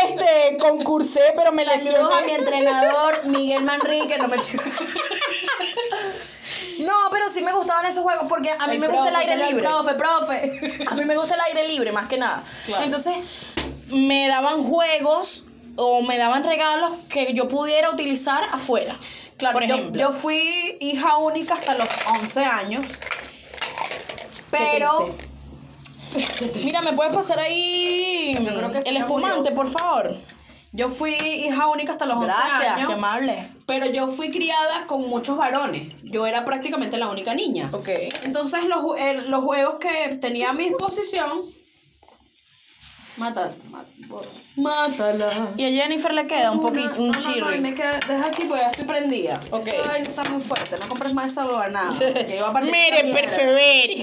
este 0.08 0.56
concursé, 0.58 1.32
pero 1.36 1.52
me 1.52 1.64
Saludos 1.64 2.14
a 2.16 2.20
mi 2.22 2.32
entrenador, 2.32 3.24
Miguel 3.26 3.64
Manrique, 3.64 4.18
no 4.18 4.28
me 4.28 4.36
No, 6.80 6.94
pero 7.10 7.28
sí 7.28 7.42
me 7.42 7.52
gustaban 7.52 7.84
esos 7.86 8.02
juegos 8.02 8.24
porque 8.28 8.50
a 8.50 8.66
mí 8.66 8.74
El 8.74 8.80
me 8.80 8.88
gusta 8.88 9.08
el 9.10 9.16
aire 9.16 9.36
libre. 9.48 9.62
Profe, 9.64 9.94
profe. 9.94 10.84
A 10.86 10.94
mí 10.94 11.04
me 11.04 11.16
gusta 11.16 11.34
el 11.34 11.40
aire 11.42 11.68
libre 11.68 11.92
más 11.92 12.06
que 12.06 12.16
nada. 12.16 12.42
Claro. 12.66 12.84
Entonces, 12.84 13.14
me 13.88 14.28
daban 14.28 14.62
juegos 14.62 15.44
o 15.76 16.02
me 16.02 16.16
daban 16.18 16.42
regalos 16.44 16.92
que 17.08 17.34
yo 17.34 17.48
pudiera 17.48 17.90
utilizar 17.90 18.42
afuera. 18.52 18.96
Claro, 19.40 19.55
por 19.55 19.62
ejemplo. 19.62 20.00
Yo, 20.00 20.12
fui 20.12 20.77
hija 20.81 21.17
única 21.17 21.54
hasta 21.54 21.75
los 21.75 21.88
11 22.21 22.44
años. 22.44 22.87
Pero. 24.50 25.08
Mira, 26.64 26.83
¿me 26.83 26.92
puedes 26.92 27.12
pasar 27.12 27.38
ahí 27.38 28.37
Yo 28.38 28.54
creo 28.54 28.73
que 28.73 28.79
el 28.79 28.96
espumante, 28.96 29.52
por 29.52 29.69
favor? 29.69 30.14
Yo 30.73 30.88
fui 30.88 31.14
hija 31.14 31.69
única 31.69 31.92
hasta 31.92 32.04
los 32.04 32.17
11 32.17 32.27
Gracias, 32.27 32.73
años. 32.73 32.88
qué 32.88 32.94
amable. 32.94 33.48
Pero 33.67 33.87
yo 33.87 34.06
fui 34.08 34.31
criada 34.31 34.87
con 34.87 35.08
muchos 35.08 35.37
varones. 35.37 35.94
Yo 36.04 36.27
era 36.27 36.44
prácticamente 36.44 36.98
la 36.98 37.08
única 37.08 37.35
niña. 37.35 37.71
Ok. 37.73 37.88
Entonces, 38.25 38.64
los, 38.67 38.98
eh, 38.98 39.23
los 39.29 39.42
juegos 39.42 39.81
que 39.81 40.17
tenía 40.17 40.50
a 40.50 40.52
mi 40.52 40.64
disposición 40.64 41.46
Bo- 44.08 44.23
mátala. 44.56 45.52
Y 45.56 45.65
a 45.65 45.83
Jennifer 45.83 46.13
le 46.13 46.27
queda 46.27 46.50
un 46.52 46.61
poquito, 46.61 46.90
un 46.98 47.11
no, 47.11 47.13
no, 47.13 47.21
no, 47.21 47.33
chirri. 47.35 47.61
me 47.61 47.75
queda, 47.75 48.00
deja 48.08 48.27
aquí 48.27 48.44
porque 48.44 48.63
ya 48.63 48.71
estoy 48.71 48.85
prendida. 48.87 49.40
Ok. 49.50 49.67
Esa 49.67 49.88
vaina 49.88 50.08
está 50.08 50.25
muy 50.25 50.40
fuerte, 50.40 50.77
no 50.81 50.88
compres 50.88 51.15
más 51.15 51.31
esa 51.33 51.44
nada. 51.69 51.96
Que 51.98 52.37
iba 52.37 52.48
a 52.48 52.52
partir 52.52 52.73
Mire, 52.73 53.00
esa. 53.00 53.13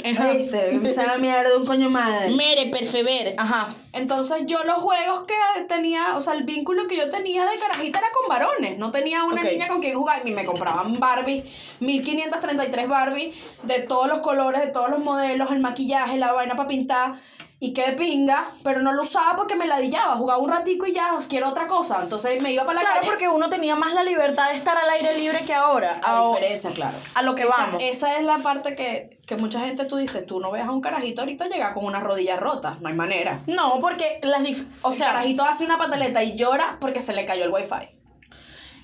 Ajá. 0.06 0.32
Viste, 0.34 0.90
sabe 0.90 1.18
mierda 1.20 1.50
de 1.50 1.58
un 1.58 1.66
coño 1.66 1.90
madre. 1.90 2.30
Mire, 2.32 2.68
persevere. 2.68 3.36
Ajá. 3.38 3.68
Entonces 3.94 4.44
yo 4.46 4.64
los 4.64 4.76
juegos 4.76 5.24
que 5.28 5.64
tenía, 5.64 6.16
o 6.16 6.22
sea, 6.22 6.34
el 6.34 6.44
vínculo 6.44 6.88
que 6.88 6.96
yo 6.96 7.10
tenía 7.10 7.46
de 7.46 7.58
carajita 7.58 8.00
era 8.00 8.08
con 8.12 8.30
varones. 8.30 8.78
No 8.78 8.92
tenía 8.92 9.24
una 9.24 9.42
Ok. 9.42 9.50
niña 9.52 9.68
con 9.68 9.82
quien 9.82 9.98
jugar. 9.98 10.24
Ni 10.24 10.32
me 10.32 10.46
compraban 10.46 11.00
Barbie, 11.00 11.44
1533 11.80 12.88
Barbie, 12.88 13.34
de 13.64 13.80
todos 13.80 14.08
los 14.08 14.20
colores, 14.20 14.62
de 14.62 14.68
todos 14.72 14.90
los 14.90 15.00
modelos, 15.00 15.52
el 15.52 15.60
maquillaje, 15.60 16.18
la 16.18 16.32
vaina 16.34 16.56
para 16.56 16.68
pintar. 16.68 17.14
Y 17.60 17.74
qué 17.74 17.94
pinga, 17.94 18.52
pero 18.64 18.82
no 18.82 18.94
lo 18.94 19.02
usaba 19.02 19.36
porque 19.36 19.56
me 19.56 19.66
ladillaba. 19.66 20.16
Jugaba 20.16 20.40
un 20.40 20.50
ratico 20.52 20.86
y 20.86 20.94
ya, 20.94 21.18
quiero 21.28 21.50
otra 21.50 21.66
cosa. 21.66 22.00
Entonces 22.04 22.40
me 22.40 22.52
iba 22.52 22.64
para 22.66 22.76
la 22.76 22.82
Claro, 22.82 22.96
calle. 23.00 23.08
porque 23.10 23.28
uno 23.30 23.50
tenía 23.50 23.76
más 23.76 23.94
la 23.96 24.04
libertad 24.04 24.50
de 24.50 24.56
estar 24.58 24.78
al 24.78 24.88
aire 24.92 25.18
libre 25.18 25.40
que 25.44 25.56
ahora. 25.56 26.00
A 26.04 26.20
A, 26.20 26.28
diferencia, 26.28 26.70
claro. 26.70 26.96
a 27.16 27.22
lo 27.24 27.34
que 27.34 27.44
Esa- 27.44 27.58
vamos. 27.58 27.82
Esa 27.82 28.16
es 28.20 28.26
la 28.26 28.38
parte 28.40 28.76
que, 28.76 29.18
que 29.26 29.38
mucha 29.38 29.60
gente 29.62 29.86
tú 29.86 29.98
dices, 29.98 30.24
tú 30.28 30.40
no 30.40 30.52
veas 30.52 30.68
a 30.68 30.72
un 30.72 30.82
carajito 30.82 31.22
ahorita 31.22 31.48
llegar 31.48 31.74
con 31.74 31.86
una 31.86 32.00
rodilla 32.00 32.38
rota, 32.38 32.78
no 32.80 32.90
hay 32.90 32.94
manera. 32.94 33.40
No, 33.48 33.80
porque 33.82 34.20
las 34.22 34.44
dif- 34.44 34.68
o 34.84 34.92
sea, 34.92 35.08
el 35.08 35.14
carajito 35.14 35.44
hace 35.44 35.66
una 35.66 35.80
pataleta 35.80 36.24
y 36.24 36.36
llora 36.36 36.78
porque 36.80 37.00
se 37.02 37.14
le 37.14 37.26
cayó 37.26 37.44
el 37.46 37.52
wifi. 37.52 37.90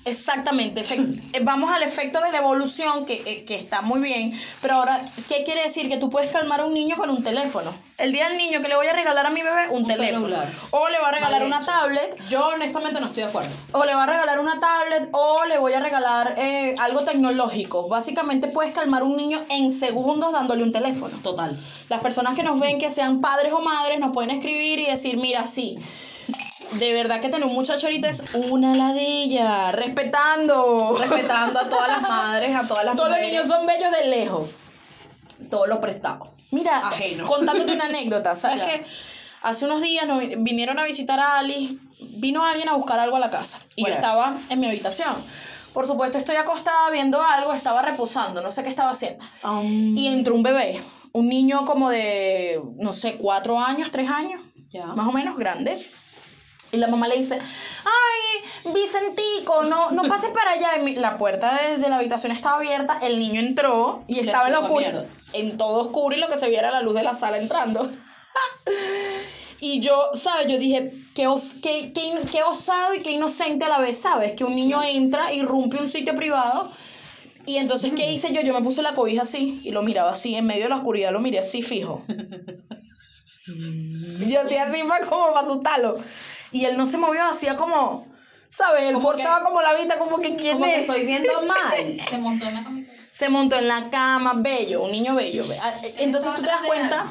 Exactamente. 0.04 0.82
eh, 1.32 1.40
vamos 1.42 1.70
al 1.70 1.82
efecto 1.82 2.20
de 2.20 2.30
la 2.32 2.38
evolución 2.38 3.04
que, 3.04 3.22
eh, 3.26 3.44
que 3.44 3.54
está 3.54 3.82
muy 3.82 4.00
bien, 4.00 4.32
pero 4.60 4.74
ahora 4.74 5.00
¿qué 5.28 5.42
quiere 5.44 5.62
decir? 5.62 5.88
Que 5.88 5.96
tú 5.96 6.10
puedes 6.10 6.30
calmar 6.30 6.60
a 6.60 6.64
un 6.66 6.74
niño 6.74 6.96
con 6.96 7.10
un 7.10 7.22
teléfono. 7.22 7.74
El 7.96 8.10
día 8.10 8.28
del 8.28 8.36
niño 8.36 8.60
que 8.60 8.66
le 8.68 8.74
voy 8.74 8.88
a 8.88 8.92
regalar 8.92 9.24
a 9.26 9.30
mi 9.30 9.40
bebé 9.40 9.68
un, 9.70 9.82
Un 9.82 9.86
teléfono. 9.86 10.26
celular. 10.26 10.48
O 10.72 10.88
le 10.88 10.98
va 10.98 11.08
a 11.10 11.12
regalar 11.12 11.40
Mal 11.40 11.46
una 11.46 11.58
hecho. 11.58 11.66
tablet 11.66 12.18
Yo 12.28 12.48
honestamente 12.48 13.00
no 13.00 13.06
estoy 13.06 13.22
de 13.22 13.28
acuerdo. 13.28 13.50
O 13.70 13.84
le 13.84 13.94
va 13.94 14.02
a 14.02 14.06
regalar 14.06 14.40
una 14.40 14.58
tablet 14.58 15.08
o 15.12 15.44
le 15.44 15.58
voy 15.58 15.74
a 15.74 15.80
regalar 15.80 16.34
eh, 16.36 16.74
algo 16.80 17.02
tecnológico. 17.02 17.88
Básicamente 17.88 18.48
puedes 18.48 18.72
calmar 18.72 19.02
a 19.02 19.04
un 19.04 19.16
niño 19.16 19.40
en 19.48 19.70
segundos 19.70 20.32
dándole 20.32 20.64
un 20.64 20.72
teléfono. 20.72 21.16
Total. 21.22 21.56
Las 21.88 22.00
personas 22.00 22.34
que 22.34 22.42
nos 22.42 22.58
ven, 22.58 22.80
que 22.80 22.90
sean 22.90 23.20
padres 23.20 23.52
o 23.52 23.60
madres, 23.60 24.00
nos 24.00 24.10
pueden 24.12 24.30
escribir 24.32 24.80
y 24.80 24.86
decir, 24.86 25.16
mira, 25.16 25.46
sí, 25.46 25.78
de 26.78 26.92
verdad 26.92 27.20
que 27.20 27.28
tener 27.28 27.46
un 27.46 27.54
muchacho 27.54 27.86
ahorita 27.86 28.08
es 28.08 28.34
una 28.34 28.74
ladilla, 28.74 29.72
respetando. 29.72 30.96
Respetando 30.98 31.60
a 31.60 31.68
todas 31.68 31.88
las 31.88 32.02
madres, 32.02 32.56
a 32.56 32.66
todas 32.66 32.84
las 32.84 32.96
Todos 32.96 33.10
los 33.10 33.20
niños 33.20 33.46
son 33.46 33.66
bellos 33.66 33.90
de 33.90 34.08
lejos. 34.08 34.48
todo 35.50 35.66
lo 35.66 35.80
prestado. 35.80 36.32
Mira, 36.50 36.78
Ajeno. 36.78 37.26
contándote 37.26 37.72
una 37.72 37.86
anécdota, 37.86 38.36
¿sabes 38.36 38.62
qué? 38.62 38.84
Hace 39.42 39.66
unos 39.66 39.82
días 39.82 40.06
nos 40.06 40.20
vinieron 40.38 40.78
a 40.78 40.84
visitar 40.84 41.18
a 41.20 41.38
Alice, 41.38 41.74
vino 42.00 42.44
alguien 42.44 42.68
a 42.68 42.74
buscar 42.74 42.98
algo 42.98 43.16
a 43.16 43.20
la 43.20 43.30
casa 43.30 43.58
y 43.76 43.84
yo 43.84 43.92
estaba 43.92 44.34
en 44.48 44.60
mi 44.60 44.68
habitación. 44.68 45.14
Por 45.72 45.86
supuesto, 45.86 46.16
estoy 46.18 46.36
acostada 46.36 46.90
viendo 46.90 47.20
algo, 47.22 47.52
estaba 47.52 47.82
reposando, 47.82 48.40
no 48.40 48.52
sé 48.52 48.62
qué 48.62 48.68
estaba 48.68 48.90
haciendo. 48.92 49.22
Y 49.62 50.06
entró 50.06 50.34
un 50.34 50.42
bebé, 50.44 50.80
un 51.12 51.28
niño 51.28 51.64
como 51.64 51.90
de, 51.90 52.62
no 52.76 52.92
sé, 52.92 53.16
cuatro 53.16 53.58
años, 53.58 53.90
tres 53.90 54.08
años, 54.08 54.40
más 54.94 55.08
o 55.08 55.12
menos 55.12 55.36
grande. 55.36 55.84
Y 56.74 56.78
la 56.78 56.88
mamá 56.88 57.08
le 57.08 57.16
dice, 57.16 57.38
ay, 57.38 58.72
Vicentico, 58.72 59.64
no, 59.64 59.90
no 59.92 60.02
pases 60.08 60.30
para 60.30 60.52
allá. 60.52 60.78
Y 60.80 60.84
mi- 60.84 60.94
la 60.96 61.16
puerta 61.18 61.58
de, 61.62 61.78
de 61.78 61.88
la 61.88 61.96
habitación 61.96 62.32
estaba 62.32 62.56
abierta, 62.56 62.98
el 63.02 63.18
niño 63.18 63.40
entró 63.40 64.02
y 64.08 64.20
estaba 64.20 64.46
en 64.46 64.52
la 64.52 64.58
supo 64.58 64.68
oscuridad. 64.74 64.92
mierda. 64.92 65.08
En 65.34 65.56
todo 65.56 65.80
oscuro 65.80 66.14
y 66.16 66.20
lo 66.20 66.28
que 66.28 66.38
se 66.38 66.48
viera 66.48 66.68
era 66.68 66.78
la 66.78 66.82
luz 66.82 66.94
de 66.94 67.02
la 67.02 67.14
sala 67.14 67.38
entrando. 67.38 67.90
y 69.60 69.80
yo, 69.80 70.10
¿sabes? 70.14 70.46
Yo 70.52 70.58
dije, 70.58 70.92
qué, 71.14 71.26
os- 71.26 71.54
qué, 71.62 71.92
qué 71.94 72.04
in- 72.04 72.28
qué 72.30 72.42
osado 72.42 72.94
y 72.94 73.02
qué 73.02 73.12
inocente 73.12 73.64
a 73.64 73.68
la 73.68 73.78
vez, 73.78 73.98
¿sabes? 73.98 74.32
Que 74.34 74.44
un 74.44 74.54
niño 74.54 74.82
entra, 74.82 75.32
irrumpe 75.32 75.76
un 75.78 75.88
sitio 75.88 76.14
privado. 76.14 76.70
Y 77.46 77.58
entonces, 77.58 77.92
¿qué 77.94 78.10
hice 78.10 78.32
yo? 78.32 78.40
Yo 78.40 78.54
me 78.54 78.62
puse 78.62 78.80
la 78.82 78.94
cobija 78.94 79.22
así 79.22 79.60
y 79.64 79.70
lo 79.70 79.82
miraba 79.82 80.12
así, 80.12 80.34
en 80.34 80.46
medio 80.46 80.62
de 80.64 80.68
la 80.70 80.76
oscuridad 80.76 81.12
lo 81.12 81.20
miré 81.20 81.40
así 81.40 81.60
fijo. 81.62 82.02
Yo 84.26 84.40
hacía 84.40 84.62
así 84.64 84.82
para 84.84 85.06
como 85.06 85.26
para 85.34 85.40
asustarlo. 85.46 85.98
Y 86.54 86.64
él 86.66 86.76
no 86.76 86.86
se 86.86 86.96
movió, 86.98 87.20
hacía 87.24 87.56
como, 87.56 88.06
¿sabes? 88.48 88.82
Él 88.82 88.94
Como 88.94 89.08
forzaba 89.08 89.38
que- 89.38 89.44
como 89.44 89.60
la 89.60 89.74
vista, 89.74 89.98
como 89.98 90.18
que 90.20 90.36
quién 90.36 90.52
Como 90.54 90.64
que 90.66 90.74
es. 90.76 90.80
estoy 90.82 91.04
viendo 91.04 91.42
mal. 91.46 92.00
Se 92.08 92.16
montó 92.18 92.46
en 92.46 92.54
la 92.54 92.62
camita. 92.62 92.92
Se 93.10 93.28
montó 93.28 93.56
en 93.56 93.68
la 93.68 93.90
cama, 93.90 94.34
bello, 94.36 94.82
un 94.84 94.92
niño 94.92 95.14
bello. 95.16 95.46
Be- 95.48 95.58
ah, 95.60 95.74
eh, 95.82 95.94
Entonces 95.98 96.32
tú 96.34 96.42
te 96.42 96.48
das 96.48 96.62
cuenta, 96.62 97.06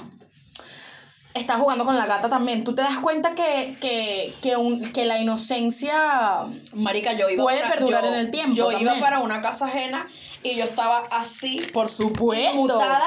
está 1.34 1.58
jugando 1.58 1.84
con 1.84 1.98
la 1.98 2.06
gata 2.06 2.30
también, 2.30 2.64
tú 2.64 2.74
te 2.76 2.82
das 2.84 2.98
cuenta 3.00 3.36
que, 3.36 3.76
que, 3.82 4.34
que, 4.42 4.56
un- 4.56 4.82
que 4.94 5.04
la 5.06 5.18
inocencia... 5.20 6.46
Marica, 6.74 7.14
yo 7.14 7.30
iba 7.30 7.44
Puede 7.44 7.60
para- 7.62 7.74
perdurar 7.76 8.04
yo- 8.04 8.10
en 8.14 8.16
el 8.16 8.32
tiempo 8.32 8.56
Yo 8.56 8.72
iba 8.72 8.96
para 9.00 9.20
una 9.20 9.42
casa 9.42 9.66
ajena 9.66 10.08
y 10.42 10.56
yo 10.56 10.64
estaba 10.64 11.08
así, 11.12 11.70
Por 11.74 11.90
supuesto. 11.90 12.54
mutada 12.56 13.02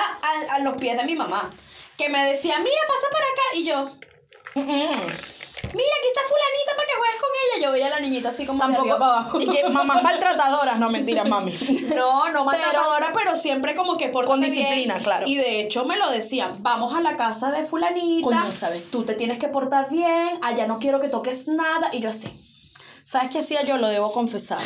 a, 0.51 0.55
a 0.57 0.59
los 0.61 0.75
pies 0.75 0.97
de 0.99 1.05
mi 1.05 1.15
mamá. 1.15 1.51
Que 1.97 2.09
me 2.11 2.23
decía, 2.27 2.59
mira, 2.59 2.81
pasa 2.89 3.07
por 3.11 3.21
acá. 3.21 3.43
Y 3.55 3.65
yo, 3.65 3.91
Mm-mm. 4.55 5.36
Mira, 5.75 5.95
aquí 5.99 6.09
está 6.09 6.21
fulanita 6.23 6.77
para 6.77 6.87
que 6.87 6.95
juegues 6.97 7.21
con 7.21 7.31
ella. 7.45 7.67
Yo 7.67 7.73
veía 7.73 7.87
a 7.87 7.91
la 7.91 8.01
niñita 8.01 8.29
así 8.29 8.47
como 8.47 8.67
de 8.67 8.75
arriba 8.77 8.99
para 8.99 9.13
abajo. 9.19 9.39
Tampoco. 9.39 9.53
Y 9.53 9.63
que 9.63 9.69
mamás 9.69 10.03
maltratadoras, 10.03 10.79
no 10.79 10.91
mentira, 10.91 11.25
mami. 11.25 11.53
No, 11.97 12.29
no 12.31 12.45
maltratadora, 12.45 13.13
pero, 13.15 13.37
siempre 13.37 13.75
como 13.75 13.97
que 13.97 14.09
por 14.09 14.27
Con 14.27 14.41
disciplina, 14.41 14.99
claro. 14.99 15.27
Y 15.27 15.37
de 15.37 15.61
hecho 15.61 15.85
me 15.85 15.97
lo 15.97 16.11
decían, 16.11 16.63
vamos 16.63 16.95
a 16.95 17.01
la 17.01 17.17
casa 17.17 17.51
de 17.51 17.63
fulanita, 17.65 18.25
Coño, 18.25 18.53
¿sabes? 18.53 18.91
tú 18.91 19.05
te 19.05 19.15
tienes 19.15 19.39
que 19.39 19.49
portar 19.49 19.89
bien, 19.91 20.39
allá 20.43 20.67
no 20.67 20.79
quiero 20.79 21.01
que 21.01 21.09
toques 21.09 21.49
nada. 21.49 21.91
Y 21.93 22.01
yo 22.01 22.11
así, 22.11 22.31
¿Sabes 23.05 23.29
qué 23.31 23.39
hacía 23.39 23.63
yo? 23.63 23.79
Lo 23.79 23.87
debo 23.89 24.11
confesar. 24.11 24.59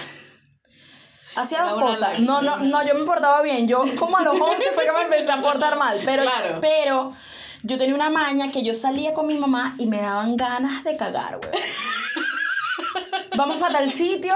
Hacía 1.36 1.62
dos 1.62 1.80
cosas. 1.80 2.18
No, 2.20 2.42
no, 2.42 2.56
no, 2.56 2.82
yo 2.86 2.94
me 2.94 3.04
portaba 3.04 3.42
bien. 3.42 3.68
Yo 3.68 3.84
como 3.98 4.16
a 4.16 4.22
los 4.22 4.34
11 4.40 4.72
fue 4.72 4.84
que 4.84 4.92
me 4.92 5.02
empecé 5.02 5.30
a 5.30 5.40
portar 5.40 5.76
mal. 5.76 6.00
Pero, 6.04 6.22
Claro. 6.22 6.58
pero 6.60 7.12
yo 7.62 7.78
tenía 7.78 7.94
una 7.94 8.10
maña 8.10 8.50
que 8.50 8.62
yo 8.62 8.74
salía 8.74 9.14
con 9.14 9.26
mi 9.26 9.34
mamá 9.34 9.74
y 9.78 9.86
me 9.86 10.00
daban 10.00 10.36
ganas 10.36 10.84
de 10.84 10.96
cagar, 10.96 11.38
güey. 11.38 11.62
Vamos 13.36 13.58
para 13.58 13.78
tal 13.78 13.90
sitio. 13.90 14.34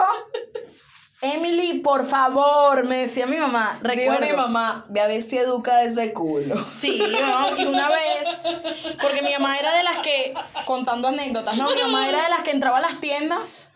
Emily, 1.21 1.79
por 1.79 2.07
favor, 2.07 2.85
me 2.85 2.99
decía 2.99 3.27
mi 3.27 3.37
mamá. 3.37 3.79
digo 3.81 4.13
Recuerdo. 4.13 4.25
a 4.25 4.29
mi 4.29 4.37
mamá, 4.37 4.85
ve 4.91 5.01
a 5.01 5.07
ver 5.07 5.23
si 5.23 5.39
educa 5.39 5.83
ese 5.83 6.13
culo. 6.13 6.63
Sí, 6.63 6.99
¿no? 6.99 7.57
y 7.57 7.65
una 7.65 7.89
vez, 7.89 8.47
porque 9.01 9.23
mi 9.23 9.33
mamá 9.33 9.57
era 9.59 9.75
de 9.75 9.85
las 9.85 9.99
que, 10.01 10.35
contando 10.67 11.09
anécdotas, 11.09 11.57
¿no? 11.57 11.71
Mi 11.75 11.81
mamá 11.81 12.09
era 12.09 12.23
de 12.23 12.29
las 12.29 12.43
que 12.43 12.51
entraba 12.51 12.77
a 12.77 12.83
las 12.83 13.01
tiendas 13.01 13.71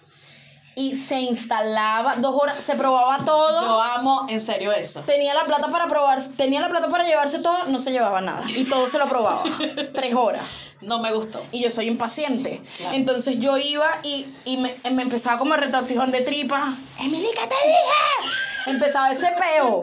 y 0.79 0.95
se 0.95 1.21
instalaba 1.21 2.15
dos 2.19 2.37
horas, 2.41 2.63
se 2.63 2.77
probaba 2.77 3.25
todo. 3.25 3.67
Yo 3.67 3.83
amo 3.83 4.27
en 4.29 4.41
serio 4.41 4.71
eso. 4.71 5.01
Tenía 5.01 5.35
la 5.35 5.45
plata 5.45 5.67
para 5.73 5.89
probar, 5.89 6.23
tenía 6.37 6.61
la 6.61 6.69
plata 6.69 6.89
para 6.89 7.03
llevarse 7.03 7.41
todo, 7.41 7.67
no 7.67 7.81
se 7.81 7.91
llevaba 7.91 8.21
nada. 8.21 8.47
Y 8.49 8.65
todo 8.65 8.87
se 8.87 8.99
lo 8.99 9.09
probaba. 9.09 9.43
Tres 9.93 10.15
horas. 10.15 10.45
No 10.81 11.01
me 11.01 11.13
gustó. 11.13 11.45
Y 11.51 11.65
yo 11.65 11.73
soy 11.73 11.89
impaciente. 11.89 12.63
Claro. 12.77 12.95
Entonces 12.95 13.41
yo 13.41 13.59
iba 13.59 13.91
y, 14.05 14.33
y 14.45 14.59
me, 14.59 14.73
me 14.93 15.03
empezaba 15.03 15.37
como 15.37 15.55
el 15.55 15.63
retorcijón 15.63 16.13
de 16.13 16.21
tripa. 16.21 16.73
Emily, 17.01 17.27
¿qué 17.33 17.49
te 17.49 17.57
dije? 17.67 18.71
Empezaba 18.71 19.11
ese 19.11 19.33
peo. 19.33 19.83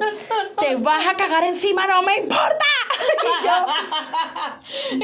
Te 0.62 0.78
vas 0.78 1.06
a 1.06 1.18
cagar 1.18 1.44
encima, 1.44 1.86
no 1.88 2.04
me 2.04 2.16
importa. 2.20 2.66
Y 4.92 5.04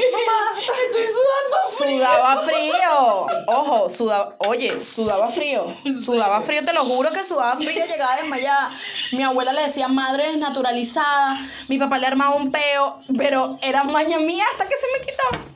Estoy 0.86 1.06
sudando 1.06 1.98
Sudaba 1.98 2.42
frío. 2.42 3.26
Ojo, 3.46 3.90
sudaba. 3.90 4.34
Oye, 4.38 4.84
sudaba 4.84 5.28
frío. 5.28 5.76
Sudaba 5.96 6.40
frío, 6.40 6.64
te 6.64 6.72
lo 6.72 6.84
juro 6.84 7.10
que 7.10 7.24
sudaba 7.24 7.56
frío, 7.56 7.86
llegaba 7.86 8.16
desmayada. 8.16 8.70
Mi 9.12 9.22
abuela 9.22 9.52
le 9.52 9.62
decía 9.62 9.88
madre 9.88 10.28
desnaturalizada. 10.28 11.38
Mi 11.68 11.78
papá 11.78 11.98
le 11.98 12.06
armaba 12.06 12.34
un 12.34 12.50
peo, 12.50 13.00
pero 13.16 13.58
era 13.62 13.84
maña 13.84 14.18
mía 14.18 14.44
hasta 14.50 14.66
que 14.66 14.76
se 14.76 14.86
me 14.92 15.04
quitó. 15.04 15.51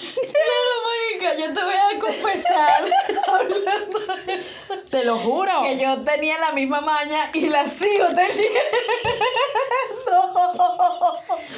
Claro, 0.00 0.72
marica, 0.86 1.34
yo 1.48 1.54
te 1.54 1.64
voy 1.64 1.74
a 1.74 1.98
confesar, 1.98 2.84
hablando 3.26 3.98
de 4.26 4.34
eso, 4.34 4.74
Te 4.90 5.04
lo 5.04 5.18
juro. 5.18 5.62
que 5.62 5.76
yo 5.78 5.98
tenía 6.02 6.38
la 6.38 6.52
misma 6.52 6.80
maña 6.80 7.30
y 7.34 7.48
la 7.48 7.66
sigo 7.68 8.06
teniendo. 8.06 8.60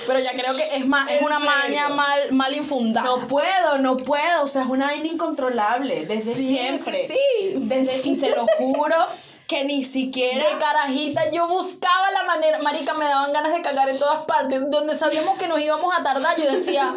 Pero 0.06 0.20
ya 0.20 0.32
creo 0.32 0.54
que 0.56 0.76
es 0.76 0.86
más, 0.86 1.10
es 1.10 1.18
¿En 1.20 1.24
una 1.24 1.36
serio? 1.38 1.50
maña 1.52 1.88
mal, 1.88 2.32
mal 2.32 2.54
infundada. 2.54 3.06
No 3.06 3.26
puedo, 3.28 3.78
no 3.78 3.96
puedo, 3.96 4.42
o 4.42 4.48
sea, 4.48 4.62
es 4.62 4.68
una 4.68 4.86
vaina 4.86 5.06
incontrolable, 5.06 6.06
desde 6.06 6.34
Sí, 6.34 6.56
siempre. 6.56 7.02
sí, 7.04 7.14
sí. 7.40 7.52
Desde, 7.56 8.08
y 8.08 8.14
se 8.14 8.30
lo 8.30 8.46
juro 8.58 8.96
que 9.46 9.64
ni 9.64 9.84
siquiera... 9.84 10.48
De 10.48 10.58
carajita 10.58 11.30
yo 11.30 11.48
buscaba 11.48 12.10
la 12.12 12.22
manera, 12.24 12.58
marica, 12.60 12.94
me 12.94 13.04
daban 13.04 13.32
ganas 13.32 13.52
de 13.52 13.62
cagar 13.62 13.88
en 13.88 13.98
todas 13.98 14.24
partes, 14.24 14.60
donde 14.70 14.96
sabíamos 14.96 15.38
que 15.38 15.48
nos 15.48 15.60
íbamos 15.60 15.92
a 15.96 16.02
tardar, 16.02 16.36
yo 16.40 16.50
decía, 16.50 16.94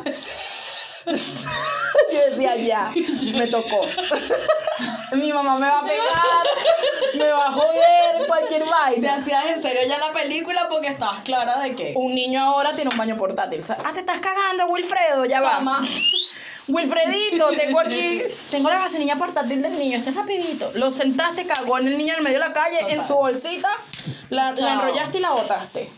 yo 1.05 2.19
decía 2.29 2.55
ya, 2.55 2.91
me 3.33 3.47
tocó. 3.47 3.81
Mi 5.13 5.31
mamá 5.31 5.57
me 5.57 5.67
va 5.67 5.79
a 5.79 5.83
pegar, 5.83 6.47
me 7.15 7.29
va 7.29 7.47
a 7.47 7.51
joder, 7.51 8.27
cualquier 8.27 8.63
Te 8.63 8.69
vaina. 8.69 9.15
hacías 9.15 9.45
en 9.45 9.61
serio 9.61 9.81
ya 9.87 9.97
la 9.99 10.11
película 10.11 10.67
porque 10.69 10.87
estabas 10.87 11.21
clara 11.21 11.59
de 11.59 11.75
que... 11.75 11.93
Un 11.95 12.15
niño 12.15 12.41
ahora 12.41 12.73
tiene 12.73 12.89
un 12.89 12.97
baño 12.97 13.15
portátil. 13.15 13.59
o 13.59 13.63
sea, 13.63 13.77
ah, 13.85 13.91
te 13.93 13.99
estás 13.99 14.19
cagando, 14.19 14.67
Wilfredo, 14.67 15.25
ya 15.25 15.41
va. 15.41 15.57
Toma. 15.57 15.81
Wilfredito, 16.67 17.49
tengo 17.57 17.79
aquí, 17.79 18.21
tengo 18.49 18.69
la 18.69 18.79
vacinilla 18.79 19.17
portátil 19.17 19.61
del 19.61 19.77
niño, 19.77 19.97
este 19.97 20.11
es 20.11 20.15
rapidito. 20.15 20.71
Lo 20.75 20.91
sentaste, 20.91 21.45
cagó 21.45 21.77
en 21.77 21.87
el 21.87 21.97
niño 21.97 22.13
en 22.13 22.19
el 22.19 22.23
medio 22.23 22.39
de 22.39 22.47
la 22.47 22.53
calle, 22.53 22.79
en 22.89 23.03
su 23.03 23.15
bolsita, 23.15 23.69
la, 24.29 24.49
enrollaste 24.49 25.17
y 25.17 25.21
la 25.21 25.31
botaste. 25.31 25.89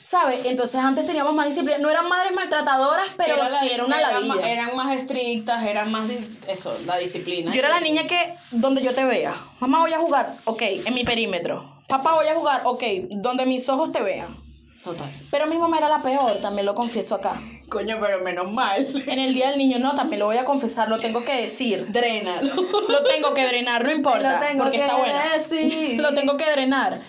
¿Sabes? 0.00 0.40
Entonces 0.46 0.80
antes 0.80 1.04
teníamos 1.06 1.34
más 1.34 1.46
disciplina. 1.46 1.78
No 1.78 1.90
eran 1.90 2.08
madres 2.08 2.32
maltratadoras, 2.34 3.06
pero 3.18 3.34
Era 3.34 3.48
la- 3.48 3.60
sí 3.60 3.70
era 3.70 3.84
una 3.84 3.98
eran, 3.98 4.28
ladilla. 4.28 4.50
eran 4.50 4.74
más 4.76 4.94
estrictas, 4.96 5.62
eran 5.64 5.92
más, 5.92 6.08
eso, 6.48 6.74
la 6.86 6.96
disciplina. 6.96 7.52
Yo 7.52 7.58
era 7.60 7.68
la 7.68 7.80
niña 7.80 8.06
que, 8.06 8.34
donde 8.50 8.82
yo 8.82 8.94
te 8.94 9.04
vea. 9.04 9.34
Mamá, 9.60 9.80
voy 9.80 9.92
a 9.92 9.98
jugar. 9.98 10.34
Ok, 10.46 10.62
en 10.62 10.94
mi 10.94 11.04
perímetro. 11.04 11.80
Papá, 11.86 12.14
voy 12.14 12.26
a 12.28 12.34
jugar. 12.34 12.62
Ok, 12.64 12.82
donde 13.10 13.44
mis 13.46 13.68
ojos 13.68 13.92
te 13.92 14.00
vean. 14.00 14.34
Total. 14.82 15.10
Pero 15.30 15.46
mi 15.46 15.58
mamá 15.58 15.76
era 15.76 15.90
la 15.90 16.00
peor, 16.00 16.40
también 16.40 16.64
lo 16.64 16.74
confieso 16.74 17.16
acá. 17.16 17.38
Coño, 17.68 17.98
pero 18.00 18.24
menos 18.24 18.50
mal. 18.50 18.86
En 19.06 19.18
el 19.18 19.34
día 19.34 19.50
del 19.50 19.58
niño, 19.58 19.78
no, 19.78 19.94
también 19.94 20.18
lo 20.20 20.26
voy 20.26 20.38
a 20.38 20.44
confesar, 20.46 20.88
lo 20.88 20.98
tengo 20.98 21.22
que 21.24 21.42
decir. 21.42 21.86
Drénalo. 21.90 22.54
Lo 22.88 23.04
tengo 23.04 23.34
que 23.34 23.46
drenar, 23.46 23.84
no 23.84 23.92
importa. 23.92 24.40
Lo 24.40 24.46
tengo 24.46 24.62
porque 24.64 24.78
que 24.78 24.84
está. 24.86 24.96
Lo 26.02 26.14
tengo 26.14 26.36
que 26.38 26.50
drenar. 26.50 27.00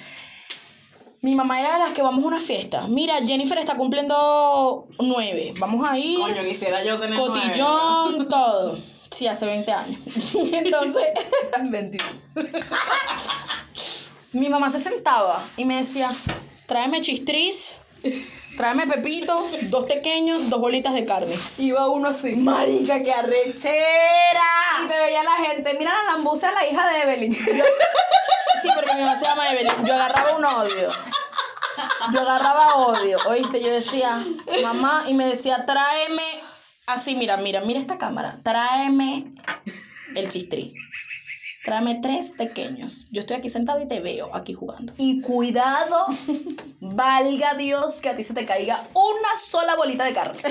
Mi 1.23 1.35
mamá 1.35 1.59
era 1.59 1.73
de 1.73 1.79
las 1.79 1.91
que 1.91 2.01
vamos 2.01 2.23
a 2.23 2.27
una 2.27 2.41
fiesta. 2.41 2.87
Mira, 2.87 3.13
Jennifer 3.23 3.55
está 3.59 3.75
cumpliendo 3.77 4.87
nueve. 4.99 5.53
Vamos 5.59 5.87
a 5.87 5.95
ir. 5.95 6.19
Coño, 6.19 6.43
quisiera 6.43 6.83
yo 6.83 6.99
tener 6.99 7.15
cotillón, 7.15 8.27
todo. 8.27 8.75
Sí, 9.11 9.27
hace 9.27 9.45
20 9.45 9.71
años. 9.71 10.01
Entonces, 10.53 11.03
21. 11.69 12.05
mi 14.33 14.49
mamá 14.49 14.71
se 14.71 14.79
sentaba 14.79 15.43
y 15.57 15.65
me 15.65 15.75
decía, 15.75 16.09
tráeme 16.65 17.01
chistriz, 17.01 17.75
tráeme 18.57 18.87
pepito, 18.87 19.45
dos 19.69 19.83
pequeños, 19.83 20.49
dos 20.49 20.59
bolitas 20.59 20.95
de 20.95 21.05
carne. 21.05 21.35
Iba 21.59 21.87
uno 21.87 22.09
así. 22.09 22.35
Marica, 22.35 23.03
qué 23.03 23.13
arrechera. 23.13 24.41
Y 24.83 24.87
te 24.87 24.99
veía 24.99 25.21
la 25.21 25.45
gente, 25.45 25.75
mira 25.77 25.91
la 25.91 26.13
lambuza, 26.13 26.51
la 26.51 26.65
hija 26.65 26.87
de 26.89 27.01
Evelyn. 27.01 27.37
Sí, 28.61 28.69
porque 28.75 28.93
mi 28.95 29.01
mamá 29.01 29.17
se 29.17 29.25
llama 29.25 29.49
Evelyn. 29.49 29.85
Yo 29.85 29.93
agarraba 29.95 30.37
un 30.37 30.45
odio. 30.45 30.89
Yo 32.13 32.21
agarraba 32.21 32.75
odio. 32.75 33.17
Oíste, 33.27 33.61
yo 33.61 33.71
decía, 33.71 34.23
mamá, 34.61 35.03
y 35.07 35.13
me 35.13 35.25
decía, 35.25 35.65
tráeme. 35.65 36.23
Así, 36.87 37.15
mira, 37.15 37.37
mira, 37.37 37.61
mira 37.61 37.79
esta 37.79 37.97
cámara. 37.97 38.37
Tráeme 38.43 39.31
el 40.15 40.29
chistrí. 40.29 40.73
Tráeme 41.63 41.99
tres 42.01 42.31
pequeños. 42.31 43.07
Yo 43.11 43.21
estoy 43.21 43.37
aquí 43.37 43.49
sentado 43.49 43.79
y 43.79 43.87
te 43.87 43.99
veo 43.99 44.35
aquí 44.35 44.53
jugando. 44.53 44.93
Y 44.97 45.21
cuidado, 45.21 46.07
valga 46.79 47.53
Dios 47.53 47.99
que 48.01 48.09
a 48.09 48.15
ti 48.15 48.23
se 48.23 48.33
te 48.33 48.45
caiga 48.45 48.83
una 48.93 49.37
sola 49.39 49.75
bolita 49.75 50.03
de 50.03 50.13
carne. 50.13 50.41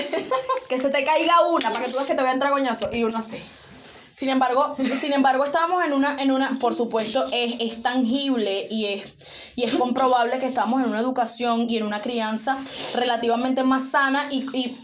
Que 0.69 0.77
se 0.77 0.89
te 0.89 1.03
caiga 1.03 1.41
una, 1.47 1.73
para 1.73 1.83
que 1.83 1.91
tú 1.91 1.97
veas 1.97 2.07
que 2.07 2.15
te 2.15 2.23
vean 2.23 2.39
tragoñazo. 2.39 2.89
Y 2.93 3.03
uno 3.03 3.17
así. 3.17 3.43
Sin 4.13 4.29
embargo, 4.29 4.75
sin 4.99 5.13
embargo, 5.13 5.45
estábamos 5.45 5.83
en 5.85 5.93
una, 5.93 6.15
en 6.19 6.31
una, 6.31 6.57
por 6.59 6.75
supuesto, 6.75 7.25
es, 7.31 7.55
es 7.59 7.81
tangible 7.81 8.67
y 8.69 8.85
es, 8.85 9.13
y 9.55 9.63
es 9.63 9.75
comprobable 9.75 10.37
que 10.39 10.45
estamos 10.45 10.81
en 10.81 10.89
una 10.89 10.99
educación 10.99 11.69
y 11.69 11.77
en 11.77 11.83
una 11.83 12.01
crianza 12.01 12.57
relativamente 12.95 13.63
más 13.63 13.89
sana 13.89 14.27
y, 14.29 14.45
y, 14.55 14.77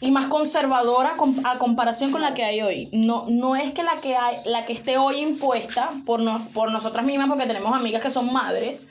y 0.00 0.10
más 0.10 0.28
conservadora 0.28 1.16
a 1.44 1.58
comparación 1.58 2.12
con 2.12 2.22
la 2.22 2.34
que 2.34 2.44
hay 2.44 2.62
hoy. 2.62 2.88
No, 2.92 3.24
no 3.28 3.56
es 3.56 3.72
que 3.72 3.82
la 3.82 4.00
que 4.00 4.16
hay, 4.16 4.36
la 4.44 4.64
que 4.64 4.72
esté 4.72 4.96
hoy 4.96 5.16
impuesta 5.18 5.90
por, 6.06 6.20
nos- 6.20 6.42
por 6.48 6.70
nosotras 6.70 7.04
mismas, 7.04 7.28
porque 7.28 7.46
tenemos 7.46 7.74
amigas 7.74 8.00
que 8.02 8.10
son 8.10 8.32
madres, 8.32 8.88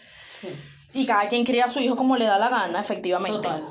y 0.94 1.06
cada 1.06 1.28
quien 1.28 1.44
cría 1.46 1.66
a 1.66 1.68
su 1.72 1.80
hijo 1.80 1.96
como 1.96 2.18
le 2.18 2.26
da 2.26 2.38
la 2.38 2.50
gana, 2.50 2.80
efectivamente. 2.80 3.38
Total. 3.38 3.64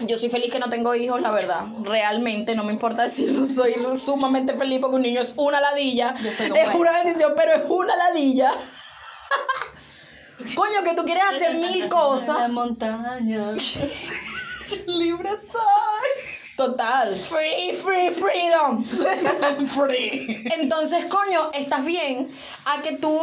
Yo 0.00 0.18
soy 0.18 0.28
feliz 0.28 0.50
que 0.50 0.58
no 0.58 0.68
tengo 0.68 0.94
hijos, 0.94 1.20
la 1.20 1.30
verdad. 1.30 1.64
Realmente, 1.82 2.54
no 2.56 2.64
me 2.64 2.72
importa 2.72 3.04
decirlo. 3.04 3.46
Soy 3.46 3.74
sumamente 3.96 4.54
feliz 4.54 4.80
porque 4.80 4.96
un 4.96 5.02
niño 5.02 5.20
es 5.20 5.34
una 5.36 5.60
ladilla. 5.60 6.14
Yo 6.20 6.30
soy 6.30 6.50
Es 6.56 6.74
una 6.74 6.92
bendición, 6.92 7.32
pero 7.36 7.52
es 7.52 7.62
una 7.68 7.96
ladilla. 7.96 8.52
Coño, 10.54 10.82
que 10.82 10.94
tú 10.94 11.04
quieres 11.04 11.22
hacer 11.30 11.54
mil 11.54 11.88
cosas. 11.88 12.50
montaña. 12.50 13.52
Libre 14.86 15.30
soy. 15.36 16.56
Total. 16.56 17.16
Free, 17.16 17.72
free, 17.72 18.10
freedom. 18.10 18.84
Free. 19.68 20.44
Entonces, 20.56 21.04
coño, 21.06 21.50
estás 21.52 21.84
bien 21.84 22.28
a 22.66 22.80
que 22.80 22.96
tú, 22.96 23.18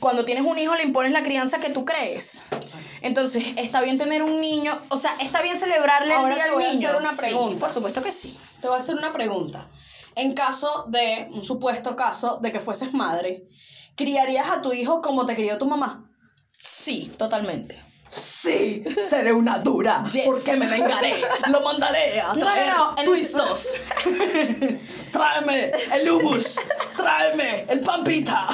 cuando 0.00 0.24
tienes 0.24 0.44
un 0.44 0.58
hijo, 0.58 0.74
le 0.74 0.82
impones 0.82 1.12
la 1.12 1.22
crianza 1.22 1.58
que 1.58 1.70
tú 1.70 1.84
crees. 1.86 2.42
Entonces, 3.02 3.44
está 3.56 3.80
bien 3.80 3.98
tener 3.98 4.22
un 4.22 4.40
niño, 4.40 4.78
o 4.90 4.96
sea, 4.98 5.14
está 5.20 5.40
bien 5.42 5.58
celebrarle 5.58 6.12
Ahora 6.14 6.28
el 6.28 6.34
día 6.34 6.44
te 6.44 6.48
al 6.50 6.54
voy 6.56 6.64
a 6.64 6.72
niño. 6.72 6.88
hacer 6.88 7.00
una 7.00 7.12
Sí, 7.12 7.18
pregunta. 7.20 7.60
por 7.60 7.70
supuesto 7.70 8.02
que 8.02 8.12
sí. 8.12 8.36
Te 8.60 8.68
voy 8.68 8.76
a 8.76 8.78
hacer 8.78 8.94
una 8.96 9.12
pregunta. 9.12 9.66
En 10.16 10.34
caso 10.34 10.86
de, 10.88 11.28
un 11.32 11.42
supuesto 11.44 11.94
caso 11.94 12.38
de 12.42 12.50
que 12.50 12.58
fueses 12.60 12.92
madre, 12.92 13.48
¿criarías 13.94 14.50
a 14.50 14.62
tu 14.62 14.72
hijo 14.72 15.00
como 15.00 15.26
te 15.26 15.36
crió 15.36 15.58
tu 15.58 15.66
mamá? 15.66 16.10
Sí, 16.52 17.12
totalmente. 17.16 17.80
Sí, 18.10 18.82
seré 19.04 19.32
una 19.34 19.58
dura. 19.58 20.02
Yes. 20.10 20.24
Porque 20.24 20.56
me 20.56 20.66
vengaré. 20.66 21.20
Lo 21.50 21.60
mandaré 21.60 22.18
a 22.20 22.32
traer 22.32 22.66
no, 22.74 22.92
no, 22.92 23.02
twistos. 23.04 23.82
tráeme 25.12 25.70
el 25.94 26.10
hummus. 26.10 26.56
Tráeme 26.96 27.66
el 27.68 27.80
pampita. 27.80 28.48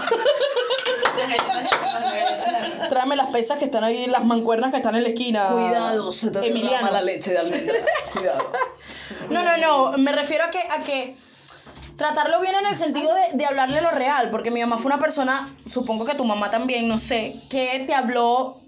Tráeme 2.88 3.16
las 3.16 3.28
pesas 3.28 3.58
que 3.58 3.64
están 3.66 3.84
ahí, 3.84 4.06
las 4.06 4.24
mancuernas 4.24 4.70
que 4.70 4.76
están 4.78 4.94
en 4.96 5.02
la 5.02 5.08
esquina. 5.08 5.48
Cuidado, 5.48 6.12
se 6.12 6.30
te 6.30 6.46
Emiliano. 6.46 6.70
derrama 6.70 6.90
la 6.92 7.02
leche 7.02 7.32
de 7.32 7.38
almendra. 7.38 7.74
Cuidado. 8.12 8.52
No, 9.30 9.42
no, 9.42 9.56
no. 9.56 9.98
Me 9.98 10.12
refiero 10.12 10.44
a 10.44 10.50
que, 10.50 10.58
a 10.58 10.82
que 10.82 11.16
tratarlo 11.96 12.40
bien 12.40 12.54
en 12.54 12.66
el 12.66 12.76
sentido 12.76 13.12
de, 13.14 13.36
de 13.36 13.46
hablarle 13.46 13.80
lo 13.80 13.90
real. 13.90 14.30
Porque 14.30 14.50
mi 14.50 14.60
mamá 14.60 14.76
fue 14.78 14.86
una 14.86 14.98
persona, 14.98 15.48
supongo 15.68 16.04
que 16.04 16.14
tu 16.14 16.24
mamá 16.24 16.50
también, 16.50 16.88
no 16.88 16.98
sé, 16.98 17.36
que 17.48 17.84
te 17.86 17.94
habló 17.94 18.60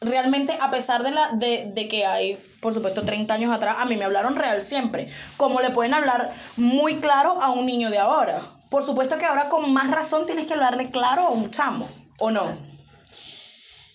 realmente, 0.00 0.56
a 0.60 0.70
pesar 0.70 1.02
de, 1.02 1.10
la, 1.10 1.30
de, 1.32 1.70
de 1.74 1.88
que 1.88 2.04
hay, 2.04 2.38
por 2.60 2.74
supuesto, 2.74 3.02
30 3.02 3.32
años 3.32 3.54
atrás, 3.54 3.76
a 3.78 3.86
mí 3.86 3.96
me 3.96 4.04
hablaron 4.04 4.36
real 4.36 4.62
siempre. 4.62 5.08
Como 5.36 5.60
le 5.60 5.70
pueden 5.70 5.94
hablar 5.94 6.30
muy 6.56 6.96
claro 6.96 7.40
a 7.40 7.50
un 7.50 7.64
niño 7.66 7.90
de 7.90 7.98
ahora. 7.98 8.42
Por 8.76 8.84
supuesto 8.84 9.16
que 9.16 9.24
ahora 9.24 9.48
con 9.48 9.72
más 9.72 9.90
razón 9.90 10.26
tienes 10.26 10.44
que 10.44 10.52
hablarle 10.52 10.90
claro 10.90 11.22
a 11.22 11.30
un 11.30 11.50
chamo. 11.50 11.88
¿O 12.18 12.30
no? 12.30 12.46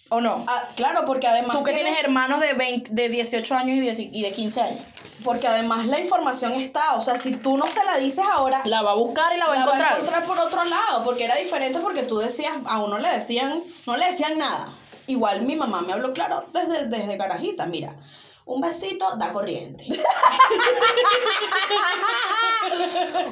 ¿O 0.10 0.20
no? 0.22 0.44
Ah, 0.48 0.70
claro, 0.76 1.06
porque 1.06 1.28
además. 1.28 1.56
Tú 1.56 1.64
que 1.64 1.72
tiene- 1.72 1.92
tienes 1.92 2.04
hermanos 2.04 2.40
de, 2.40 2.54
20, 2.54 2.90
de 2.92 3.10
18 3.10 3.56
años 3.56 3.78
y 3.78 3.80
de, 3.82 4.10
y 4.12 4.24
de 4.24 4.32
15 4.32 4.60
años. 4.60 4.82
Porque 5.24 5.48
además 5.48 5.86
la 5.86 6.00
información 6.00 6.54
está. 6.54 6.96
O 6.96 7.02
sea, 7.02 7.20
si 7.20 7.36
tú 7.36 7.58
no 7.58 7.68
se 7.68 7.84
la 7.84 8.00
dices 8.00 8.26
ahora. 8.34 8.64
La 8.66 8.82
va 8.82 8.94
a 8.94 8.96
buscar 8.96 9.32
y 9.36 9.38
la 9.38 9.46
va 9.46 9.54
a 9.54 9.56
la 9.60 9.66
va 9.68 9.72
a 9.72 9.76
encontrar. 9.76 9.98
encontrar 10.00 10.24
por 10.26 10.40
otro 10.40 10.64
lado, 10.64 11.04
porque 11.04 11.26
era 11.26 11.36
diferente 11.36 11.78
porque 11.78 12.02
tú 12.02 12.18
decías, 12.18 12.54
a 12.66 12.80
uno 12.80 12.98
le 12.98 13.10
decían, 13.14 13.62
no 13.86 13.98
le 13.98 14.08
decían 14.08 14.40
nada. 14.40 14.68
Igual 15.06 15.44
mi 15.44 15.56
mamá 15.56 15.82
me 15.84 15.94
habló 15.94 16.12
claro 16.12 16.44
desde, 16.54 16.88
desde 16.88 17.18
carajita, 17.20 17.68
mira, 17.68 17.94
un 18.46 18.60
besito 18.62 19.06
da 19.18 19.32
corriente. 19.32 19.86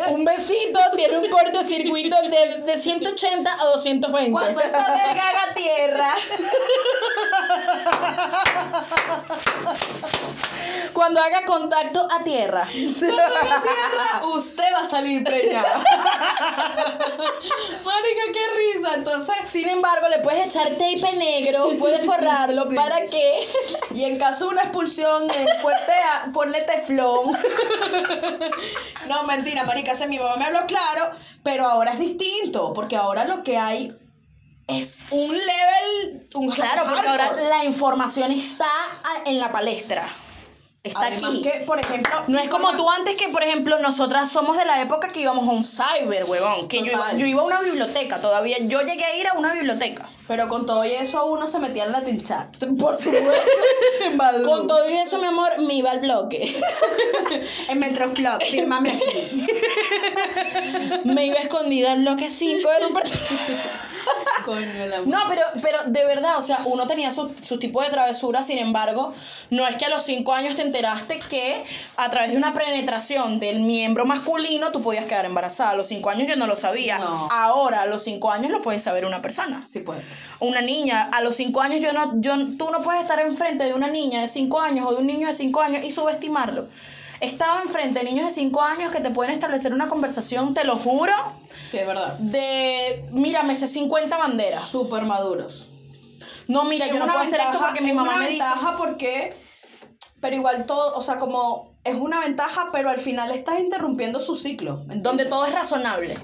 Un 0.10 0.26
besito 0.26 0.80
tiene 0.96 1.20
un 1.20 1.30
cortocircuito 1.30 2.16
de, 2.24 2.62
de 2.64 2.78
180 2.78 3.52
a 3.54 3.66
220. 3.66 4.32
Cuando 4.32 4.60
esa 4.60 4.80
verga 4.92 5.30
haga 5.30 5.54
tierra, 5.54 6.14
Cuando 10.94 11.22
haga 11.22 11.46
contacto 11.46 12.08
a 12.12 12.24
tierra. 12.24 12.68
tierra, 12.72 14.22
usted 14.34 14.64
va 14.74 14.80
a 14.80 14.88
salir 14.90 15.24
preñada. 15.24 15.84
Marica, 17.86 18.24
qué 18.34 18.48
risa. 18.74 18.96
Entonces, 18.96 19.36
Sin 19.46 19.70
embargo, 19.70 20.08
le 20.10 20.20
puedes 20.20 20.48
echar 20.48 20.70
tape 20.72 21.14
negro, 21.16 21.70
puedes 21.80 22.06
forrarlo 22.06 22.68
Sí. 22.70 22.76
para 22.76 23.06
que. 23.06 23.48
y 23.94 24.04
en 24.04 24.18
caso 24.18 24.46
de 24.46 24.52
una 24.52 24.62
expulsión, 24.64 24.99
eh, 25.04 25.48
fuerte 25.62 25.92
a- 25.92 26.32
ponle 26.32 26.62
teflón. 26.62 27.32
no, 29.08 29.24
mentira, 29.24 29.64
marica, 29.64 29.92
ese 29.94 30.08
mi 30.08 30.20
mamá 30.20 30.36
me 30.38 30.46
habló 30.46 30.66
claro, 30.68 31.12
pero 31.44 31.66
ahora 31.68 31.94
es 31.94 32.00
distinto, 32.00 32.74
porque 32.74 32.96
ahora 32.96 33.26
lo 33.26 33.44
que 33.44 33.58
hay 33.58 33.94
es 34.68 35.04
un 35.12 35.32
level, 35.36 36.28
un 36.36 36.52
Claro, 36.52 36.84
porque 36.88 37.08
ahora 37.08 37.36
la 37.50 37.66
información 37.66 38.32
está 38.32 38.70
en 39.26 39.40
la 39.40 39.52
palestra. 39.52 40.08
Está 40.84 41.02
Además 41.02 41.24
aquí. 41.32 41.42
que, 41.42 41.52
por 41.66 41.78
ejemplo, 41.80 42.24
No 42.28 42.40
es 42.40 42.50
como 42.50 42.72
tú 42.72 42.90
antes 42.90 43.18
que, 43.18 43.28
por 43.28 43.44
ejemplo, 43.44 43.80
nosotras 43.80 44.32
somos 44.32 44.56
de 44.58 44.66
la 44.66 44.80
época 44.82 45.12
que 45.12 45.20
íbamos 45.22 45.46
a 45.48 45.52
un 45.52 45.64
cyber, 45.64 46.24
huevón. 46.24 46.70
Que 46.70 46.80
yo 46.80 46.86
iba, 46.94 47.14
yo 47.14 47.26
iba 47.26 47.42
a 47.42 47.46
una 47.46 47.60
biblioteca 47.62 48.22
todavía. 48.22 48.58
Yo 48.62 48.82
llegué 48.82 49.04
a 49.04 49.16
ir 49.18 49.28
a 49.28 49.34
una 49.34 49.54
biblioteca. 49.54 50.08
Pero 50.30 50.48
con 50.48 50.68
todo 50.68 50.86
y 50.86 50.92
eso 50.92 51.26
uno 51.26 51.48
se 51.48 51.58
metía 51.58 51.86
en 51.86 51.92
Latin 51.92 52.22
Chat. 52.22 52.56
Por 52.80 52.96
supuesto. 52.96 53.34
Con 54.46 54.68
todo 54.68 54.88
y 54.88 54.94
eso, 54.94 55.18
mi 55.18 55.26
amor, 55.26 55.60
me 55.62 55.74
iba 55.74 55.90
al 55.90 56.00
bloque. 56.00 56.56
En 57.70 57.80
Metroflop, 57.80 58.42
fírmame 58.44 58.92
aquí. 58.92 59.48
me 61.04 61.26
iba 61.26 61.38
escondida 61.38 61.94
al 61.94 62.00
bloque 62.02 62.30
5 62.30 62.70
de 62.70 62.80
Rupert. 62.80 63.12
Coño, 64.46 64.86
la 64.90 65.02
No, 65.02 65.26
pero, 65.28 65.42
pero 65.62 65.78
de 65.88 66.06
verdad, 66.06 66.38
o 66.38 66.42
sea, 66.42 66.60
uno 66.66 66.88
tenía 66.88 67.12
su, 67.12 67.34
su 67.42 67.60
tipo 67.60 67.82
de 67.82 67.90
travesura, 67.90 68.44
sin 68.44 68.58
embargo, 68.58 69.14
no 69.50 69.68
es 69.68 69.76
que 69.78 69.86
a 69.86 69.90
los 69.90 70.04
cinco 70.04 70.34
años 70.34 70.56
te 70.56 70.62
enteraste 70.62 71.20
que 71.20 71.64
a 71.98 72.10
través 72.10 72.32
de 72.32 72.38
una 72.38 72.54
penetración 72.54 73.40
del 73.40 73.60
miembro 73.60 74.06
masculino 74.06 74.72
tú 74.72 74.82
podías 74.82 75.06
quedar 75.06 75.26
embarazada. 75.26 75.72
A 75.72 75.76
los 75.76 75.88
cinco 75.88 76.10
años 76.10 76.28
yo 76.28 76.36
no 76.36 76.48
lo 76.48 76.56
sabía. 76.56 76.98
No. 77.00 77.28
Ahora, 77.32 77.82
a 77.82 77.86
los 77.86 78.04
cinco 78.04 78.32
años 78.32 78.52
lo 78.52 78.62
puede 78.62 78.80
saber 78.80 79.06
una 79.06 79.22
persona. 79.22 79.64
Sí, 79.64 79.80
pues. 79.80 80.00
Una 80.40 80.62
niña, 80.62 81.10
a 81.12 81.22
los 81.22 81.36
cinco 81.36 81.62
años 81.62 81.82
yo 81.82 81.94
no, 81.94 82.20
yo, 82.22 82.34
tú 82.58 82.70
no 82.72 82.82
puedes 82.82 83.02
estar 83.02 83.20
enfrente 83.20 83.66
de 83.66 83.74
una 83.74 83.88
niña 83.88 84.22
de 84.22 84.28
cinco 84.28 84.62
años 84.62 84.86
o 84.88 84.92
de 84.92 84.98
un 84.98 85.08
niño 85.08 85.28
de 85.28 85.34
cinco 85.34 85.62
años 85.62 85.84
y 85.84 85.92
subestimarlo. 85.92 86.68
Estaba 87.22 87.62
enfrente 87.62 88.00
de 88.00 88.06
niños 88.06 88.26
de 88.28 88.32
cinco 88.32 88.62
años 88.62 88.92
que 88.92 89.02
te 89.02 89.10
pueden 89.12 89.34
establecer 89.34 89.74
una 89.74 89.88
conversación, 89.88 90.54
te 90.54 90.64
lo 90.64 90.78
juro, 90.78 91.14
Sí, 91.68 91.78
es 91.78 91.86
verdad. 91.88 92.18
de, 92.18 93.04
mira, 93.12 93.44
me 93.44 93.56
sé 93.56 93.68
50 93.68 94.18
banderas. 94.18 94.64
Súper 94.64 95.04
maduros. 95.04 95.70
No, 96.48 96.64
mira, 96.66 96.86
Es 96.86 96.92
yo 96.94 97.00
no 97.00 97.06
una 97.06 97.14
puedo 97.14 97.26
hacer 97.28 97.42
esto 97.42 97.60
porque 97.60 97.82
mi 97.82 97.94
mamá 97.94 98.12
una 98.14 98.20
me 98.20 98.30
dice. 98.30 98.42
ventaja 98.44 98.78
porque, 98.78 99.34
pero 100.22 100.36
igual 100.36 100.66
todo, 100.66 100.96
o 100.96 101.02
sea, 101.02 101.20
como 101.20 101.70
es 101.84 101.96
una 101.96 102.20
ventaja, 102.22 102.70
pero 102.72 102.90
al 102.90 103.00
final 103.00 103.32
estás 103.32 103.60
interrumpiendo 103.60 104.20
su 104.20 104.36
ciclo. 104.36 104.80
¿entiendes? 104.82 105.04
Donde 105.04 105.26
todo 105.26 105.46
es 105.46 105.54
razonable. 105.54 106.18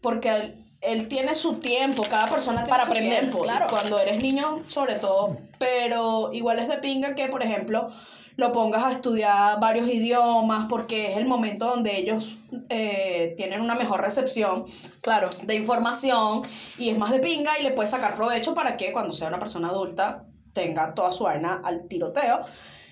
Porque 0.00 0.30
él, 0.30 0.64
él 0.80 1.08
tiene 1.08 1.34
su 1.34 1.54
tiempo, 1.54 2.04
cada 2.08 2.26
persona 2.28 2.58
tiene 2.58 2.70
Para 2.70 2.84
su 2.84 2.90
aprender, 2.90 3.18
tiempo, 3.20 3.40
claro. 3.42 3.66
Cuando 3.68 3.98
eres 3.98 4.22
niño, 4.22 4.62
sobre 4.68 4.94
todo, 4.94 5.36
pero 5.58 6.30
igual 6.32 6.58
es 6.60 6.68
de 6.68 6.78
pinga 6.78 7.14
que, 7.14 7.28
por 7.28 7.42
ejemplo, 7.42 7.90
lo 8.36 8.52
pongas 8.52 8.84
a 8.84 8.92
estudiar 8.92 9.58
varios 9.60 9.88
idiomas, 9.88 10.66
porque 10.68 11.12
es 11.12 11.16
el 11.16 11.26
momento 11.26 11.66
donde 11.66 11.96
ellos 11.96 12.36
eh, 12.68 13.34
tienen 13.36 13.60
una 13.60 13.74
mejor 13.74 14.02
recepción 14.02 14.64
Claro. 15.00 15.30
de 15.44 15.54
información 15.54 16.42
y 16.78 16.90
es 16.90 16.98
más 16.98 17.10
de 17.10 17.20
pinga 17.20 17.58
y 17.58 17.62
le 17.62 17.70
puedes 17.70 17.90
sacar 17.90 18.14
provecho 18.14 18.52
para 18.54 18.76
que 18.76 18.92
cuando 18.92 19.12
sea 19.12 19.28
una 19.28 19.38
persona 19.38 19.68
adulta 19.68 20.24
tenga 20.52 20.94
toda 20.94 21.12
su 21.12 21.24
vaina 21.24 21.60
al 21.64 21.88
tiroteo. 21.88 22.40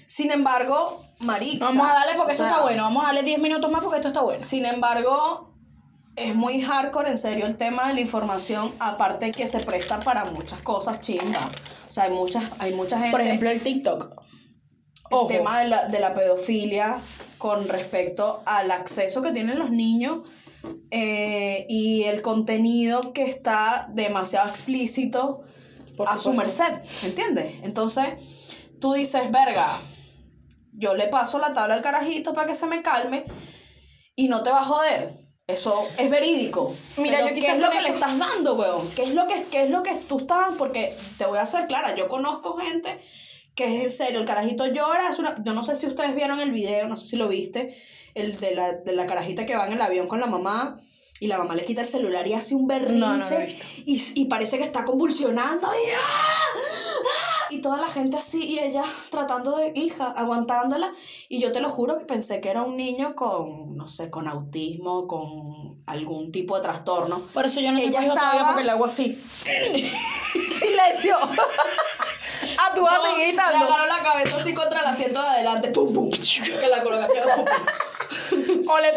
Sin 0.07 0.31
embargo, 0.31 1.03
marica. 1.21 1.67
Vamos 1.67 1.87
a 1.89 1.93
darle 1.95 2.15
porque 2.17 2.33
esto 2.33 2.45
sea, 2.45 2.53
está 2.53 2.63
bueno. 2.63 2.83
Vamos 2.83 3.03
a 3.05 3.07
darle 3.07 3.23
10 3.23 3.39
minutos 3.41 3.71
más 3.71 3.83
porque 3.83 3.97
esto 3.97 4.09
está 4.09 4.21
bueno. 4.23 4.41
Sin 4.41 4.67
embargo, 4.67 5.51
es 6.17 6.35
muy 6.35 6.63
hardcore 6.63 7.11
en 7.11 7.19
serio 7.19 7.47
el 7.47 7.57
tema 7.57 7.89
de 7.89 7.95
la 7.95 8.01
información, 8.01 8.73
aparte 8.79 9.31
que 9.31 9.47
se 9.47 9.61
presta 9.61 10.01
para 10.01 10.27
muchas 10.27 10.61
cosas 10.61 11.01
chimba. 11.01 11.51
O 11.89 11.93
sea, 11.93 12.05
hay 12.05 12.11
muchas, 12.13 12.45
hay 12.59 12.75
mucha 12.75 12.97
gente. 12.99 13.11
Por 13.13 13.21
ejemplo, 13.21 13.51
el 13.51 13.61
TikTok. 13.63 14.24
El 15.11 15.27
tema 15.29 15.61
de 15.61 15.69
la, 15.69 15.89
de 15.89 16.01
la 16.01 16.15
pedofilia 16.15 17.01
con 17.39 17.69
respecto 17.69 18.43
al 18.47 18.71
acceso 18.71 19.23
que 19.23 19.33
tienen 19.33 19.59
los 19.59 19.71
niños 19.71 20.21
eh, 20.91 21.67
y 21.69 22.05
el 22.05 22.23
contenido 22.23 23.13
que 23.13 23.25
está 23.25 23.87
demasiado 23.91 24.49
explícito 24.49 25.43
Por 25.97 26.09
a 26.09 26.17
su 26.17 26.33
merced, 26.33 26.73
¿entiendes? 27.03 27.53
Entonces, 27.63 28.15
tú 28.81 28.95
dices, 28.95 29.31
verga, 29.31 29.81
yo 30.73 30.95
le 30.95 31.09
paso 31.09 31.39
la 31.39 31.53
tabla 31.53 31.75
al 31.75 31.83
carajito 31.83 32.33
para 32.33 32.47
que 32.47 32.55
se 32.55 32.67
me 32.67 32.83
calme 32.83 33.25
y 34.17 34.29
no 34.29 34.43
te 34.43 34.51
va 34.51 34.61
a 34.61 34.65
joder. 34.65 35.11
Eso 35.47 35.87
es 35.99 36.09
verídico. 36.09 36.75
Mira, 36.97 37.19
Pero 37.19 37.35
yo 37.35 37.43
¿qué 37.43 37.51
es 37.51 37.59
lo 37.59 37.71
que 37.71 37.83
le 37.83 37.91
estás 37.91 38.19
dando, 38.19 38.55
weón? 38.55 38.91
¿Qué 38.93 39.03
es 39.03 39.11
lo 39.11 39.27
que, 39.27 39.45
qué 39.51 39.65
es 39.65 39.71
lo 39.71 39.83
que 39.83 39.95
tú 40.09 40.19
estás? 40.19 40.55
Porque 40.57 40.97
te 41.19 41.27
voy 41.27 41.37
a 41.37 41.43
hacer 41.43 41.67
clara, 41.67 41.95
yo 41.95 42.09
conozco 42.09 42.57
gente 42.57 42.99
que 43.55 43.77
es 43.77 43.83
en 43.85 43.91
serio, 43.91 44.21
el 44.21 44.27
carajito 44.27 44.67
llora, 44.67 45.09
es 45.09 45.19
una, 45.19 45.37
yo 45.45 45.53
no 45.53 45.63
sé 45.65 45.77
si 45.77 45.87
ustedes 45.87 46.15
vieron 46.15 46.41
el 46.41 46.51
video, 46.51 46.89
no 46.89 46.97
sé 46.97 47.07
si 47.07 47.17
lo 47.17 47.29
viste, 47.29 47.75
el 48.15 48.37
de 48.39 48.55
la, 48.55 48.73
de 48.73 48.93
la 48.93 49.07
carajita 49.07 49.47
que 49.47 49.57
va 49.57 49.67
en 49.67 49.73
el 49.75 49.81
avión 49.83 50.09
con 50.09 50.21
la 50.21 50.27
mamá 50.27 50.79
y 51.21 51.29
la 51.29 51.39
mamá 51.39 51.55
le 51.55 51.65
quita 51.65 51.83
el 51.83 51.87
celular 51.87 52.27
y 52.27 52.33
hace 52.35 52.55
un 52.57 52.67
berrinche 52.67 52.99
No, 52.99 53.17
no 53.19 53.37
y, 53.87 54.03
y 54.15 54.25
parece 54.27 54.57
que 54.59 54.65
está 54.65 54.85
convulsionando 54.85 55.69
y, 55.69 55.91
¡ah! 55.93 55.99
¡ah! 56.57 57.47
y 57.51 57.61
toda 57.61 57.79
la 57.79 57.87
gente 57.87 58.17
así 58.17 58.43
y 58.43 58.59
ella 58.59 58.83
tratando 59.11 59.57
de 59.57 59.73
hija, 59.77 60.09
aguantándola 60.09 60.91
y 61.29 61.39
yo 61.39 61.53
te 61.53 61.61
lo 61.61 61.69
juro 61.71 61.97
que 61.97 62.05
pensé 62.05 62.41
que 62.41 62.49
era 62.51 62.63
un 62.63 62.77
niño 62.77 63.15
con, 63.15 63.77
no 63.77 63.87
sé, 63.87 64.11
con 64.11 64.27
autismo, 64.27 65.07
con 65.07 65.83
algún 65.87 66.33
tipo 66.33 66.57
de 66.57 66.63
trastorno. 66.63 67.21
Por 67.33 67.47
eso 67.47 67.61
yo 67.61 67.71
no 67.71 67.79
Ella 67.79 67.93
cogido 67.99 68.15
todavía 68.15 68.33
estaba- 68.41 68.49
porque 68.55 68.65
le 68.65 68.71
hago 68.73 68.85
así. 68.87 69.23
Silencio. 70.59 71.17
a 72.59 72.75
tu 72.75 72.83
No, 72.83 72.89
amiga 72.89 73.51
le 73.51 73.57
agarró 73.57 73.87
la 73.87 73.99
cabeza 74.03 74.37
así 74.41 74.55
contra 74.55 74.81
el 74.81 74.87
asiento 74.87 75.21
de 75.23 75.29
adelante, 75.29 75.69
pum, 75.69 75.93
pum, 75.93 76.11
que 76.11 76.69
la 76.69 76.83
colocación, 76.83 77.25
pum, 77.37 77.45
pum. 77.45 78.69
O 78.69 78.79
le- 78.81 78.93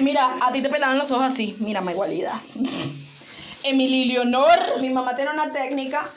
Mira, 0.00 0.36
a 0.40 0.52
ti 0.52 0.60
te 0.62 0.68
pelaban 0.68 0.98
los 0.98 1.10
ojos 1.10 1.26
así. 1.26 1.56
Mírame 1.60 1.92
igualidad. 1.92 2.34
Emily 3.64 4.06
Leonor. 4.06 4.80
Mi 4.80 4.90
mamá 4.90 5.14
tiene 5.14 5.30
una 5.30 5.52
técnica 5.52 6.08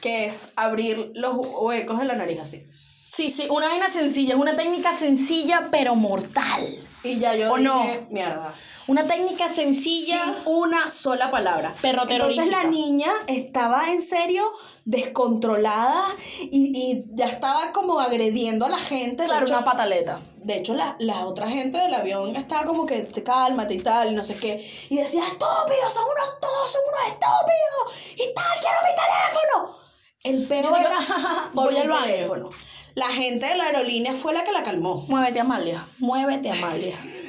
que 0.00 0.26
es 0.26 0.50
abrir 0.56 1.12
los 1.14 1.34
huecos 1.60 1.98
de 1.98 2.04
la 2.04 2.14
nariz 2.14 2.40
así. 2.40 2.62
Sí, 3.04 3.30
sí, 3.30 3.46
una 3.50 3.68
vaina 3.68 3.88
sencilla. 3.88 4.34
Es 4.34 4.40
una 4.40 4.56
técnica 4.56 4.96
sencilla 4.96 5.68
pero 5.70 5.94
mortal. 5.94 6.66
Y 7.02 7.18
ya 7.18 7.34
yo 7.34 7.52
¿O 7.52 7.58
no? 7.58 7.82
dije, 7.82 8.06
mierda. 8.10 8.54
Una 8.86 9.06
técnica 9.06 9.48
sencilla. 9.48 10.22
Sin 10.24 10.52
una 10.52 10.90
sola 10.90 11.30
palabra. 11.30 11.74
Pero 11.80 12.02
Entonces 12.08 12.50
la 12.50 12.64
niña 12.64 13.10
estaba 13.26 13.90
en 13.90 14.02
serio 14.02 14.52
descontrolada 14.84 16.14
y, 16.40 16.72
y 16.74 17.04
ya 17.14 17.26
estaba 17.26 17.72
como 17.72 17.98
agrediendo 17.98 18.66
a 18.66 18.68
la 18.68 18.78
gente. 18.78 19.24
Claro, 19.24 19.46
hecho, 19.46 19.54
una 19.56 19.64
pataleta. 19.64 20.20
de 20.36 20.56
hecho 20.58 20.74
la, 20.74 20.96
la 20.98 21.26
otra 21.26 21.48
gente 21.48 21.78
del 21.78 21.94
avión 21.94 22.36
estaba 22.36 22.64
como 22.64 22.84
que 22.84 23.00
te 23.00 23.22
cálmate 23.22 23.74
y 23.74 23.78
tal, 23.78 24.12
y 24.12 24.14
no 24.14 24.22
sé 24.22 24.36
qué. 24.36 24.64
Y 24.90 24.96
decía, 24.96 25.22
estúpidos, 25.22 25.92
son 25.92 26.04
unos 26.04 26.40
todos, 26.40 26.70
son 26.70 26.82
unos 26.88 27.06
estúpidos. 27.08 28.16
Y 28.16 28.34
tal, 28.34 28.60
quiero 28.60 28.76
mi 28.82 28.94
teléfono. 29.00 29.76
El 30.24 30.46
peor 30.46 30.80
era 30.80 31.48
voy 31.54 31.76
al 31.76 31.88
baño. 31.88 32.50
La 32.94 33.08
gente 33.08 33.46
de 33.46 33.56
la 33.56 33.64
aerolínea 33.64 34.14
fue 34.14 34.32
la 34.34 34.44
que 34.44 34.52
la 34.52 34.62
calmó. 34.62 35.04
Muévete, 35.08 35.40
Amalia. 35.40 35.84
Muévete, 35.98 36.50
Amalia. 36.50 36.96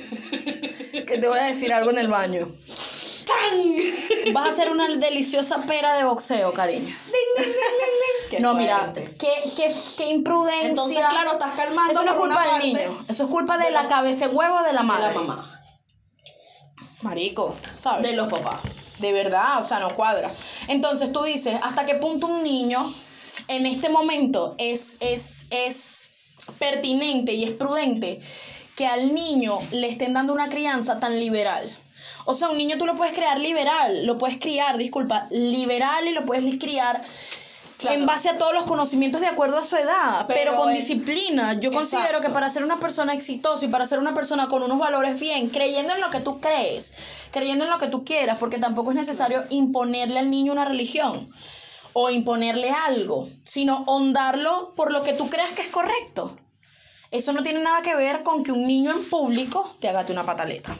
que 1.05 1.17
te 1.17 1.27
voy 1.27 1.39
a 1.39 1.43
decir 1.45 1.71
algo 1.73 1.89
en 1.91 1.97
el 1.97 2.07
baño. 2.07 2.49
Vas 4.33 4.45
a 4.47 4.49
hacer 4.51 4.69
una 4.69 4.87
deliciosa 4.95 5.63
pera 5.63 5.93
de 5.97 6.03
boxeo, 6.03 6.53
cariño. 6.53 6.95
Qué 8.29 8.39
no, 8.39 8.53
mira, 8.55 8.91
qué, 8.95 9.33
qué, 9.55 9.73
qué 9.97 10.09
imprudencia. 10.09 10.67
Entonces, 10.69 11.01
claro, 11.09 11.33
estás 11.33 11.51
calmando 11.55 11.91
Eso 11.93 12.03
no 12.03 12.11
es 12.11 12.17
culpa 12.17 12.57
del 12.57 12.73
niño. 12.73 13.05
Eso 13.07 13.23
es 13.23 13.29
culpa 13.29 13.57
de, 13.57 13.65
de 13.65 13.71
la, 13.71 13.83
la- 13.83 13.87
cabeza 13.87 14.27
de 14.27 14.33
huevo 14.35 14.61
de 14.63 14.73
la 14.73 14.81
de 14.81 14.87
madre. 14.87 15.13
la 15.13 15.19
mamá, 15.21 15.61
Marico, 17.01 17.55
¿sabes? 17.73 18.03
de 18.09 18.15
los 18.15 18.29
papás. 18.31 18.61
De 18.99 19.11
verdad, 19.11 19.59
o 19.59 19.63
sea, 19.63 19.79
no 19.79 19.93
cuadra. 19.95 20.31
Entonces 20.67 21.11
tú 21.11 21.23
dices, 21.23 21.55
¿hasta 21.61 21.85
qué 21.85 21.95
punto 21.95 22.27
un 22.27 22.43
niño 22.43 22.91
en 23.47 23.65
este 23.65 23.89
momento 23.89 24.55
es, 24.57 24.97
es, 25.01 25.47
es 25.51 26.11
pertinente 26.57 27.33
y 27.33 27.43
es 27.43 27.51
prudente 27.51 28.19
que 28.75 28.85
al 28.87 29.13
niño 29.13 29.57
le 29.71 29.87
estén 29.89 30.13
dando 30.13 30.33
una 30.33 30.49
crianza 30.49 30.99
tan 30.99 31.19
liberal? 31.19 31.63
O 32.25 32.33
sea, 32.33 32.49
un 32.49 32.57
niño 32.57 32.77
tú 32.77 32.85
lo 32.85 32.95
puedes 32.95 33.13
crear 33.13 33.39
liberal, 33.39 34.05
lo 34.05 34.17
puedes 34.17 34.37
criar, 34.39 34.77
disculpa, 34.77 35.27
liberal 35.31 36.07
y 36.07 36.11
lo 36.11 36.25
puedes 36.25 36.57
criar 36.59 37.01
Claro. 37.77 37.97
en 37.99 38.05
base 38.05 38.29
a 38.29 38.37
todos 38.37 38.53
los 38.53 38.63
conocimientos 38.63 39.19
de 39.21 39.27
acuerdo 39.27 39.57
a 39.59 39.63
su 39.63 39.75
edad, 39.75 40.25
pero, 40.27 40.39
Pero 40.51 40.55
con 40.55 40.71
es- 40.71 40.77
disciplina. 40.79 41.53
Yo 41.59 41.71
considero 41.73 42.21
que 42.21 42.29
para 42.29 42.49
ser 42.49 42.63
una 42.63 42.79
persona 42.79 43.13
exitosa 43.13 43.65
y 43.65 43.67
para 43.67 43.85
ser 43.85 43.99
una 43.99 44.13
persona 44.13 44.47
con 44.47 44.63
unos 44.63 44.79
valores 44.79 45.19
bien, 45.19 45.49
creyendo 45.49 45.93
en 45.93 45.99
lo 46.01 46.09
que 46.09 46.21
tú 46.21 46.39
crees, 46.39 46.93
creyendo 47.31 47.65
en 47.65 47.69
lo 47.71 47.77
que 47.77 47.87
tú 47.87 48.05
quieras, 48.05 48.37
porque 48.39 48.57
tampoco 48.59 48.91
es 48.91 48.95
necesario 48.95 49.43
imponerle 49.49 50.19
al 50.19 50.29
niño 50.31 50.53
una 50.53 50.63
religión 50.65 51.29
o 51.93 52.09
imponerle 52.09 52.71
algo, 52.71 53.27
sino 53.43 53.83
hondarlo 53.87 54.73
por 54.75 54.91
lo 54.91 55.03
que 55.03 55.13
tú 55.13 55.29
creas 55.29 55.51
que 55.51 55.61
es 55.61 55.67
correcto. 55.69 56.35
Eso 57.11 57.33
no 57.33 57.43
tiene 57.43 57.61
nada 57.61 57.81
que 57.81 57.95
ver 57.95 58.23
con 58.23 58.43
que 58.43 58.51
un 58.51 58.67
niño 58.67 58.91
en 58.91 59.03
público 59.09 59.75
te 59.79 59.87
agate 59.89 60.11
una 60.11 60.25
pataleta, 60.25 60.75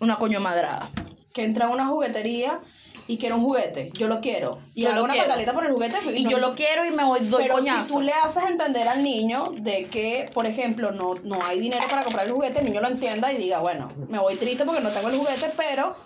una 0.00 0.16
coño 0.16 0.40
madrada. 0.40 0.90
Que 1.32 1.44
entra 1.44 1.66
a 1.66 1.70
una 1.70 1.86
juguetería 1.86 2.58
y 3.08 3.16
quiere 3.18 3.34
un 3.34 3.42
juguete. 3.42 3.90
Yo 3.94 4.06
lo 4.06 4.20
quiero. 4.20 4.58
Y 4.74 4.82
Yo 4.82 4.90
hago 4.92 5.04
una 5.04 5.14
quiero. 5.14 5.28
pataleta 5.28 5.54
por 5.54 5.64
el 5.64 5.72
juguete. 5.72 5.98
Y 6.14 6.24
no- 6.24 6.30
yo 6.30 6.38
lo 6.38 6.54
quiero 6.54 6.84
y 6.84 6.90
me 6.90 7.04
voy, 7.04 7.20
doy 7.20 7.44
Pero 7.44 7.54
coñazo. 7.54 7.84
si 7.84 7.92
tú 7.94 8.00
le 8.02 8.12
haces 8.12 8.44
entender 8.44 8.86
al 8.86 9.02
niño 9.02 9.52
de 9.58 9.86
que, 9.86 10.30
por 10.34 10.46
ejemplo, 10.46 10.92
no, 10.92 11.14
no 11.22 11.42
hay 11.44 11.58
dinero 11.58 11.84
para 11.88 12.04
comprar 12.04 12.26
el 12.26 12.32
juguete, 12.32 12.58
el 12.60 12.66
niño 12.66 12.80
lo 12.80 12.88
entienda 12.88 13.32
y 13.32 13.38
diga, 13.38 13.60
bueno, 13.60 13.88
me 14.08 14.18
voy 14.18 14.36
triste 14.36 14.64
porque 14.64 14.82
no 14.82 14.90
tengo 14.90 15.08
el 15.08 15.16
juguete, 15.16 15.50
pero, 15.56 15.96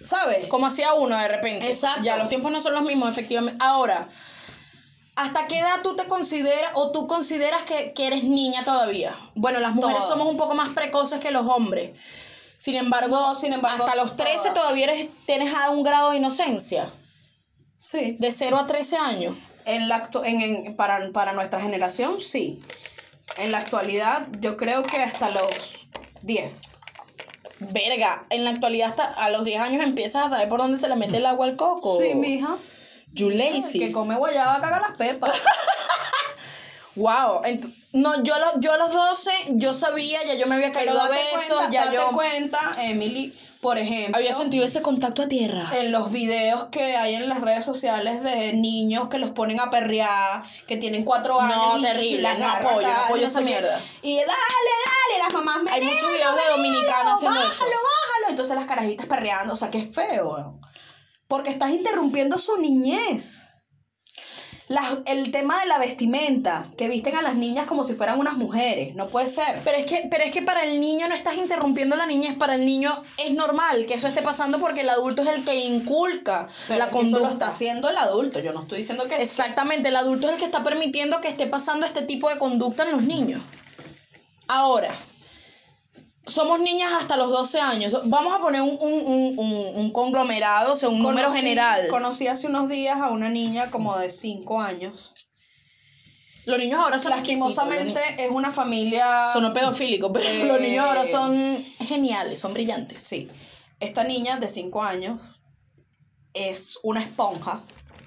¿sabes? 0.00 0.46
como 0.46 0.66
hacía 0.66 0.92
uno 0.94 1.16
de 1.18 1.28
repente. 1.28 1.66
Exacto. 1.68 2.02
Ya 2.02 2.16
los 2.18 2.28
tiempos 2.28 2.52
no 2.52 2.60
son 2.60 2.74
los 2.74 2.82
mismos, 2.82 3.10
efectivamente. 3.10 3.58
Ahora, 3.64 4.08
¿hasta 5.16 5.46
qué 5.46 5.58
edad 5.60 5.80
tú 5.82 5.96
te 5.96 6.06
consideras 6.06 6.72
o 6.74 6.90
tú 6.92 7.06
consideras 7.06 7.62
que, 7.62 7.92
que 7.92 8.06
eres 8.06 8.24
niña 8.24 8.64
todavía? 8.64 9.14
Bueno, 9.34 9.60
las 9.60 9.74
mujeres 9.74 10.02
somos 10.06 10.28
un 10.28 10.36
poco 10.36 10.54
más 10.54 10.70
precoces 10.74 11.20
que 11.20 11.30
los 11.30 11.46
hombres. 11.46 11.92
Sin 12.56 12.76
embargo, 12.76 13.34
sin 13.34 13.52
embargo, 13.52 13.84
hasta 13.84 13.96
los 13.96 14.16
13 14.16 14.38
todas. 14.38 14.54
todavía 14.54 14.84
eres, 14.84 15.08
tienes 15.26 15.52
a 15.54 15.70
un 15.70 15.82
grado 15.82 16.12
de 16.12 16.18
inocencia. 16.18 16.88
Sí. 17.76 18.16
De 18.18 18.32
0 18.32 18.56
a 18.58 18.66
13 18.66 18.96
años. 18.96 19.36
En 19.66 19.88
la 19.88 20.08
en, 20.24 20.40
en- 20.40 20.76
para, 20.76 21.10
para 21.12 21.32
nuestra 21.32 21.60
generación, 21.60 22.20
sí. 22.20 22.62
En 23.36 23.50
la 23.52 23.58
actualidad, 23.58 24.28
yo 24.40 24.56
creo 24.56 24.82
que 24.82 24.98
hasta 24.98 25.30
los 25.30 25.88
10. 26.22 26.76
verga, 27.58 28.26
en 28.30 28.44
la 28.44 28.50
actualidad 28.50 28.90
hasta 28.90 29.04
a 29.04 29.30
los 29.30 29.44
10 29.44 29.60
años 29.60 29.82
empiezas 29.82 30.26
a 30.26 30.28
saber 30.30 30.48
por 30.48 30.60
dónde 30.60 30.78
se 30.78 30.88
le 30.88 30.96
mete 30.96 31.16
el 31.18 31.26
agua 31.26 31.46
al 31.46 31.56
coco. 31.56 32.00
Sí, 32.00 32.14
mija. 32.14 32.56
You 33.14 33.30
lazy. 33.30 33.78
Que 33.78 33.92
come 33.92 34.16
guayaba 34.16 34.60
caga 34.60 34.80
las 34.80 34.96
pepas. 34.96 35.30
Wow. 36.96 37.42
no, 37.92 38.22
yo, 38.22 38.38
los- 38.38 38.60
yo 38.60 38.72
a 38.72 38.76
los 38.76 38.92
12, 38.92 39.30
yo 39.54 39.74
sabía, 39.74 40.22
ya 40.24 40.34
yo 40.34 40.46
me 40.46 40.54
había 40.54 40.70
caído 40.70 41.00
a 41.00 41.08
besos, 41.08 41.42
cuenta, 41.48 41.70
ya 41.70 41.84
date 41.86 41.96
yo 41.96 42.10
cuenta, 42.12 42.58
Emily, 42.78 43.34
por 43.60 43.78
ejemplo, 43.78 44.16
había 44.16 44.32
sentido 44.32 44.64
ese 44.64 44.80
contacto 44.80 45.22
a 45.22 45.26
tierra. 45.26 45.68
en 45.74 45.90
los 45.90 46.12
videos 46.12 46.66
que 46.70 46.96
hay 46.96 47.14
en 47.16 47.28
las 47.28 47.40
redes 47.40 47.64
sociales 47.64 48.22
de 48.22 48.52
niños 48.52 49.08
que 49.08 49.18
los 49.18 49.30
ponen 49.30 49.58
a 49.58 49.70
perrear, 49.72 50.44
que 50.68 50.76
tienen 50.76 51.02
cuatro 51.04 51.40
años. 51.40 51.56
No, 51.56 51.78
y- 51.78 51.82
terrible, 51.82 52.18
y 52.18 52.20
la 52.20 52.34
no 52.34 52.48
apoyo, 52.48 52.86
no 52.86 52.94
apoyo 52.94 53.24
esa 53.26 53.40
mierda. 53.40 53.80
Y 54.02 54.16
dale, 54.18 54.28
dale, 54.28 55.18
las 55.24 55.32
mamás 55.32 55.64
me 55.64 55.72
Hay 55.72 55.80
muchos 55.82 55.96
"Déjalo, 56.00 56.14
videos 56.14 56.36
de 56.36 56.50
dominicanos 56.62 57.12
haciendo 57.14 57.40
eso. 57.40 57.48
bájalo, 57.48 57.70
bájalo. 57.82 58.26
Entonces 58.28 58.54
las 58.56 58.66
carajitas 58.66 59.06
perreando, 59.06 59.54
o 59.54 59.56
sea, 59.56 59.68
que 59.68 59.78
es 59.78 59.92
feo. 59.92 60.60
Porque 61.34 61.50
estás 61.50 61.72
interrumpiendo 61.72 62.38
su 62.38 62.58
niñez. 62.58 63.46
El 65.04 65.32
tema 65.32 65.60
de 65.60 65.66
la 65.66 65.78
vestimenta, 65.78 66.70
que 66.78 66.88
visten 66.88 67.16
a 67.16 67.22
las 67.22 67.34
niñas 67.34 67.66
como 67.66 67.82
si 67.82 67.94
fueran 67.94 68.20
unas 68.20 68.36
mujeres, 68.36 68.94
no 68.94 69.08
puede 69.08 69.26
ser. 69.26 69.60
Pero 69.64 69.76
es 69.76 69.84
que, 69.84 70.06
pero 70.08 70.22
es 70.22 70.30
que 70.30 70.42
para 70.42 70.62
el 70.62 70.80
niño 70.80 71.08
no 71.08 71.14
estás 71.16 71.36
interrumpiendo 71.36 71.96
la 71.96 72.06
niñez, 72.06 72.36
para 72.36 72.54
el 72.54 72.64
niño 72.64 72.92
es 73.18 73.34
normal 73.34 73.84
que 73.84 73.94
eso 73.94 74.06
esté 74.06 74.22
pasando 74.22 74.60
porque 74.60 74.82
el 74.82 74.90
adulto 74.90 75.22
es 75.22 75.28
el 75.28 75.44
que 75.44 75.56
inculca 75.56 76.48
Pero 76.68 76.78
la 76.78 76.88
que 76.88 76.98
Eso 76.98 77.02
lo 77.02 77.10
conducta. 77.10 77.32
está 77.32 77.48
haciendo 77.48 77.90
el 77.90 77.98
adulto, 77.98 78.38
yo 78.38 78.52
no 78.52 78.62
estoy 78.62 78.78
diciendo 78.78 79.08
que... 79.08 79.16
Exactamente, 79.16 79.88
el 79.88 79.96
adulto 79.96 80.28
es 80.28 80.34
el 80.34 80.38
que 80.38 80.46
está 80.46 80.62
permitiendo 80.62 81.20
que 81.20 81.26
esté 81.26 81.48
pasando 81.48 81.84
este 81.84 82.02
tipo 82.02 82.30
de 82.30 82.38
conducta 82.38 82.84
en 82.84 82.92
los 82.92 83.02
niños. 83.02 83.42
Ahora, 84.46 84.94
somos 86.26 86.60
niñas 86.60 86.92
hasta 87.00 87.16
los 87.16 87.30
12 87.30 87.60
años. 87.60 87.92
Vamos 88.04 88.32
a 88.34 88.38
poner 88.38 88.62
un, 88.62 88.76
un, 88.80 88.92
un, 89.06 89.38
un- 89.38 89.76
un 89.76 89.92
conglomerado, 89.92 90.72
o 90.72 90.76
sea, 90.76 90.88
un 90.88 91.02
número 91.02 91.30
general. 91.30 91.86
Conocí 91.88 92.26
hace 92.26 92.46
unos 92.46 92.68
días 92.68 92.98
a 93.00 93.10
una 93.10 93.28
niña 93.28 93.70
como 93.70 93.96
de 93.98 94.10
5 94.10 94.60
años. 94.60 95.12
Los 96.46 96.58
niños 96.58 96.78
ahora 96.78 96.98
son 96.98 97.12
Lastimosamente 97.12 98.00
es 98.18 98.30
una 98.30 98.50
familia... 98.50 99.26
Son 99.32 99.50
pedofílicos, 99.54 100.10
pero 100.12 100.28
Eh, 100.28 100.44
los 100.44 100.60
niños 100.60 100.84
ahora 100.86 101.04
son 101.06 101.64
geniales, 101.80 102.38
son 102.40 102.52
brillantes. 102.52 103.02
Sí. 103.02 103.30
Esta 103.80 104.04
niña 104.04 104.36
de 104.38 104.48
5 104.50 104.82
años 104.82 105.20
es 106.34 106.78
una 106.82 107.02
esponja, 107.02 107.62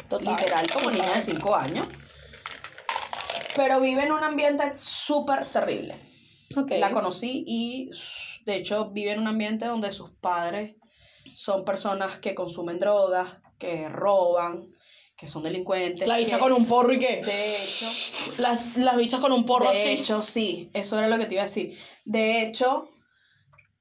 Total, 0.07 0.35
literal, 0.35 0.67
como 0.71 0.85
total. 0.85 1.01
niña 1.01 1.15
de 1.15 1.21
5 1.21 1.55
años. 1.55 1.87
Pero 3.55 3.79
vive 3.79 4.03
en 4.03 4.11
un 4.11 4.23
ambiente 4.23 4.71
súper 4.77 5.45
terrible. 5.47 5.95
La 6.79 6.91
conocí 6.91 7.43
y 7.47 7.89
de 8.45 8.55
hecho 8.55 8.89
vive 8.91 9.11
en 9.11 9.19
un 9.19 9.27
ambiente 9.27 9.65
donde 9.65 9.91
sus 9.91 10.11
padres 10.11 10.75
son 11.35 11.63
personas 11.65 12.17
que 12.19 12.33
consumen 12.33 12.79
drogas, 12.79 13.41
que 13.59 13.89
roban, 13.89 14.67
que 15.15 15.27
son 15.27 15.43
delincuentes. 15.43 16.07
La 16.07 16.17
bicha 16.17 16.37
que- 16.37 16.43
con 16.43 16.53
un 16.53 16.65
porro 16.65 16.93
y 16.93 16.99
qué. 16.99 17.17
De 17.21 17.55
hecho, 17.57 17.85
Las, 18.39 18.77
las 18.77 18.97
bichas 18.97 19.19
con 19.19 19.31
un 19.31 19.45
porro 19.45 19.71
de 19.71 19.77
así. 19.79 19.89
hecho, 19.89 20.21
sí, 20.23 20.69
eso 20.73 20.97
era 20.97 21.07
lo 21.07 21.17
que 21.17 21.25
te 21.25 21.33
iba 21.35 21.43
a 21.43 21.45
decir. 21.47 21.77
De 22.05 22.41
hecho, 22.43 22.89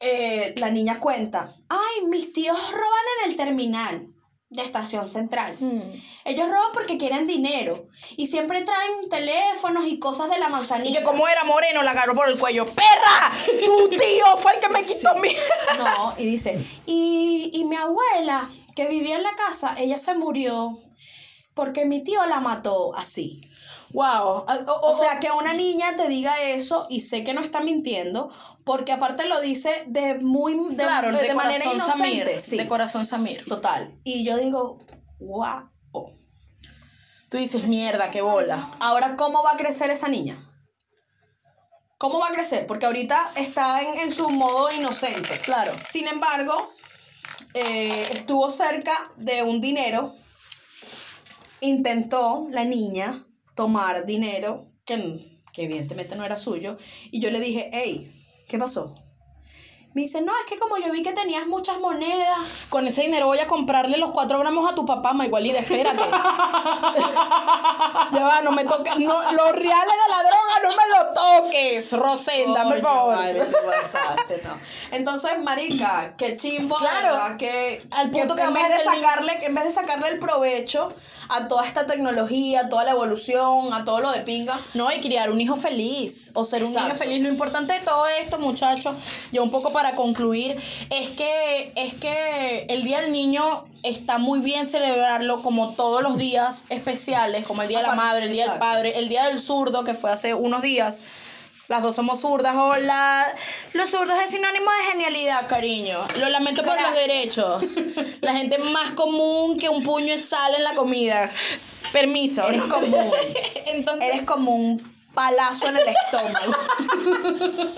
eh, 0.00 0.54
la 0.58 0.70
niña 0.70 0.98
cuenta, 1.00 1.54
ay, 1.68 2.06
mis 2.08 2.32
tíos 2.32 2.58
roban 2.72 3.04
en 3.24 3.30
el 3.30 3.36
terminal 3.36 4.08
de 4.48 4.62
estación 4.62 5.08
central. 5.08 5.56
Mm. 5.58 5.80
Ellos 6.24 6.48
roban 6.48 6.70
porque 6.72 6.98
quieren 6.98 7.26
dinero 7.26 7.88
y 8.16 8.28
siempre 8.28 8.62
traen 8.62 9.08
teléfonos 9.10 9.86
y 9.86 9.98
cosas 9.98 10.30
de 10.30 10.38
la 10.38 10.48
manzanilla. 10.48 10.90
Y 10.90 10.94
que 10.94 11.02
como 11.02 11.26
era 11.26 11.44
moreno, 11.44 11.82
la 11.82 11.90
agarró 11.90 12.14
por 12.14 12.28
el 12.28 12.38
cuello. 12.38 12.66
¡Perra! 12.66 13.32
¡Tu 13.64 13.88
tío 13.88 14.36
fue 14.38 14.54
el 14.54 14.60
que 14.60 14.68
me 14.68 14.84
quitó 14.84 15.14
mi... 15.16 15.30
No, 15.78 16.14
y 16.16 16.26
dice, 16.26 16.58
y, 16.86 17.50
y 17.52 17.64
mi 17.64 17.76
abuela, 17.76 18.48
que 18.76 18.86
vivía 18.86 19.16
en 19.16 19.24
la 19.24 19.34
casa, 19.34 19.74
ella 19.78 19.98
se 19.98 20.14
murió 20.14 20.78
porque 21.54 21.86
mi 21.86 22.04
tío 22.04 22.24
la 22.26 22.38
mató 22.38 22.94
así. 22.94 23.40
Wow. 23.96 24.44
O 24.82 24.92
sea, 24.92 25.20
que 25.20 25.30
una 25.30 25.54
niña 25.54 25.96
te 25.96 26.06
diga 26.06 26.42
eso 26.42 26.86
y 26.90 27.00
sé 27.00 27.24
que 27.24 27.32
no 27.32 27.40
está 27.40 27.60
mintiendo, 27.60 28.30
porque 28.62 28.92
aparte 28.92 29.26
lo 29.26 29.40
dice 29.40 29.84
de 29.86 30.16
muy 30.16 30.52
de, 30.74 30.84
claro, 30.84 31.16
de, 31.16 31.28
de, 31.28 31.32
manera 31.32 31.64
inocente. 31.64 31.92
Samir. 31.92 32.38
Sí, 32.38 32.58
De 32.58 32.68
corazón 32.68 33.06
Samir. 33.06 33.46
total. 33.46 33.98
Y 34.04 34.22
yo 34.22 34.36
digo, 34.36 34.84
wow. 35.18 35.70
Tú 37.30 37.38
dices, 37.38 37.66
mierda, 37.68 38.10
qué 38.10 38.20
bola. 38.20 38.70
Ahora, 38.80 39.16
¿cómo 39.16 39.42
va 39.42 39.52
a 39.52 39.56
crecer 39.56 39.88
esa 39.88 40.08
niña? 40.08 40.36
¿Cómo 41.96 42.18
va 42.18 42.28
a 42.28 42.32
crecer? 42.32 42.66
Porque 42.66 42.84
ahorita 42.84 43.30
está 43.36 43.80
en, 43.80 43.98
en 44.00 44.12
su 44.12 44.28
modo 44.28 44.70
inocente. 44.72 45.40
Claro. 45.40 45.72
Sin 45.88 46.06
embargo, 46.06 46.70
eh, 47.54 48.08
estuvo 48.12 48.50
cerca 48.50 49.10
de 49.16 49.42
un 49.42 49.58
dinero. 49.58 50.14
Intentó 51.62 52.46
la 52.50 52.64
niña 52.64 53.26
tomar 53.56 54.06
dinero 54.06 54.66
que, 54.84 55.40
que 55.52 55.64
evidentemente 55.64 56.14
no 56.14 56.24
era 56.24 56.36
suyo. 56.36 56.76
Y 57.10 57.18
yo 57.20 57.30
le 57.30 57.40
dije, 57.40 57.70
hey, 57.72 58.08
¿qué 58.46 58.56
pasó? 58.58 58.94
Me 59.94 60.02
dice, 60.02 60.20
no, 60.20 60.32
es 60.38 60.44
que 60.44 60.58
como 60.58 60.76
yo 60.76 60.92
vi 60.92 61.02
que 61.02 61.14
tenías 61.14 61.46
muchas 61.46 61.80
monedas. 61.80 62.52
Con 62.68 62.86
ese 62.86 63.00
dinero 63.00 63.28
voy 63.28 63.38
a 63.38 63.46
comprarle 63.46 63.96
los 63.96 64.10
4 64.10 64.38
gramos 64.38 64.70
a 64.70 64.74
tu 64.74 64.84
papá, 64.84 65.14
Maigualida, 65.14 65.60
espérate. 65.60 65.96
ya 68.12 68.24
va, 68.26 68.42
no 68.42 68.52
me 68.52 68.64
toques. 68.64 68.94
No, 68.98 69.32
los 69.32 69.52
reales 69.52 69.94
de 70.04 70.10
la 70.10 70.22
droga 70.22 70.60
no 70.64 70.68
me 70.76 70.86
los 70.98 71.14
toques, 71.14 71.92
Rosenda, 71.94 72.64
por 72.64 72.78
favor. 72.82 73.16
no. 73.16 73.24
Entonces, 74.92 75.42
marica, 75.42 76.14
qué 76.18 76.36
chimbo, 76.36 76.76
Claro. 76.76 77.14
¿verdad? 77.14 77.36
Que, 77.38 77.80
Al 77.92 78.10
punto 78.10 78.36
que 78.36 78.42
en 78.42 78.52
vamos 78.52 78.68
vez 78.68 78.76
de 78.78 78.84
sacarle, 78.84 79.46
en 79.46 79.54
vez 79.54 79.64
de 79.64 79.70
sacarle 79.70 80.08
el 80.08 80.18
provecho 80.18 80.92
a 81.28 81.48
toda 81.48 81.66
esta 81.66 81.86
tecnología, 81.86 82.60
a 82.60 82.68
toda 82.68 82.84
la 82.84 82.92
evolución, 82.92 83.72
a 83.72 83.84
todo 83.84 84.00
lo 84.00 84.12
de 84.12 84.20
pinga, 84.20 84.58
No, 84.74 84.92
y 84.92 85.00
criar 85.00 85.30
un 85.30 85.40
hijo 85.40 85.56
feliz 85.56 86.30
o 86.34 86.44
ser 86.44 86.64
un 86.64 86.72
niño 86.72 86.94
feliz. 86.94 87.20
Lo 87.20 87.28
importante 87.28 87.74
de 87.74 87.80
todo 87.80 88.06
esto, 88.20 88.38
muchachos, 88.38 88.94
ya 89.32 89.42
un 89.42 89.50
poco 89.50 89.72
para 89.72 89.94
concluir, 89.94 90.56
es 90.90 91.10
que, 91.10 91.72
es 91.76 91.94
que 91.94 92.66
el 92.68 92.84
Día 92.84 93.00
del 93.00 93.12
Niño 93.12 93.66
está 93.82 94.18
muy 94.18 94.40
bien 94.40 94.66
celebrarlo 94.66 95.42
como 95.42 95.74
todos 95.74 96.02
los 96.02 96.18
días 96.18 96.66
especiales, 96.68 97.46
como 97.46 97.62
el 97.62 97.68
Día 97.68 97.78
de 97.78 97.86
la 97.88 97.94
Madre, 97.94 98.26
el 98.26 98.32
Día 98.32 98.50
del. 98.50 98.58
Padre, 98.58 98.98
el 98.98 99.08
Día 99.08 99.26
del 99.26 99.40
Zurdo, 99.40 99.84
que 99.84 99.94
fue 99.94 100.10
hace 100.10 100.34
unos 100.34 100.62
días. 100.62 101.04
Las 101.68 101.82
dos 101.82 101.96
somos 101.96 102.20
zurdas, 102.20 102.54
hola. 102.56 103.26
Los 103.72 103.90
zurdos 103.90 104.14
es 104.24 104.30
sinónimo 104.30 104.66
de 104.70 104.92
genialidad, 104.92 105.48
cariño. 105.48 105.98
Lo 106.18 106.28
lamento 106.28 106.62
por 106.62 106.80
los 106.80 106.94
derechos. 106.94 107.80
La 108.20 108.34
gente 108.36 108.58
más 108.58 108.92
común 108.92 109.58
que 109.58 109.68
un 109.68 109.82
puño 109.82 110.12
de 110.14 110.20
sal 110.20 110.54
en 110.56 110.62
la 110.62 110.74
comida. 110.74 111.28
Permiso. 111.92 112.46
Eres 112.48 112.62
común. 112.72 113.10
Entonces, 113.66 114.08
eres 114.08 114.22
como 114.22 114.54
un 114.54 114.96
palazo 115.12 115.66
en 115.68 115.76
el 115.78 115.88
estómago. 115.88 116.52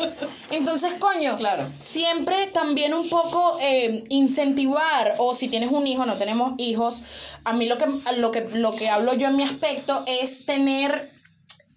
Entonces, 0.51 0.95
coño, 0.99 1.39
Claro. 1.39 1.67
siempre 1.79 2.49
también 2.49 2.93
un 2.93 3.09
poco 3.09 3.57
eh, 3.63 4.05
incentivar, 4.11 5.15
o 5.19 5.33
si 5.33 5.49
tienes 5.49 5.71
un 5.73 5.87
hijo, 5.87 6.05
no 6.05 6.17
tenemos 6.19 6.53
hijos, 6.59 7.03
a 7.45 7.53
mí 7.55 7.67
lo 7.67 7.79
que, 7.79 7.87
lo, 8.17 8.33
que, 8.33 8.41
lo 8.53 8.75
que 8.75 8.91
hablo 8.91 9.15
yo 9.15 9.29
en 9.29 9.37
mi 9.37 9.45
aspecto 9.45 10.03
es 10.07 10.45
tener 10.47 11.17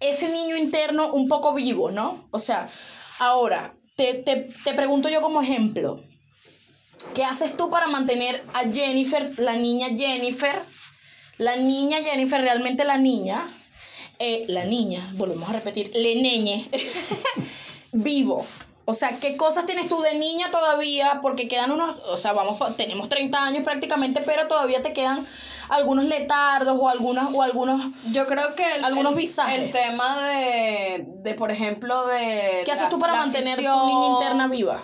ese 0.02 0.28
niño 0.28 0.56
interno 0.56 1.12
un 1.12 1.28
poco 1.28 1.54
vivo, 1.54 1.90
¿no? 1.90 2.28
O 2.30 2.38
sea, 2.38 2.68
ahora, 3.18 3.74
te, 3.96 4.14
te, 4.14 4.52
te 4.64 4.74
pregunto 4.74 5.08
yo 5.08 5.20
como 5.20 5.42
ejemplo, 5.42 6.00
¿qué 7.14 7.24
haces 7.24 7.56
tú 7.56 7.70
para 7.70 7.86
mantener 7.86 8.44
a 8.54 8.64
Jennifer, 8.70 9.32
la 9.38 9.56
niña 9.56 9.88
Jennifer, 9.88 10.62
la 11.38 11.56
niña 11.56 12.02
Jennifer, 12.02 12.40
realmente 12.40 12.84
la 12.84 12.98
niña, 12.98 13.48
eh, 14.18 14.44
la 14.48 14.64
niña, 14.64 15.10
volvemos 15.14 15.48
a 15.48 15.52
repetir, 15.52 15.90
le 15.94 16.22
neñe, 16.22 16.68
vivo. 17.92 18.46
O 18.84 18.94
sea, 18.94 19.18
¿qué 19.18 19.36
cosas 19.36 19.66
tienes 19.66 19.88
tú 19.88 20.00
de 20.00 20.14
niña 20.14 20.50
todavía? 20.50 21.20
Porque 21.22 21.48
quedan 21.48 21.70
unos, 21.70 21.96
o 22.08 22.16
sea, 22.16 22.32
vamos, 22.32 22.58
tenemos 22.76 23.08
30 23.08 23.44
años 23.44 23.62
prácticamente, 23.62 24.20
pero 24.20 24.48
todavía 24.48 24.82
te 24.82 24.92
quedan 24.92 25.26
algunos 25.72 26.04
letardos 26.04 26.76
o 26.78 26.88
algunos, 26.88 27.32
o 27.32 27.42
algunos, 27.42 27.80
Yo 28.12 28.26
creo 28.26 28.54
que 28.54 28.76
el, 28.76 28.84
Algunos 28.84 29.14
visajes. 29.16 29.58
el 29.58 29.72
tema 29.72 30.18
de, 30.22 31.06
de, 31.06 31.34
por 31.34 31.50
ejemplo, 31.50 32.06
de... 32.06 32.62
¿qué 32.64 32.72
haces 32.72 32.90
tú 32.90 32.98
para 32.98 33.14
mantener 33.14 33.54
tu 33.54 33.66
afición, 33.66 33.86
niña 33.86 34.06
interna 34.14 34.48
viva? 34.48 34.82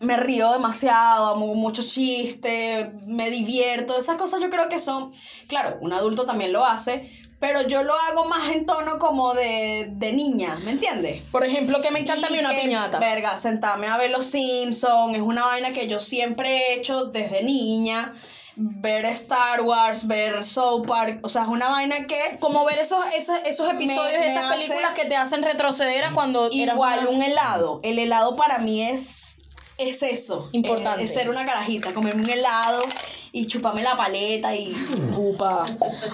me 0.00 0.16
río 0.16 0.52
demasiado, 0.52 1.26
hago 1.26 1.54
mucho 1.56 1.82
chiste, 1.82 2.92
me 3.06 3.30
divierto, 3.30 3.98
esas 3.98 4.16
cosas 4.16 4.40
yo 4.40 4.48
creo 4.48 4.68
que 4.68 4.78
son, 4.78 5.12
claro, 5.48 5.76
un 5.80 5.92
adulto 5.92 6.24
también 6.24 6.52
lo 6.52 6.64
hace, 6.64 7.10
pero 7.40 7.62
yo 7.62 7.82
lo 7.82 7.94
hago 7.94 8.24
más 8.26 8.54
en 8.54 8.64
tono 8.64 9.00
como 9.00 9.34
de, 9.34 9.88
de 9.90 10.12
niña, 10.12 10.56
¿me 10.64 10.70
entiendes? 10.70 11.22
Por 11.32 11.44
ejemplo, 11.44 11.80
que 11.80 11.90
me 11.90 11.98
encanta 11.98 12.28
a 12.28 12.30
mí 12.30 12.38
una 12.38 12.50
piñata. 12.50 12.98
Verga, 13.00 13.36
sentarme 13.36 13.88
a 13.88 13.96
ver 13.96 14.10
Los 14.10 14.26
Simpsons 14.26 15.16
es 15.16 15.22
una 15.22 15.44
vaina 15.44 15.72
que 15.72 15.88
yo 15.88 15.98
siempre 15.98 16.48
he 16.48 16.74
hecho 16.74 17.06
desde 17.06 17.42
niña. 17.42 18.12
Ver 18.60 19.04
Star 19.06 19.62
Wars, 19.62 20.06
ver 20.08 20.42
South 20.44 20.84
Park, 20.86 21.20
o 21.22 21.28
sea, 21.28 21.42
es 21.42 21.48
una 21.48 21.68
vaina 21.68 22.06
que 22.06 22.36
Como 22.40 22.64
ver 22.64 22.78
esos, 22.80 23.04
esos, 23.16 23.38
esos 23.44 23.70
episodios 23.70 24.12
de 24.12 24.18
me 24.18 24.26
esas 24.26 24.52
películas 24.52 24.92
que 24.94 25.04
te 25.04 25.14
hacen 25.16 25.42
retroceder 25.44 26.04
a 26.04 26.10
cuando 26.10 26.48
igual 26.50 26.98
una- 27.06 27.10
un 27.10 27.22
helado. 27.22 27.78
El 27.84 27.98
helado 28.00 28.34
para 28.36 28.58
mí 28.58 28.82
es 28.82 29.36
es 29.76 30.02
eso. 30.02 30.48
Importante. 30.50 31.04
Es, 31.04 31.14
ser 31.14 31.30
una 31.30 31.46
carajita, 31.46 31.94
comerme 31.94 32.24
un 32.24 32.30
helado 32.30 32.82
y 33.30 33.46
chuparme 33.46 33.84
la 33.84 33.96
paleta 33.96 34.52
y. 34.52 34.74
Upa. 35.16 35.64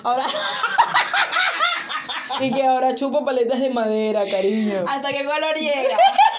Ahora. 0.03 0.23
y 2.41 2.51
que 2.51 2.63
ahora 2.63 2.95
chupo 2.95 3.25
paletas 3.25 3.61
de 3.61 3.71
madera, 3.71 4.29
cariño. 4.29 4.85
¿Hasta 4.87 5.09
qué 5.13 5.25
color 5.25 5.55
llega? 5.55 5.97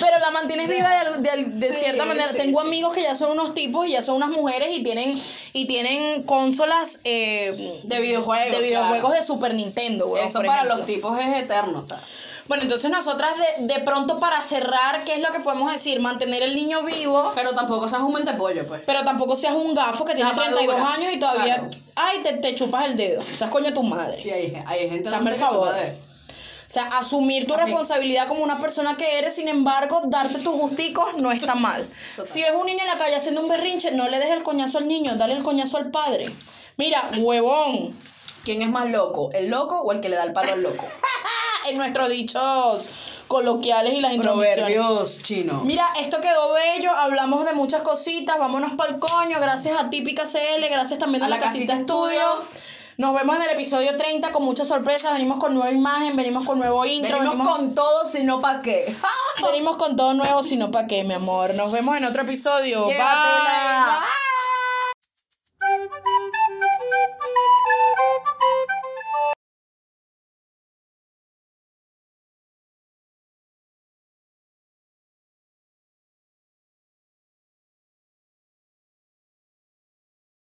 Pero 0.00 0.18
la 0.18 0.30
mantienes 0.30 0.68
viva 0.68 0.88
de, 1.18 1.18
de 1.36 1.44
de 1.44 1.72
Sí, 1.72 1.78
cierta 1.80 2.04
manera. 2.04 2.30
sí, 2.30 2.36
Tengo 2.38 2.60
amigos 2.60 2.94
que 2.94 3.02
ya 3.02 3.14
son 3.14 3.32
unos 3.32 3.54
tipos 3.54 3.86
y 3.86 3.92
ya 3.92 4.02
son 4.02 4.16
unas 4.16 4.30
mujeres 4.30 4.68
y 4.76 4.82
tienen 4.82 5.18
y 5.52 5.66
tienen 5.66 6.22
consolas 6.24 7.00
eh, 7.04 7.80
De 7.84 8.00
videojuegos. 8.00 8.58
de 8.58 8.62
videojuegos 8.62 9.10
claro. 9.10 9.14
de 9.20 9.22
Super 9.26 9.54
Nintendo. 9.54 10.06
weón, 10.08 10.26
Eso 10.26 10.40
para 10.40 10.54
ejemplo. 10.56 10.76
los 10.76 10.86
tipos 10.86 11.18
es 11.18 11.36
eterno, 11.42 11.80
o 11.80 11.84
sea. 11.84 12.00
Bueno, 12.46 12.64
entonces 12.64 12.90
nosotras 12.90 13.30
de, 13.58 13.66
de 13.72 13.80
pronto 13.80 14.20
para 14.20 14.42
cerrar, 14.42 15.04
¿qué 15.04 15.14
es 15.14 15.20
lo 15.20 15.30
que 15.32 15.40
podemos 15.40 15.72
decir? 15.72 16.00
Mantener 16.00 16.42
el 16.42 16.54
niño 16.54 16.82
vivo, 16.82 17.32
Pero 17.34 17.54
tampoco 17.54 17.88
seas 17.88 18.02
un 18.02 18.12
mentepollo, 18.12 18.66
pues. 18.66 18.82
pero 18.84 19.02
tampoco 19.02 19.34
seas 19.34 19.54
un 19.54 19.74
gafo 19.74 20.04
que 20.04 20.14
tiene 20.14 20.28
sea, 20.30 20.42
32 20.44 20.76
madura. 20.76 20.92
años 20.94 21.14
y 21.14 21.18
todavía, 21.18 21.54
Claro. 21.56 21.70
ay, 21.96 22.18
te, 22.22 22.34
te 22.34 22.54
chupas 22.54 22.84
el 22.84 22.96
dedo. 22.98 23.22
O 23.22 23.24
sea, 23.24 23.48
coño 23.48 23.72
tu 23.72 23.82
madre. 23.82 24.14
Sí, 24.14 24.30
hay, 24.30 24.52
hay 24.66 24.90
gente 24.90 25.04
que 25.04 25.34
favor. 25.36 25.68
chupa 25.68 25.72
de- 25.80 25.90
O 25.92 26.03
sea, 26.70 26.84
asumir 26.98 27.46
tu 27.46 27.54
responsabilidad 27.54 28.28
como 28.28 28.42
una 28.42 28.58
persona 28.58 28.96
que 28.96 29.18
eres, 29.18 29.34
sin 29.36 29.48
embargo, 29.48 30.02
darte 30.06 30.38
tus 30.38 30.54
gusticos 30.54 31.16
no 31.16 31.32
está 31.32 31.54
mal. 31.54 31.88
Total. 32.16 32.26
Si 32.26 32.42
ves 32.42 32.52
un 32.58 32.66
niño 32.66 32.80
en 32.82 32.88
la 32.88 32.98
calle 32.98 33.16
haciendo 33.16 33.42
un 33.42 33.48
berrinche, 33.48 33.92
no 33.92 34.08
le 34.08 34.18
des 34.18 34.30
el 34.30 34.42
coñazo 34.42 34.78
al 34.78 34.88
niño, 34.88 35.16
dale 35.16 35.34
el 35.34 35.42
coñazo 35.42 35.78
al 35.78 35.90
padre. 35.90 36.30
Mira, 36.76 37.10
huevón, 37.18 37.94
¿Quién 38.44 38.60
es 38.60 38.68
más 38.68 38.90
loco? 38.90 39.30
¿El 39.32 39.48
loco 39.48 39.80
o 39.80 39.92
el 39.92 40.00
que 40.00 40.10
le 40.10 40.16
da 40.16 40.24
el 40.24 40.34
palo 40.34 40.52
al 40.52 40.62
loco? 40.62 40.84
en 41.68 41.78
nuestros 41.78 42.10
dichos 42.10 42.90
coloquiales 43.26 43.94
y 43.94 44.00
las. 44.00 44.14
Proverbios 44.18 45.22
chinos. 45.22 45.64
Mira, 45.64 45.86
esto 45.98 46.20
quedó 46.20 46.52
bello, 46.52 46.90
hablamos 46.92 47.46
de 47.46 47.54
muchas 47.54 47.82
cositas, 47.82 48.38
vámonos 48.38 48.72
para 48.72 48.92
el 48.92 48.98
coño, 48.98 49.40
gracias 49.40 49.80
a 49.80 49.88
Típica 49.88 50.24
CL, 50.24 50.68
gracias 50.70 50.98
también 50.98 51.22
a, 51.22 51.26
A 51.26 51.28
la, 51.30 51.36
la 51.36 51.42
casita, 51.42 51.74
Casita 51.74 51.80
estudio. 51.80 52.20
Estudio. 52.20 52.73
Nos 52.96 53.14
vemos 53.14 53.36
en 53.36 53.42
el 53.42 53.50
episodio 53.50 53.96
30 53.96 54.30
con 54.30 54.44
muchas 54.44 54.68
sorpresas, 54.68 55.12
venimos 55.12 55.38
con 55.38 55.52
nueva 55.54 55.72
imagen, 55.72 56.14
venimos 56.14 56.44
con 56.44 56.58
nuevo 56.58 56.84
intro, 56.84 57.18
Venimos 57.18 57.48
con 57.48 57.74
todo, 57.74 58.04
sino 58.04 58.40
para 58.40 58.62
qué. 58.62 58.94
venimos 59.42 59.76
con 59.76 59.96
todo 59.96 60.14
nuevo, 60.14 60.42
sino 60.42 60.70
para 60.70 60.86
qué, 60.86 61.02
mi 61.02 61.14
amor. 61.14 61.54
Nos 61.54 61.72
vemos 61.72 61.96
en 61.96 62.04
otro 62.04 62.22
episodio. 62.22 62.86
Llévatela. 62.86 64.00
Bye. 64.00 64.33